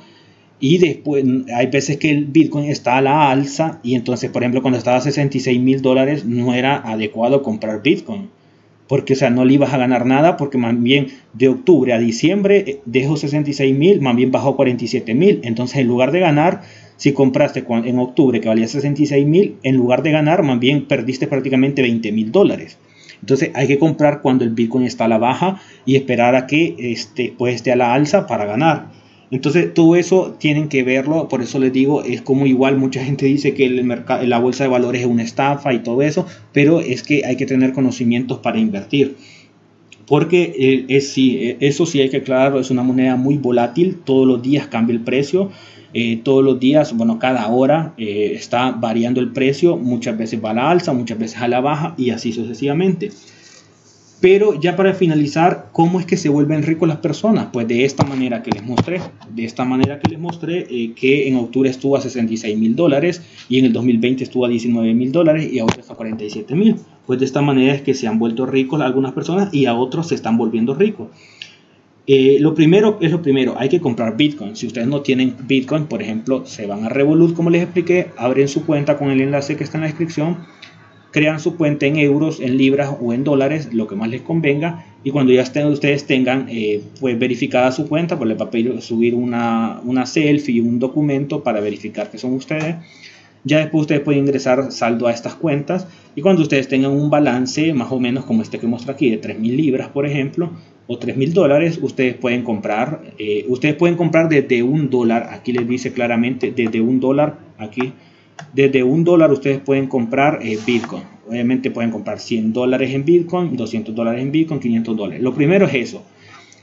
Y 0.61 0.77
después 0.77 1.25
hay 1.55 1.67
veces 1.69 1.97
que 1.97 2.11
el 2.11 2.27
Bitcoin 2.27 2.67
está 2.67 2.99
a 2.99 3.01
la 3.01 3.31
alza 3.31 3.81
y 3.83 3.95
entonces, 3.95 4.31
por 4.31 4.43
ejemplo, 4.43 4.61
cuando 4.61 4.79
estaba 4.79 4.99
a 4.99 5.01
66 5.01 5.59
mil 5.59 5.81
dólares 5.81 6.27
no 6.27 6.53
era 6.53 6.77
adecuado 6.77 7.43
comprar 7.43 7.83
Bitcoin. 7.83 8.29
Porque, 8.87 9.15
o 9.15 9.17
sea, 9.17 9.31
no 9.31 9.45
le 9.45 9.55
ibas 9.55 9.73
a 9.73 9.79
ganar 9.79 10.05
nada 10.05 10.37
porque 10.37 10.59
más 10.59 10.81
bien 10.81 11.07
de 11.33 11.49
octubre 11.49 11.93
a 11.93 11.99
diciembre 11.99 12.65
eh, 12.67 12.81
dejó 12.85 13.17
66 13.17 13.75
mil, 13.75 14.01
más 14.01 14.17
bien 14.17 14.33
bajó 14.33 14.57
47 14.57 15.15
mil. 15.15 15.41
Entonces, 15.45 15.79
en 15.79 15.87
lugar 15.87 16.13
de 16.13 16.21
ganar, 16.21 16.63
si 17.01 17.15
compraste 17.15 17.65
en 17.67 17.99
octubre 17.99 18.43
que 18.43 18.49
valía 18.49 18.69
66 18.69 19.27
mil, 19.27 19.57
en 19.63 19.75
lugar 19.75 20.03
de 20.03 20.11
ganar, 20.11 20.43
más 20.43 20.61
bien 20.61 20.85
perdiste 20.85 21.27
prácticamente 21.27 21.81
20 21.81 22.13
mil 22.13 22.31
dólares. 22.31 22.77
Entonces 23.23 23.53
hay 23.55 23.69
que 23.69 23.79
comprar 23.79 24.21
cuando 24.21 24.45
el 24.45 24.51
Bitcoin 24.51 24.85
está 24.85 25.07
a 25.07 25.09
la 25.09 25.17
baja 25.17 25.63
y 25.87 25.97
esperar 25.97 26.35
a 26.35 26.47
que 26.47 26.77
este, 26.79 27.33
pues, 27.39 27.55
esté 27.55 27.73
a 27.73 27.77
la 27.77 27.95
alza 27.95 28.27
para 28.27 28.45
ganar. 28.45 28.91
Entonces 29.31 29.73
todo 29.73 29.97
eso 29.97 30.37
tienen 30.39 30.69
que 30.69 30.83
verlo, 30.83 31.27
por 31.29 31.41
eso 31.41 31.59
les 31.59 31.73
digo, 31.73 32.05
es 32.05 32.21
como 32.21 32.45
igual 32.45 32.77
mucha 32.77 33.03
gente 33.03 33.25
dice 33.25 33.55
que 33.55 33.65
el 33.65 33.83
mercado, 33.83 34.23
la 34.27 34.39
bolsa 34.39 34.65
de 34.65 34.71
valores 34.71 35.01
es 35.01 35.07
una 35.07 35.23
estafa 35.23 35.73
y 35.73 35.79
todo 35.79 36.03
eso, 36.03 36.27
pero 36.53 36.81
es 36.81 37.03
que 37.03 37.25
hay 37.25 37.37
que 37.37 37.47
tener 37.47 37.73
conocimientos 37.73 38.41
para 38.41 38.59
invertir. 38.59 39.17
Porque 40.07 40.55
eh, 40.59 40.85
es, 40.89 41.15
sí, 41.15 41.39
eh, 41.39 41.57
eso 41.61 41.87
sí 41.87 42.03
hay 42.03 42.11
que 42.11 42.19
aclararlo, 42.19 42.61
es 42.61 42.71
una 42.71 42.83
moneda 42.83 43.17
muy 43.17 43.39
volátil, 43.39 44.01
todos 44.05 44.29
los 44.29 44.43
días 44.43 44.67
cambia 44.67 44.93
el 44.93 45.01
precio. 45.01 45.51
Eh, 45.93 46.21
todos 46.23 46.45
los 46.45 46.61
días, 46.61 46.97
bueno, 46.97 47.19
cada 47.19 47.49
hora 47.49 47.95
eh, 47.99 48.33
está 48.35 48.71
variando 48.71 49.21
el 49.21 49.33
precio, 49.33 49.77
muchas 49.77 50.17
veces 50.17 50.43
va 50.43 50.51
a 50.51 50.55
la 50.55 50.71
alza, 50.71 50.93
muchas 50.93 51.19
veces 51.19 51.41
a 51.41 51.49
la 51.49 51.61
baja 51.61 51.95
y 51.97 52.11
así 52.11 52.33
sucesivamente. 52.33 53.11
Pero 54.21 54.61
ya 54.61 54.77
para 54.77 54.93
finalizar, 54.93 55.71
¿cómo 55.73 55.99
es 55.99 56.05
que 56.05 56.19
se 56.19 56.29
vuelven 56.29 56.63
ricos 56.63 56.87
las 56.87 56.99
personas? 56.99 57.49
Pues 57.53 57.67
de 57.67 57.87
esta 57.87 58.05
manera 58.05 58.43
que 58.43 58.51
les 58.51 58.63
mostré. 58.63 59.01
De 59.35 59.45
esta 59.47 59.65
manera 59.65 59.99
que 59.99 60.11
les 60.11 60.19
mostré 60.19 60.67
eh, 60.71 60.93
que 60.95 61.27
en 61.27 61.37
octubre 61.37 61.71
estuvo 61.71 61.97
a 61.97 62.03
66 62.03 62.59
mil 62.59 62.77
dólares 62.77 63.23
y 63.49 63.59
en 63.59 63.65
el 63.65 63.73
2020 63.73 64.23
estuvo 64.23 64.45
a 64.45 64.49
19 64.51 64.93
mil 64.93 65.11
dólares 65.11 65.51
y 65.51 65.59
ahora 65.59 65.77
está 65.81 65.95
a 65.95 65.97
47 65.97 66.55
mil. 66.55 66.77
Pues 67.07 67.19
de 67.19 67.25
esta 67.25 67.41
manera 67.41 67.75
es 67.75 67.81
que 67.81 67.95
se 67.95 68.09
han 68.09 68.19
vuelto 68.19 68.45
ricos 68.45 68.83
algunas 68.83 69.13
personas 69.13 69.55
y 69.55 69.65
a 69.65 69.75
otros 69.75 70.09
se 70.09 70.17
están 70.17 70.37
volviendo 70.37 70.75
ricos. 70.75 71.09
Eh, 72.07 72.39
lo 72.41 72.55
primero 72.55 72.99
es 73.01 73.11
lo 73.11 73.23
primero, 73.23 73.55
hay 73.59 73.69
que 73.69 73.81
comprar 73.81 74.17
Bitcoin. 74.17 74.57
Si 74.57 74.67
ustedes 74.67 74.89
no 74.89 75.03
tienen 75.03 75.37
Bitcoin, 75.47 75.87
por 75.87 76.03
ejemplo, 76.03 76.47
se 76.47 76.67
van 76.67 76.85
a 76.85 76.89
Revolut, 76.89 77.35
como 77.35 77.51
les 77.51 77.63
expliqué, 77.63 78.09
abren 78.17 78.49
su 78.49 78.67
cuenta 78.67 78.99
con 78.99 79.11
el 79.11 79.21
enlace 79.21 79.57
que 79.57 79.65
está 79.65 79.79
en 79.79 79.83
la 79.83 79.89
descripción, 79.89 80.39
crean 81.11 81.41
su 81.41 81.57
cuenta 81.57 81.87
en 81.87 81.97
euros, 81.97 82.41
en 82.41 82.57
libras 82.57 82.95
o 83.01 83.13
en 83.13 83.25
dólares, 83.25 83.73
lo 83.73 83.87
que 83.87 83.97
más 83.97 84.09
les 84.09 84.23
convenga. 84.23 84.85
Y 85.05 85.11
cuando 85.11 85.33
ya 85.33 85.43
ustedes 85.43 86.07
tengan 86.07 86.47
eh, 86.49 86.83
pues 87.01 87.19
verificada 87.19 87.73
su 87.73 87.89
cuenta, 87.89 88.17
pues 88.19 88.29
les 88.29 88.41
va 88.41 88.49
a 88.49 88.81
subir 88.81 89.15
una, 89.15 89.81
una 89.85 90.07
selfie, 90.07 90.61
un 90.61 90.79
documento 90.79 91.43
para 91.43 91.61
verificar 91.61 92.11
que 92.11 92.19
son 92.19 92.35
ustedes. 92.35 92.77
Ya 93.43 93.59
después 93.59 93.83
ustedes 93.83 94.03
pueden 94.03 94.21
ingresar 94.21 94.71
saldo 94.71 95.07
a 95.07 95.13
estas 95.13 95.35
cuentas 95.35 95.87
y 96.15 96.21
cuando 96.21 96.43
ustedes 96.43 96.69
tengan 96.69 96.93
un 96.93 97.09
balance 97.09 97.73
más 97.73 97.91
o 97.91 97.99
menos 97.99 98.27
como 98.27 98.43
este 98.43 98.59
que 98.59 98.67
muestra 98.67 98.93
aquí 98.93 99.09
de 99.09 99.19
3.000 99.19 99.57
libras, 99.57 99.89
por 99.89 100.05
ejemplo, 100.05 100.51
o 100.93 100.99
3.000 100.99 101.33
dólares, 101.33 101.79
ustedes 101.81 102.17
pueden 102.17 102.43
comprar, 102.43 103.01
eh, 103.17 103.45
ustedes 103.47 103.77
pueden 103.77 103.97
comprar 103.97 104.29
desde 104.29 104.65
un 104.65 104.91
dólar, 104.91 105.29
aquí 105.31 105.53
les 105.53 105.69
dice 105.69 105.93
claramente 105.93 106.51
desde 106.51 106.81
un 106.81 106.99
dólar, 106.99 107.39
aquí, 107.59 107.93
desde 108.53 108.83
un 108.83 109.05
dólar 109.05 109.31
ustedes 109.31 109.61
pueden 109.61 109.87
comprar 109.87 110.41
eh, 110.43 110.59
Bitcoin. 110.67 111.05
Obviamente 111.29 111.71
pueden 111.71 111.93
comprar 111.93 112.19
100 112.19 112.53
dólares 112.53 112.93
en 112.93 113.05
Bitcoin, 113.05 113.57
200 113.57 113.95
dólares 113.95 114.21
en 114.21 114.33
Bitcoin, 114.33 114.59
500 114.59 114.97
dólares. 114.97 115.23
Lo 115.23 115.33
primero 115.33 115.65
es 115.67 115.75
eso. 115.75 116.03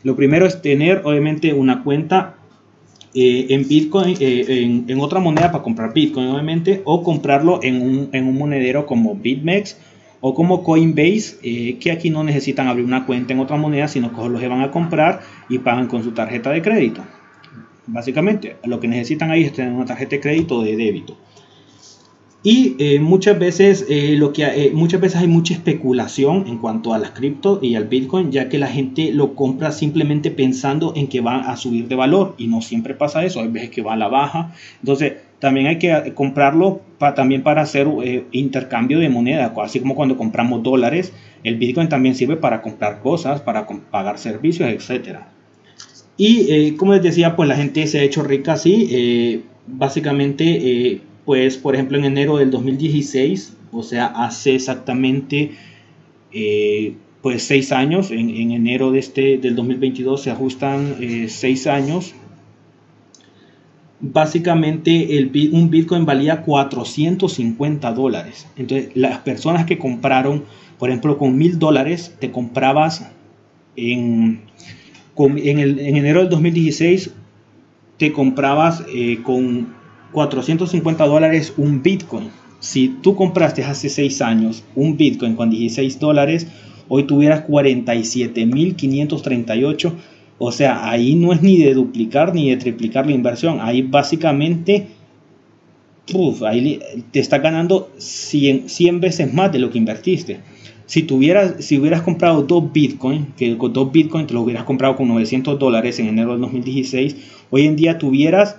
Lo 0.04 0.18
primero 0.18 0.46
es 0.46 0.62
tener 0.62 1.04
obviamente 1.06 1.54
una 1.54 1.82
cuenta 1.82 2.36
eh, 3.14 3.48
en 3.52 3.66
Bitcoin, 3.66 4.18
eh, 4.20 4.84
en, 4.90 5.00
otra 5.00 5.22
moneda 5.22 5.54
para 5.54 5.64
comprar 5.64 5.94
Bitcoin, 5.94 6.28
obviamente, 6.28 6.82
o 6.84 7.02
comprarlo 7.02 7.62
en 7.64 7.82
un, 7.82 8.10
en 8.12 8.28
un 8.28 8.38
monedero 8.38 8.86
como 8.86 9.16
BitMEX 9.16 9.78
o 10.22 10.34
como 10.34 10.63
Coinbase, 10.63 11.38
eh, 11.43 11.78
que 11.80 11.91
aquí 11.91 12.09
no 12.09 12.24
necesitan 12.24 12.68
abrir 12.68 12.86
una 12.86 13.05
cuenta 13.05 13.34
en 13.34 13.39
otra 13.39 13.57
moneda, 13.57 13.88
sino 13.88 14.13
que 14.13 14.30
los 14.30 14.41
van 14.41 14.61
a 14.61 14.72
comprar 14.72 15.22
y 15.49 15.59
pagan 15.59 15.88
con 15.88 16.03
su 16.03 16.11
tarjeta 16.11 16.51
de 16.51 16.61
crédito. 16.61 17.01
Básicamente, 17.86 18.57
lo 18.65 18.80
que 18.80 18.88
necesitan 18.88 19.32
ahí 19.32 19.43
es 19.43 19.53
tener 19.53 19.74
una 19.74 19.86
tarjeta 19.86 20.11
de 20.11 20.22
crédito 20.22 20.57
o 20.57 20.63
de 20.63 20.76
débito. 20.76 21.18
Y 22.43 22.76
eh, 22.80 22.99
muchas, 22.99 23.38
veces, 23.39 23.86
eh, 23.89 24.15
lo 24.18 24.32
que, 24.32 24.72
muchas 24.74 25.01
veces 25.01 25.22
hay 25.22 25.28
mucha 25.28 25.53
especulación 25.53 26.45
en 26.47 26.59
cuanto 26.59 26.93
a 26.93 26.97
las 26.97 27.11
cripto 27.11 27.59
y 27.61 27.76
al 27.76 27.86
Bitcoin, 27.86 28.32
ya 28.32 28.47
que 28.47 28.57
la 28.57 28.68
gente 28.68 29.11
lo 29.11 29.36
compra 29.36 29.72
simplemente 29.72 30.32
pensando 30.32 30.93
en 30.95 31.07
que 31.07 31.20
va 31.20 31.39
a 31.39 31.57
subir 31.57 31.88
de 31.88 31.95
valor 31.95 32.36
y 32.38 32.47
no 32.47 32.61
siempre 32.61 32.93
pasa 32.93 33.26
eso, 33.26 33.41
hay 33.41 33.49
veces 33.49 33.70
que 33.70 33.82
va 33.82 33.93
a 33.93 33.97
la 33.97 34.07
baja. 34.07 34.53
Entonces, 34.82 35.13
también 35.40 35.68
hay 35.68 35.78
que 35.78 36.14
comprarlo 36.14 36.82
también 37.16 37.44
para 37.44 37.62
hacer 37.62 37.88
intercambio 38.32 39.00
de 39.00 39.10
moneda, 39.10 39.54
así 39.62 39.80
como 39.80 39.96
cuando 39.96 40.18
compramos 40.18 40.64
dólares, 40.64 41.14
el 41.44 41.58
Bitcoin 41.58 41.90
también 41.90 42.16
sirve 42.16 42.38
para 42.38 42.62
comprar 42.62 43.02
cosas, 43.02 43.42
para 43.42 43.68
pagar 43.68 44.18
servicios, 44.18 44.70
etc. 44.70 45.20
Y 46.18 46.72
como 46.72 46.94
les 46.94 47.04
decía, 47.04 47.36
pues 47.36 47.48
la 47.48 47.56
gente 47.56 47.86
se 47.86 48.00
ha 48.00 48.04
hecho 48.04 48.24
rica 48.24 48.54
así, 48.54 49.44
básicamente 49.68 51.02
pues 51.28 51.58
por 51.58 51.76
ejemplo 51.76 51.98
en 51.98 52.06
enero 52.06 52.38
del 52.38 52.50
2016, 52.52 53.58
o 53.74 53.84
sea, 53.84 54.06
hace 54.06 54.56
exactamente 54.56 55.52
eh, 56.32 56.94
pues 57.22 57.44
seis 57.44 57.74
años, 57.74 58.12
en, 58.12 58.30
enero 58.30 58.92
de 58.92 59.00
este, 59.00 59.38
del 59.38 59.54
2022 59.58 60.22
se 60.22 60.32
ajustan 60.32 60.96
eh, 61.02 61.26
seis 61.28 61.68
años, 61.68 62.16
básicamente 64.00 65.18
el, 65.18 65.32
un 65.54 65.70
Bitcoin 65.70 66.06
valía 66.06 66.41
450 66.41 67.93
dólares. 67.93 68.48
Entonces 68.56 68.91
las 68.95 69.20
personas 69.20 69.66
que 69.66 69.78
compraron, 69.78 70.45
por 70.78 70.89
ejemplo, 70.89 71.18
con 71.18 71.38
mil 71.38 71.60
dólares, 71.60 72.16
te 72.20 72.32
comprabas 72.32 73.12
en, 73.76 74.41
en, 75.18 75.60
en 75.60 75.98
enero 75.98 76.22
del 76.22 76.30
2016, 76.30 77.12
te 77.98 78.14
comprabas 78.14 78.84
eh, 78.93 79.20
con 79.24 79.76
450 80.12 81.06
dólares 81.06 81.54
un 81.58 81.82
Bitcoin. 81.82 82.30
Si 82.60 82.89
tú 83.02 83.16
compraste 83.16 83.64
hace 83.64 83.89
6 83.89 84.22
años 84.22 84.64
un 84.76 84.98
Bitcoin 84.98 85.36
con 85.36 85.50
16 85.50 86.00
dólares, 86.00 86.45
hoy 86.88 87.04
tuvieras 87.04 87.45
47.538. 87.48 89.93
O 90.40 90.52
sea, 90.52 90.90
ahí 90.90 91.16
no 91.16 91.34
es 91.34 91.42
ni 91.42 91.58
de 91.58 91.74
duplicar 91.74 92.34
ni 92.34 92.50
de 92.50 92.58
triplicar 92.58 93.06
la 93.06 93.14
inversión. 93.14 93.60
Ahí 93.62 93.82
básicamente 93.82 94.88
te 97.12 97.20
está 97.20 97.40
ganando 97.40 97.92
100, 97.98 98.70
100, 98.70 99.00
veces 99.02 99.34
más 99.34 99.52
de 99.52 99.60
lo 99.60 99.70
que 99.72 99.78
invertiste. 99.78 100.40
Si, 100.86 101.04
tuvieras, 101.04 101.66
si 101.66 101.78
hubieras 101.78 102.02
comprado 102.02 102.44
dos 102.44 102.72
Bitcoin, 102.72 103.34
que 103.36 103.58
con 103.58 103.74
dos 103.74 103.92
Bitcoin 103.92 104.26
te 104.26 104.34
lo 104.34 104.42
hubieras 104.42 104.64
comprado 104.64 104.96
con 104.96 105.10
900 105.10 105.60
dólares 105.60 106.00
en 106.00 106.08
enero 106.08 106.32
del 106.32 106.42
2016, 106.42 107.16
hoy 107.50 107.66
en 107.66 107.76
día 107.76 107.98
tuvieras 107.98 108.58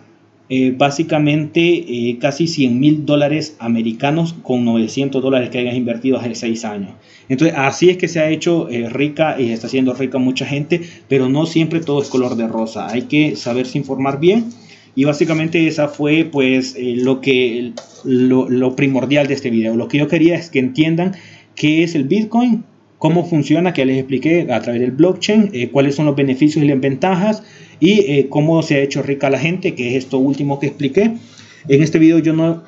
eh, 0.51 0.73
básicamente 0.75 1.61
eh, 1.61 2.17
casi 2.19 2.47
100 2.47 2.81
mil 2.81 3.05
dólares 3.05 3.57
americanos 3.59 4.35
con 4.43 4.65
900 4.65 5.23
dólares 5.23 5.51
que 5.51 5.59
hayas 5.59 5.75
invertido 5.75 6.17
hace 6.17 6.35
6 6.35 6.65
años. 6.65 6.91
Entonces, 7.29 7.55
así 7.59 7.91
es 7.91 7.99
que 7.99 8.09
se 8.09 8.21
ha 8.21 8.31
hecho 8.31 8.67
eh, 8.71 8.89
rica 8.89 9.39
y 9.39 9.51
está 9.51 9.67
haciendo 9.67 9.93
rica 9.93 10.17
mucha 10.17 10.47
gente, 10.47 10.81
pero 11.07 11.29
no 11.29 11.45
siempre 11.45 11.81
todo 11.81 12.01
es 12.01 12.09
color 12.09 12.35
de 12.35 12.49
rosa. 12.49 12.89
Hay 12.89 13.03
que 13.03 13.37
saberse 13.37 13.77
informar 13.77 14.21
bien. 14.21 14.47
Y 14.95 15.05
básicamente 15.05 15.67
esa 15.69 15.87
fue 15.87 16.25
pues 16.25 16.75
lo, 16.81 17.21
que, 17.21 17.73
lo, 18.05 18.49
lo 18.49 18.75
primordial 18.75 19.29
de 19.29 19.35
este 19.35 19.51
video. 19.51 19.77
Lo 19.77 19.87
que 19.87 19.99
yo 19.99 20.09
quería 20.09 20.35
es 20.35 20.49
que 20.49 20.59
entiendan 20.59 21.15
qué 21.55 21.85
es 21.85 21.95
el 21.95 22.05
Bitcoin, 22.05 22.65
cómo 22.97 23.25
funciona, 23.25 23.73
que 23.73 23.85
les 23.85 23.99
expliqué 23.99 24.51
a 24.51 24.61
través 24.61 24.81
del 24.81 24.91
blockchain, 24.91 25.53
cuáles 25.71 25.95
son 25.95 26.07
los 26.07 26.17
beneficios 26.17 26.65
y 26.65 26.69
las 26.69 26.81
ventajas 26.81 27.45
y 27.81 28.01
eh, 28.01 28.27
cómo 28.29 28.63
se 28.63 28.77
ha 28.77 28.81
hecho 28.81 29.03
rica 29.03 29.31
la 29.31 29.39
gente, 29.39 29.75
que 29.75 29.91
es 29.91 30.05
esto 30.05 30.19
último 30.19 30.59
que 30.59 30.67
expliqué. 30.67 31.15
En 31.69 31.83
este 31.83 31.99
video 31.99 32.19
yo 32.19 32.33
no, 32.33 32.63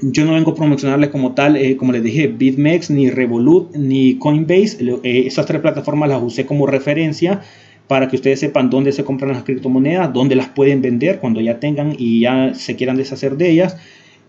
yo 0.00 0.24
no 0.24 0.34
vengo 0.34 0.52
a 0.52 0.54
promocionarles 0.54 1.10
como 1.10 1.34
tal, 1.34 1.56
eh, 1.56 1.76
como 1.76 1.92
les 1.92 2.02
dije, 2.02 2.28
BitMEX, 2.28 2.90
ni 2.90 3.10
Revolut, 3.10 3.74
ni 3.76 4.18
Coinbase. 4.18 4.78
Eh, 5.02 5.24
esas 5.26 5.46
tres 5.46 5.60
plataformas 5.60 6.08
las 6.08 6.22
usé 6.22 6.46
como 6.46 6.66
referencia 6.66 7.42
para 7.88 8.08
que 8.08 8.16
ustedes 8.16 8.40
sepan 8.40 8.68
dónde 8.68 8.92
se 8.92 9.04
compran 9.04 9.32
las 9.32 9.44
criptomonedas, 9.44 10.12
dónde 10.12 10.34
las 10.34 10.48
pueden 10.48 10.82
vender 10.82 11.18
cuando 11.20 11.40
ya 11.40 11.60
tengan 11.60 11.94
y 11.96 12.20
ya 12.20 12.52
se 12.54 12.74
quieran 12.74 12.96
deshacer 12.96 13.36
de 13.36 13.50
ellas. 13.50 13.76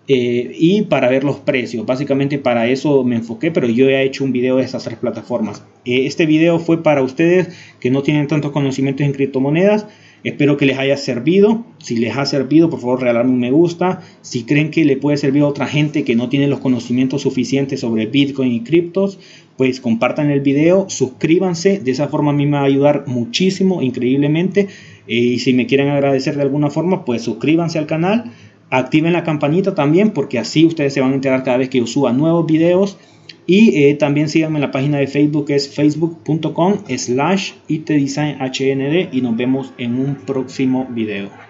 y 0.09 0.83
para 0.83 1.09
ver 1.09 1.25
los 1.25 1.37
precios. 1.37 1.85
Básicamente 1.85 2.39
para 2.39 2.67
eso 2.67 3.03
me 3.03 3.17
enfoqué, 3.17 3.51
pero 3.51 3.67
yo 3.67 3.89
he 3.89 4.03
hecho 4.03 4.23
un 4.23 4.31
video 4.31 4.55
de 4.55 4.63
esas 4.63 4.85
tres 4.85 4.97
plataformas. 4.97 5.63
este 5.83 6.25
video 6.25 6.59
fue 6.59 6.81
para 6.81 7.01
ustedes 7.01 7.49
que 7.81 7.91
no 7.91 8.03
tienen 8.03 8.27
tantos 8.27 8.51
conocimientos 8.51 9.05
en 9.05 9.11
criptomonedas. 9.11 9.85
Espero 10.23 10.57
que 10.57 10.65
les 10.65 10.77
haya 10.77 10.97
servido. 10.97 11.65
Si 11.77 11.95
les 11.95 12.17
ha 12.17 12.25
servido, 12.25 12.69
por 12.69 12.79
favor, 12.79 13.01
regalarme 13.01 13.31
un 13.31 13.39
me 13.39 13.51
gusta. 13.51 14.01
Si 14.21 14.43
creen 14.43 14.71
que 14.71 14.83
le 14.83 14.97
puede 14.97 15.17
servir 15.17 15.43
a 15.43 15.47
otra 15.47 15.67
gente 15.67 16.03
que 16.03 16.15
no 16.15 16.29
tiene 16.29 16.47
los 16.47 16.59
conocimientos 16.59 17.21
suficientes 17.21 17.79
sobre 17.79 18.07
Bitcoin 18.07 18.51
y 18.51 18.61
criptos, 18.61 19.19
pues 19.57 19.79
compartan 19.79 20.29
el 20.29 20.41
video, 20.41 20.89
suscríbanse. 20.89 21.79
De 21.79 21.91
esa 21.91 22.07
forma 22.07 22.31
a 22.31 22.33
mí 22.33 22.45
me 22.45 22.57
va 22.57 22.61
a 22.63 22.65
ayudar 22.65 23.03
muchísimo, 23.07 23.81
increíblemente. 23.81 24.67
Eh, 25.07 25.15
y 25.15 25.39
si 25.39 25.53
me 25.53 25.65
quieren 25.65 25.89
agradecer 25.89 26.35
de 26.35 26.41
alguna 26.41 26.69
forma, 26.69 27.05
pues 27.05 27.21
suscríbanse 27.21 27.79
al 27.79 27.85
canal. 27.87 28.31
Activen 28.69 29.13
la 29.13 29.23
campanita 29.23 29.75
también 29.75 30.11
porque 30.11 30.39
así 30.39 30.65
ustedes 30.65 30.93
se 30.93 30.99
van 30.99 31.13
a 31.13 31.15
enterar 31.15 31.43
cada 31.43 31.57
vez 31.57 31.69
que 31.69 31.77
yo 31.77 31.87
suba 31.87 32.11
nuevos 32.11 32.45
videos. 32.45 32.97
Y 33.47 33.85
eh, 33.85 33.95
también 33.95 34.27
síganme 34.27 34.57
en 34.57 34.61
la 34.61 34.71
página 34.71 34.97
de 34.97 35.07
Facebook 35.07 35.47
que 35.47 35.55
es 35.55 35.73
facebook.com 35.73 36.83
slash 36.97 37.53
itdesignhnd 37.69 39.13
y 39.13 39.21
nos 39.21 39.37
vemos 39.37 39.73
en 39.77 39.97
un 39.97 40.15
próximo 40.15 40.85
video. 40.89 41.46